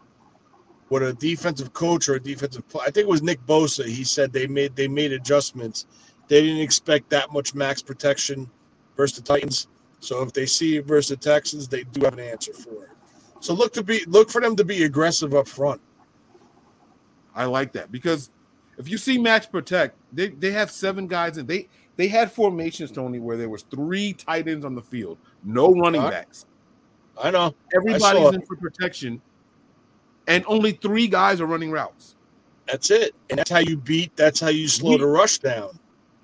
with 0.89 1.03
a 1.03 1.13
defensive 1.13 1.73
coach 1.73 2.09
or 2.09 2.15
a 2.15 2.19
defensive. 2.19 2.63
I 2.75 2.85
think 2.85 2.97
it 2.97 3.07
was 3.07 3.21
Nick 3.21 3.45
Bosa. 3.45 3.85
He 3.85 4.03
said 4.03 4.33
they 4.33 4.47
made 4.47 4.75
they 4.75 4.87
made 4.87 5.11
adjustments. 5.11 5.85
They 6.27 6.41
didn't 6.41 6.61
expect 6.61 7.09
that 7.09 7.31
much 7.31 7.55
max 7.55 7.81
protection 7.81 8.49
versus 8.95 9.17
the 9.17 9.23
Titans. 9.23 9.67
So 9.99 10.21
if 10.21 10.33
they 10.33 10.45
see 10.45 10.77
it 10.77 10.85
versus 10.85 11.09
the 11.09 11.17
Texans, 11.17 11.67
they 11.67 11.83
do 11.83 12.01
have 12.05 12.13
an 12.13 12.19
answer 12.19 12.53
for 12.53 12.83
it. 12.83 12.89
So 13.39 13.53
look 13.53 13.73
to 13.73 13.83
be 13.83 14.03
look 14.07 14.29
for 14.29 14.41
them 14.41 14.55
to 14.55 14.63
be 14.63 14.83
aggressive 14.83 15.33
up 15.33 15.47
front. 15.47 15.81
I 17.35 17.45
like 17.45 17.71
that 17.73 17.91
because 17.91 18.31
if 18.77 18.89
you 18.89 18.97
see 18.97 19.17
max 19.17 19.45
protect, 19.45 19.95
they 20.13 20.29
they 20.29 20.51
have 20.51 20.71
seven 20.71 21.07
guys 21.07 21.37
and 21.37 21.47
they 21.47 21.67
they 21.95 22.07
had 22.07 22.31
formations, 22.31 22.91
Tony, 22.91 23.19
where 23.19 23.37
there 23.37 23.49
was 23.49 23.63
three 23.63 24.13
tight 24.13 24.47
ends 24.47 24.65
on 24.65 24.73
the 24.73 24.81
field, 24.81 25.17
no 25.43 25.71
running 25.73 26.01
backs. 26.01 26.45
I 27.21 27.31
know. 27.31 27.53
Everybody's 27.75 28.33
in 28.33 28.41
for 28.45 28.55
protection, 28.55 29.21
and 30.30 30.45
only 30.47 30.71
three 30.71 31.07
guys 31.07 31.41
are 31.41 31.47
running 31.47 31.71
routes. 31.71 32.15
That's 32.67 32.91
it. 32.91 33.15
And 33.30 33.39
that's 33.39 33.49
how 33.49 33.59
you 33.59 33.75
beat, 33.75 34.15
that's 34.15 34.39
how 34.39 34.49
you 34.49 34.67
slow 34.67 34.91
we, 34.91 34.97
the 34.97 35.07
rush 35.07 35.39
down. 35.39 35.77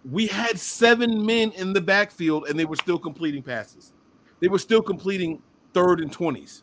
We 0.09 0.27
had 0.27 0.59
seven 0.59 1.25
men 1.25 1.51
in 1.53 1.73
the 1.73 1.81
backfield, 1.81 2.47
and 2.47 2.57
they 2.57 2.65
were 2.65 2.75
still 2.75 2.99
completing 2.99 3.41
passes. 3.41 3.91
They 4.39 4.47
were 4.47 4.59
still 4.59 4.83
completing 4.83 5.41
third 5.73 5.99
and 5.99 6.15
20s, 6.15 6.61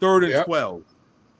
third 0.00 0.24
and 0.24 0.32
yep. 0.32 0.44
12, 0.44 0.82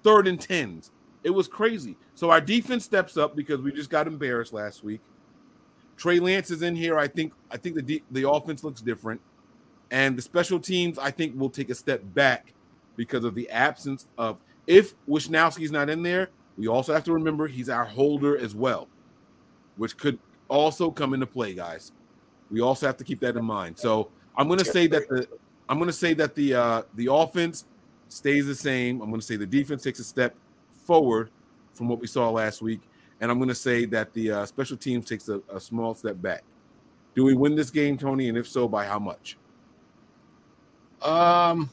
third 0.03 0.27
and 0.27 0.41
10s. 0.41 0.91
It 1.23 1.31
was 1.31 1.47
crazy. 1.49 1.97
So 2.15 2.31
our 2.31 2.41
defense 2.41 2.85
steps 2.85 3.19
up 3.19 3.37
because 3.37 3.61
we 3.61 3.73
just 3.73 3.91
got 3.91 4.07
embarrassed 4.07 4.55
last 4.55 4.83
week. 4.83 5.03
Trey 5.99 6.19
Lance 6.19 6.51
is 6.51 6.63
in 6.63 6.75
here. 6.75 6.99
I 6.99 7.07
think 7.07 7.33
I 7.51 7.59
think 7.59 7.77
the 7.77 8.03
the 8.11 8.29
offense 8.29 8.65
looks 8.65 8.81
different, 8.81 9.21
and 9.91 10.17
the 10.17 10.23
special 10.23 10.59
teams 10.59 10.99
I 10.99 11.11
think 11.11 11.39
will 11.39 11.51
take 11.51 11.71
a 11.71 11.75
step 11.75 12.03
back 12.03 12.55
because 12.97 13.25
of 13.25 13.35
the 13.35 13.49
absence 13.51 14.07
of 14.19 14.41
if 14.73 14.95
Wishnowsky's 15.07 15.71
not 15.71 15.91
in 15.91 16.03
there, 16.03 16.31
we 16.57 16.67
also 16.67 16.95
have 16.95 17.05
to 17.05 17.13
remember 17.13 17.47
he's 17.47 17.69
our 17.69 17.85
holder 17.85 18.39
as 18.39 18.55
well, 18.55 18.89
which 19.77 19.99
could 19.99 20.19
also 20.49 20.91
come 20.91 21.13
into 21.13 21.27
play, 21.27 21.53
guys. 21.53 21.93
We 22.51 22.63
also 22.63 22.87
have 22.87 22.97
to 22.97 23.05
keep 23.05 23.21
that 23.21 23.37
in 23.37 23.45
mind. 23.45 23.79
So 23.79 24.11
I'm 24.35 24.47
going 24.47 24.59
to 24.59 24.65
say 24.65 24.87
that 24.87 25.09
the 25.09 25.29
I'm 25.69 25.79
going 25.79 25.89
to 25.89 25.93
say 25.93 26.15
that 26.15 26.35
the 26.35 26.55
uh, 26.55 26.83
the 26.95 27.13
offense 27.13 27.67
stays 28.09 28.47
the 28.47 28.55
same. 28.55 29.03
I'm 29.03 29.11
going 29.11 29.21
to 29.21 29.27
say 29.27 29.37
the 29.37 29.47
defense 29.47 29.83
takes 29.83 29.99
a 29.99 30.05
step 30.05 30.35
forward 30.87 31.31
from 31.75 31.89
what 31.89 32.01
we 32.01 32.07
saw 32.07 32.31
last 32.31 32.63
week, 32.63 32.81
and 33.21 33.31
I'm 33.31 33.39
going 33.39 33.49
to 33.49 33.55
say 33.55 33.85
that 33.87 34.15
the 34.15 34.31
uh, 34.31 34.47
special 34.47 34.79
teams 34.79 35.07
takes 35.07 35.29
a, 35.29 35.43
a 35.53 35.61
small 35.61 35.95
step 35.95 36.21
back. 36.21 36.45
Do 37.15 37.25
we 37.25 37.35
win 37.35 37.55
this 37.55 37.71
game, 37.71 37.99
Tony? 37.99 38.31
And 38.31 38.39
if 38.39 38.49
so, 38.49 38.67
by 38.69 38.87
how 38.87 38.99
much? 38.99 39.37
Um, 41.03 41.69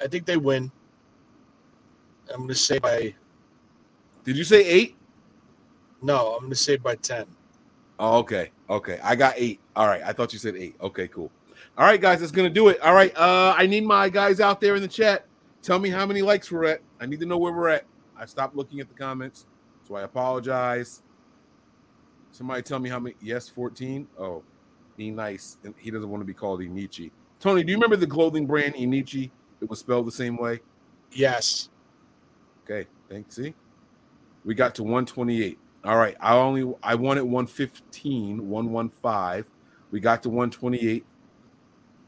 I 0.00 0.06
think 0.06 0.26
they 0.26 0.36
win. 0.36 0.70
I'm 2.30 2.38
going 2.38 2.48
to 2.48 2.54
say 2.54 2.78
by 2.78 3.14
Did 4.24 4.36
you 4.36 4.44
say 4.44 4.64
eight? 4.64 4.96
no. 6.02 6.34
I'm 6.34 6.40
going 6.40 6.50
to 6.50 6.56
say 6.56 6.76
by 6.76 6.96
ten. 6.96 7.26
Oh, 7.98 8.18
okay. 8.18 8.50
Okay. 8.68 8.98
I 9.02 9.16
got 9.16 9.34
eight. 9.36 9.60
All 9.74 9.86
right. 9.86 10.02
I 10.04 10.12
thought 10.12 10.32
you 10.32 10.38
said 10.38 10.56
eight. 10.56 10.76
Okay, 10.80 11.08
cool. 11.08 11.30
All 11.78 11.86
right, 11.86 12.00
guys, 12.00 12.20
that's 12.20 12.32
gonna 12.32 12.50
do 12.50 12.68
it. 12.68 12.80
All 12.80 12.94
right. 12.94 13.14
Uh 13.16 13.54
I 13.56 13.66
need 13.66 13.84
my 13.84 14.08
guys 14.08 14.40
out 14.40 14.60
there 14.60 14.76
in 14.76 14.82
the 14.82 14.88
chat. 14.88 15.26
Tell 15.62 15.78
me 15.78 15.90
how 15.90 16.06
many 16.06 16.22
likes 16.22 16.50
we're 16.50 16.64
at. 16.64 16.80
I 17.00 17.06
need 17.06 17.20
to 17.20 17.26
know 17.26 17.38
where 17.38 17.52
we're 17.52 17.68
at. 17.68 17.84
I 18.16 18.24
stopped 18.24 18.56
looking 18.56 18.80
at 18.80 18.88
the 18.88 18.94
comments, 18.94 19.46
so 19.86 19.94
I 19.94 20.02
apologize. 20.02 21.02
Somebody 22.32 22.62
tell 22.62 22.78
me 22.78 22.88
how 22.88 22.98
many 22.98 23.16
yes, 23.20 23.48
14. 23.48 24.06
Oh, 24.18 24.42
be 24.96 25.10
nice. 25.10 25.56
And 25.64 25.74
he 25.78 25.90
doesn't 25.90 26.08
want 26.08 26.20
to 26.20 26.26
be 26.26 26.34
called 26.34 26.60
Inichi. 26.60 27.10
Tony, 27.40 27.62
do 27.62 27.70
you 27.72 27.76
remember 27.76 27.96
the 27.96 28.06
clothing 28.06 28.46
brand 28.46 28.74
Inichi? 28.74 29.30
It 29.60 29.70
was 29.70 29.78
spelled 29.78 30.06
the 30.06 30.12
same 30.12 30.36
way. 30.36 30.60
Yes. 31.12 31.70
Okay, 32.64 32.88
thanks. 33.08 33.36
See, 33.36 33.54
we 34.44 34.54
got 34.54 34.74
to 34.76 34.82
128. 34.82 35.58
All 35.84 35.96
right, 35.96 36.16
I 36.20 36.34
only 36.34 36.74
I 36.82 36.94
wanted 36.94 37.24
115, 37.24 38.48
115. 38.48 39.52
We 39.90 40.00
got 40.00 40.22
to 40.24 40.28
128. 40.28 41.04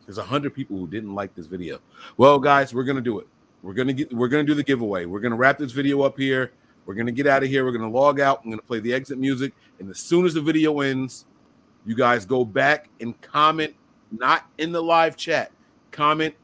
There's 0.05 0.19
a 0.19 0.23
hundred 0.23 0.55
people 0.55 0.77
who 0.77 0.89
didn't 0.89 1.15
like 1.15 1.35
this 1.35 1.47
video. 1.47 1.81
Well, 2.17 2.39
guys, 2.39 2.75
we're 2.75 2.85
gonna 2.85 3.01
do 3.01 3.21
it. 3.21 3.29
We're 3.63 3.75
gonna 3.75 3.93
get 3.93 4.13
we're 4.13 4.29
gonna 4.29 4.45
do 4.45 4.55
the 4.55 4.65
giveaway. 4.65 5.05
We're 5.05 5.21
gonna 5.21 5.37
wrap 5.37 5.59
this 5.59 5.73
video 5.73 6.03
up 6.03 6.19
here. 6.19 6.53
We're 6.87 6.95
gonna 6.95 7.13
get 7.13 7.27
out 7.27 7.43
of 7.43 7.49
here. 7.49 7.65
We're 7.65 7.73
gonna 7.73 7.91
log 7.91 8.19
out. 8.19 8.41
I'm 8.43 8.51
gonna 8.51 8.63
play 8.63 8.81
the 8.81 8.93
exit 8.93 9.19
music, 9.19 9.53
and 9.79 9.91
as 9.91 9.99
soon 9.99 10.25
as 10.25 10.35
the 10.35 10.41
video 10.41 10.81
ends, 10.81 11.27
you 11.85 11.95
guys 11.95 12.25
go 12.25 12.45
back 12.45 12.89
and 13.01 13.21
comment, 13.21 13.75
not 14.11 14.51
in 14.59 14.73
the 14.73 14.83
live 14.83 15.17
chat. 15.17 15.53
Comment 15.91 16.35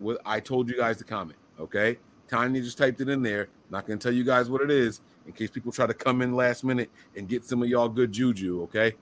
what 0.00 0.20
I 0.24 0.40
told 0.40 0.68
you 0.68 0.76
guys 0.76 0.96
to 0.98 1.04
comment. 1.04 1.38
Okay, 1.58 1.98
Tiny 2.28 2.60
just 2.60 2.78
typed 2.78 3.00
it 3.00 3.08
in 3.08 3.22
there. 3.22 3.48
Not 3.70 3.86
gonna 3.86 3.98
tell 3.98 4.12
you 4.12 4.24
guys 4.24 4.50
what 4.50 4.62
it 4.62 4.70
is 4.70 5.00
in 5.26 5.32
case 5.32 5.50
people 5.50 5.72
try 5.72 5.86
to 5.86 5.94
come 5.94 6.22
in 6.22 6.34
last 6.34 6.64
minute 6.64 6.90
and 7.16 7.28
get 7.28 7.44
some 7.44 7.62
of 7.62 7.68
y'all 7.68 7.88
good 7.88 8.12
juju. 8.12 8.62
Okay, 8.62 8.94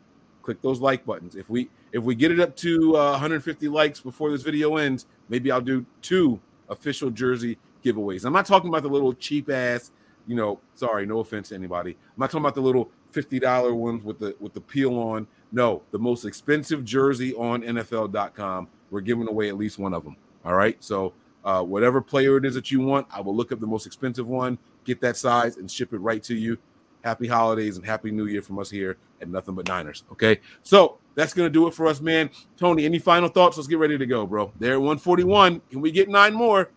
click 0.42 0.60
those 0.62 0.80
like 0.80 1.04
buttons. 1.04 1.36
If 1.36 1.48
we 1.48 1.68
if 1.92 2.02
we 2.02 2.14
get 2.14 2.30
it 2.32 2.40
up 2.40 2.56
to 2.56 2.96
uh, 2.96 3.12
150 3.12 3.68
likes 3.68 4.00
before 4.00 4.30
this 4.30 4.42
video 4.42 4.76
ends, 4.76 5.06
maybe 5.28 5.50
I'll 5.50 5.60
do 5.60 5.84
two 6.02 6.40
official 6.68 7.10
jersey 7.10 7.58
giveaways. 7.84 8.24
I'm 8.24 8.32
not 8.32 8.46
talking 8.46 8.68
about 8.68 8.82
the 8.82 8.88
little 8.88 9.14
cheap 9.14 9.50
ass, 9.50 9.90
you 10.26 10.34
know. 10.34 10.60
Sorry, 10.74 11.06
no 11.06 11.20
offense 11.20 11.50
to 11.50 11.54
anybody. 11.54 11.92
I'm 11.92 12.20
not 12.20 12.30
talking 12.30 12.44
about 12.44 12.54
the 12.54 12.62
little 12.62 12.90
fifty 13.10 13.38
dollar 13.38 13.74
ones 13.74 14.02
with 14.02 14.18
the 14.18 14.34
with 14.40 14.54
the 14.54 14.60
peel 14.60 14.98
on. 14.98 15.26
No, 15.52 15.82
the 15.90 15.98
most 15.98 16.24
expensive 16.24 16.84
jersey 16.84 17.34
on 17.34 17.62
NFL.com. 17.62 18.68
We're 18.90 19.00
giving 19.00 19.28
away 19.28 19.48
at 19.48 19.56
least 19.56 19.78
one 19.78 19.94
of 19.94 20.04
them. 20.04 20.16
All 20.48 20.54
right, 20.54 20.82
so 20.82 21.12
uh, 21.44 21.62
whatever 21.62 22.00
player 22.00 22.38
it 22.38 22.46
is 22.46 22.54
that 22.54 22.70
you 22.70 22.80
want, 22.80 23.06
I 23.10 23.20
will 23.20 23.36
look 23.36 23.52
up 23.52 23.60
the 23.60 23.66
most 23.66 23.84
expensive 23.84 24.26
one, 24.26 24.56
get 24.84 24.98
that 25.02 25.18
size, 25.18 25.58
and 25.58 25.70
ship 25.70 25.92
it 25.92 25.98
right 25.98 26.22
to 26.22 26.34
you. 26.34 26.56
Happy 27.04 27.26
holidays 27.26 27.76
and 27.76 27.84
happy 27.84 28.10
new 28.10 28.24
year 28.24 28.40
from 28.40 28.58
us 28.58 28.70
here 28.70 28.96
at 29.20 29.28
Nothing 29.28 29.54
But 29.54 29.68
Niners. 29.68 30.04
Okay, 30.10 30.40
so 30.62 30.96
that's 31.14 31.34
gonna 31.34 31.50
do 31.50 31.66
it 31.66 31.74
for 31.74 31.86
us, 31.86 32.00
man. 32.00 32.30
Tony, 32.56 32.86
any 32.86 32.98
final 32.98 33.28
thoughts? 33.28 33.58
Let's 33.58 33.66
get 33.66 33.78
ready 33.78 33.98
to 33.98 34.06
go, 34.06 34.26
bro. 34.26 34.50
There 34.58 34.72
at 34.72 34.80
141. 34.80 35.60
Can 35.70 35.82
we 35.82 35.90
get 35.90 36.08
nine 36.08 36.32
more? 36.32 36.70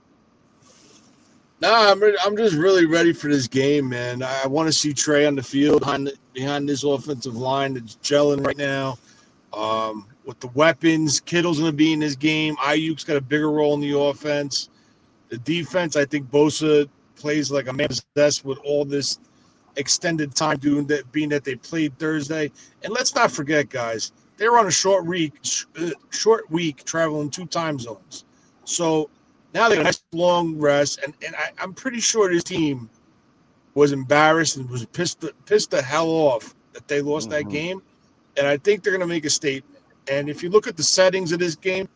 Nah, 1.61 1.91
I'm, 1.91 2.01
re- 2.01 2.17
I'm 2.25 2.35
just 2.35 2.55
really 2.55 2.85
ready 2.85 3.13
for 3.13 3.29
this 3.29 3.47
game, 3.47 3.87
man. 3.87 4.21
I, 4.21 4.41
I 4.43 4.47
want 4.47 4.67
to 4.67 4.73
see 4.73 4.91
Trey 4.91 5.25
on 5.25 5.35
the 5.35 5.43
field 5.43 5.79
behind 5.79 6.07
the, 6.07 6.17
behind 6.33 6.67
this 6.67 6.83
offensive 6.83 7.37
line 7.37 7.75
that's 7.75 7.95
gelling 8.03 8.45
right 8.45 8.57
now. 8.57 8.97
Um, 9.53 10.07
with 10.31 10.39
the 10.39 10.47
weapons, 10.57 11.19
Kittle's 11.19 11.59
going 11.59 11.71
to 11.71 11.75
be 11.75 11.91
in 11.91 11.99
this 11.99 12.15
game. 12.15 12.55
Aiyuk's 12.55 13.03
got 13.03 13.17
a 13.17 13.21
bigger 13.21 13.51
role 13.51 13.73
in 13.73 13.81
the 13.81 13.97
offense. 13.99 14.69
The 15.27 15.37
defense, 15.39 15.97
I 15.97 16.05
think 16.05 16.31
Bosa 16.31 16.87
plays 17.17 17.51
like 17.51 17.67
a 17.67 17.73
man 17.73 17.89
possessed 17.89 18.45
with 18.45 18.57
all 18.59 18.85
this 18.85 19.19
extended 19.75 20.33
time 20.33 20.57
doing 20.57 20.87
that, 20.87 21.11
being 21.11 21.27
that 21.29 21.43
they 21.43 21.55
played 21.55 21.99
Thursday. 21.99 22.49
And 22.83 22.93
let's 22.93 23.13
not 23.13 23.29
forget, 23.29 23.69
guys, 23.69 24.13
they 24.37 24.47
were 24.47 24.57
on 24.57 24.67
a 24.67 24.71
short 24.71 25.05
week, 25.05 25.33
uh, 25.77 25.89
short 26.11 26.49
week 26.49 26.85
traveling 26.85 27.29
two 27.29 27.45
time 27.45 27.77
zones. 27.77 28.23
So 28.63 29.09
now 29.53 29.67
they 29.67 29.75
got 29.75 29.81
a 29.81 29.85
nice 29.85 30.03
long 30.13 30.57
rest, 30.57 31.01
and, 31.03 31.13
and 31.25 31.35
I, 31.35 31.49
I'm 31.59 31.73
pretty 31.73 31.99
sure 31.99 32.31
this 32.31 32.43
team 32.43 32.89
was 33.73 33.91
embarrassed 33.91 34.55
and 34.55 34.69
was 34.69 34.85
pissed 34.85 35.25
pissed 35.45 35.71
the 35.71 35.81
hell 35.81 36.07
off 36.09 36.55
that 36.71 36.87
they 36.87 37.01
lost 37.01 37.29
that 37.31 37.45
Mhm. 37.45 37.51
game. 37.51 37.81
And 38.37 38.47
I 38.47 38.55
think 38.55 38.81
they're 38.81 38.93
going 38.93 39.01
to 39.01 39.13
make 39.13 39.25
a 39.25 39.29
statement. 39.29 39.80
And 40.09 40.29
if 40.29 40.41
you 40.41 40.49
look 40.49 40.67
at 40.67 40.77
the 40.77 40.83
settings 40.83 41.31
of 41.31 41.39
this 41.39 41.55
game, 41.55 41.87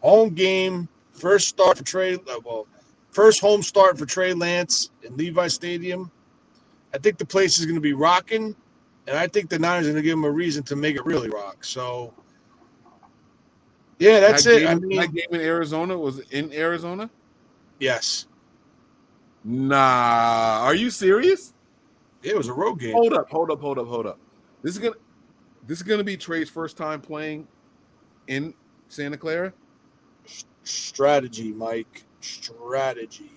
home 0.00 0.30
game, 0.34 0.88
first 1.12 1.48
start 1.48 1.78
for 1.78 1.84
Trey, 1.84 2.14
uh, 2.14 2.40
well, 2.44 2.66
first 3.10 3.40
home 3.40 3.62
start 3.62 3.98
for 3.98 4.06
Trey 4.06 4.32
Lance 4.32 4.90
in 5.02 5.16
Levi 5.16 5.48
Stadium. 5.48 6.10
I 6.94 6.98
think 6.98 7.18
the 7.18 7.26
place 7.26 7.58
is 7.58 7.66
going 7.66 7.74
to 7.74 7.80
be 7.82 7.92
rocking, 7.92 8.56
and 9.06 9.16
I 9.16 9.26
think 9.26 9.50
the 9.50 9.58
Niners 9.58 9.86
are 9.86 9.90
going 9.92 10.02
to 10.02 10.06
give 10.06 10.16
them 10.16 10.24
a 10.24 10.30
reason 10.30 10.62
to 10.64 10.76
make 10.76 10.96
it 10.96 11.04
really 11.04 11.28
rock. 11.28 11.64
So, 11.64 12.14
yeah, 13.98 14.20
that's 14.20 14.44
that 14.44 14.56
it. 14.56 14.60
Game, 14.60 14.68
I 14.68 14.74
mean, 14.76 14.98
that 14.98 15.12
game 15.12 15.26
in 15.30 15.40
Arizona 15.40 15.98
was 15.98 16.20
in 16.30 16.52
Arizona. 16.52 17.10
yes, 17.78 18.26
Nah, 19.44 20.60
are 20.62 20.74
you 20.74 20.90
serious? 20.90 21.54
it 22.22 22.36
was 22.36 22.48
a 22.48 22.52
road 22.52 22.74
game. 22.80 22.92
Hold 22.92 23.12
up, 23.12 23.30
hold 23.30 23.50
up, 23.50 23.60
hold 23.60 23.78
up, 23.78 23.86
hold 23.86 24.06
up. 24.06 24.18
This 24.62 24.72
is 24.72 24.78
gonna 24.78 24.96
this 25.68 25.78
is 25.78 25.82
gonna 25.82 26.02
be 26.02 26.16
Trey's 26.16 26.48
first 26.48 26.78
time 26.78 27.00
playing 27.00 27.46
in 28.26 28.54
Santa 28.88 29.18
Clara. 29.18 29.52
Strategy, 30.64 31.52
Mike. 31.52 32.04
Strategy. 32.20 33.30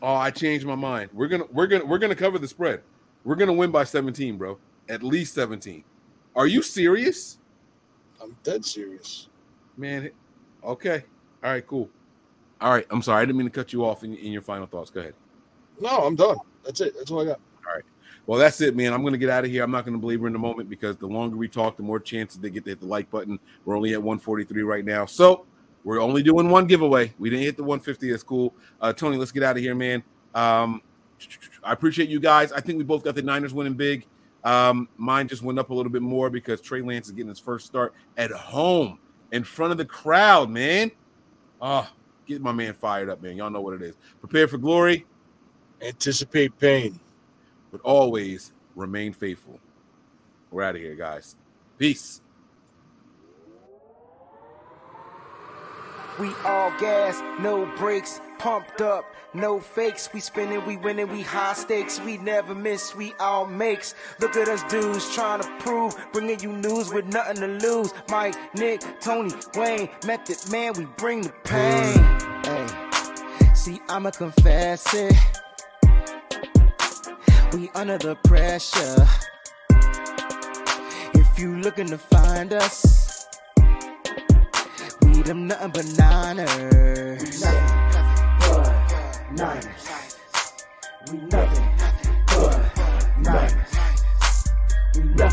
Oh, 0.00 0.14
I 0.14 0.30
changed 0.30 0.66
my 0.66 0.74
mind. 0.74 1.10
We're 1.12 1.28
gonna 1.28 1.44
we're 1.52 1.66
gonna 1.66 1.84
we're 1.84 1.98
gonna 1.98 2.14
cover 2.14 2.38
the 2.38 2.48
spread. 2.48 2.80
We're 3.24 3.36
gonna 3.36 3.52
win 3.52 3.70
by 3.70 3.84
17, 3.84 4.38
bro. 4.38 4.58
At 4.88 5.02
least 5.02 5.34
17. 5.34 5.84
Are 6.34 6.46
you 6.46 6.62
serious? 6.62 7.38
I'm 8.20 8.34
dead 8.42 8.64
serious. 8.64 9.28
Man, 9.76 10.10
okay. 10.64 11.04
All 11.44 11.50
right, 11.50 11.66
cool. 11.66 11.90
All 12.60 12.72
right, 12.72 12.86
I'm 12.90 13.02
sorry. 13.02 13.22
I 13.22 13.26
didn't 13.26 13.36
mean 13.36 13.48
to 13.48 13.52
cut 13.52 13.72
you 13.72 13.84
off 13.84 14.02
in, 14.02 14.16
in 14.16 14.32
your 14.32 14.42
final 14.42 14.66
thoughts. 14.66 14.90
Go 14.90 15.00
ahead. 15.00 15.14
No, 15.78 15.90
I'm 15.90 16.16
done. 16.16 16.38
That's 16.64 16.80
it. 16.80 16.94
That's 16.96 17.10
all 17.10 17.20
I 17.20 17.26
got. 17.26 17.40
Well, 18.26 18.38
that's 18.38 18.60
it, 18.60 18.76
man. 18.76 18.92
I'm 18.92 19.00
going 19.00 19.12
to 19.12 19.18
get 19.18 19.30
out 19.30 19.44
of 19.44 19.50
here. 19.50 19.64
I'm 19.64 19.70
not 19.70 19.84
going 19.84 19.94
to 19.94 20.00
belabor 20.00 20.26
in 20.26 20.32
the 20.32 20.38
moment 20.38 20.70
because 20.70 20.96
the 20.96 21.06
longer 21.06 21.36
we 21.36 21.48
talk, 21.48 21.76
the 21.76 21.82
more 21.82 21.98
chances 21.98 22.38
they 22.38 22.50
get 22.50 22.64
to 22.64 22.70
hit 22.70 22.80
the 22.80 22.86
like 22.86 23.10
button. 23.10 23.38
We're 23.64 23.76
only 23.76 23.92
at 23.94 24.02
143 24.02 24.62
right 24.62 24.84
now. 24.84 25.06
So 25.06 25.44
we're 25.84 26.00
only 26.00 26.22
doing 26.22 26.48
one 26.48 26.66
giveaway. 26.66 27.12
We 27.18 27.30
didn't 27.30 27.44
hit 27.44 27.56
the 27.56 27.64
150. 27.64 28.10
That's 28.10 28.22
cool. 28.22 28.54
Uh, 28.80 28.92
Tony, 28.92 29.16
let's 29.16 29.32
get 29.32 29.42
out 29.42 29.56
of 29.56 29.62
here, 29.62 29.74
man. 29.74 30.04
Um, 30.34 30.82
I 31.64 31.72
appreciate 31.72 32.08
you 32.08 32.20
guys. 32.20 32.52
I 32.52 32.60
think 32.60 32.78
we 32.78 32.84
both 32.84 33.02
got 33.02 33.14
the 33.14 33.22
Niners 33.22 33.52
winning 33.52 33.74
big. 33.74 34.06
Um, 34.44 34.88
mine 34.96 35.28
just 35.28 35.42
went 35.42 35.58
up 35.58 35.70
a 35.70 35.74
little 35.74 35.92
bit 35.92 36.02
more 36.02 36.30
because 36.30 36.60
Trey 36.60 36.82
Lance 36.82 37.06
is 37.06 37.12
getting 37.12 37.28
his 37.28 37.38
first 37.38 37.66
start 37.66 37.94
at 38.16 38.30
home 38.30 38.98
in 39.32 39.44
front 39.44 39.72
of 39.72 39.78
the 39.78 39.84
crowd, 39.84 40.50
man. 40.50 40.90
Oh, 41.60 41.88
get 42.26 42.40
my 42.40 42.52
man 42.52 42.74
fired 42.74 43.08
up, 43.08 43.22
man. 43.22 43.36
Y'all 43.36 43.50
know 43.50 43.60
what 43.60 43.74
it 43.74 43.82
is. 43.82 43.94
Prepare 44.20 44.48
for 44.48 44.58
glory 44.58 45.06
Anticipate 45.82 46.56
pain. 46.58 47.00
But 47.72 47.80
always 47.80 48.52
remain 48.76 49.12
faithful. 49.12 49.58
We're 50.52 50.62
out 50.62 50.76
of 50.76 50.82
here, 50.82 50.94
guys. 50.94 51.34
Peace. 51.78 52.20
We 56.20 56.28
all 56.44 56.70
gas, 56.78 57.22
no 57.40 57.64
brakes, 57.78 58.20
pumped 58.38 58.82
up, 58.82 59.06
no 59.32 59.58
fakes. 59.58 60.10
We 60.12 60.20
spinning, 60.20 60.64
we 60.66 60.76
winning, 60.76 61.08
we 61.08 61.22
high 61.22 61.54
stakes. 61.54 61.98
We 62.00 62.18
never 62.18 62.54
miss, 62.54 62.94
we 62.94 63.14
all 63.18 63.46
makes. 63.46 63.94
Look 64.20 64.36
at 64.36 64.46
us 64.46 64.62
dudes 64.64 65.12
trying 65.14 65.40
to 65.40 65.48
prove, 65.60 65.96
bringing 66.12 66.38
you 66.40 66.52
news 66.52 66.92
with 66.92 67.06
nothing 67.06 67.36
to 67.36 67.46
lose. 67.46 67.94
Mike, 68.10 68.36
Nick, 68.54 68.82
Tony, 69.00 69.32
Wayne, 69.56 69.88
Method 70.06 70.52
Man, 70.52 70.74
we 70.74 70.84
bring 70.98 71.22
the 71.22 71.32
pain. 71.44 71.96
Hey, 72.44 73.54
see, 73.54 73.80
I'ma 73.88 74.10
confess 74.10 74.92
it. 74.92 75.41
We 77.52 77.70
under 77.74 77.98
the 77.98 78.14
pressure. 78.24 79.06
If 81.14 81.38
you 81.38 81.58
looking 81.58 81.86
to 81.88 81.98
find 81.98 82.52
us. 82.54 83.28
we 85.02 85.22
them 85.22 85.48
nothing 85.48 85.70
but 85.70 85.86
Niners. 85.98 87.20
We 87.20 87.28
nothing 87.40 87.68
but 88.40 89.32
Niners. 89.32 90.16
We 91.10 91.18
nothing 91.28 91.68
but 92.26 92.78
Niners. 93.20 93.74
We 94.94 95.02
nothing 95.02 95.31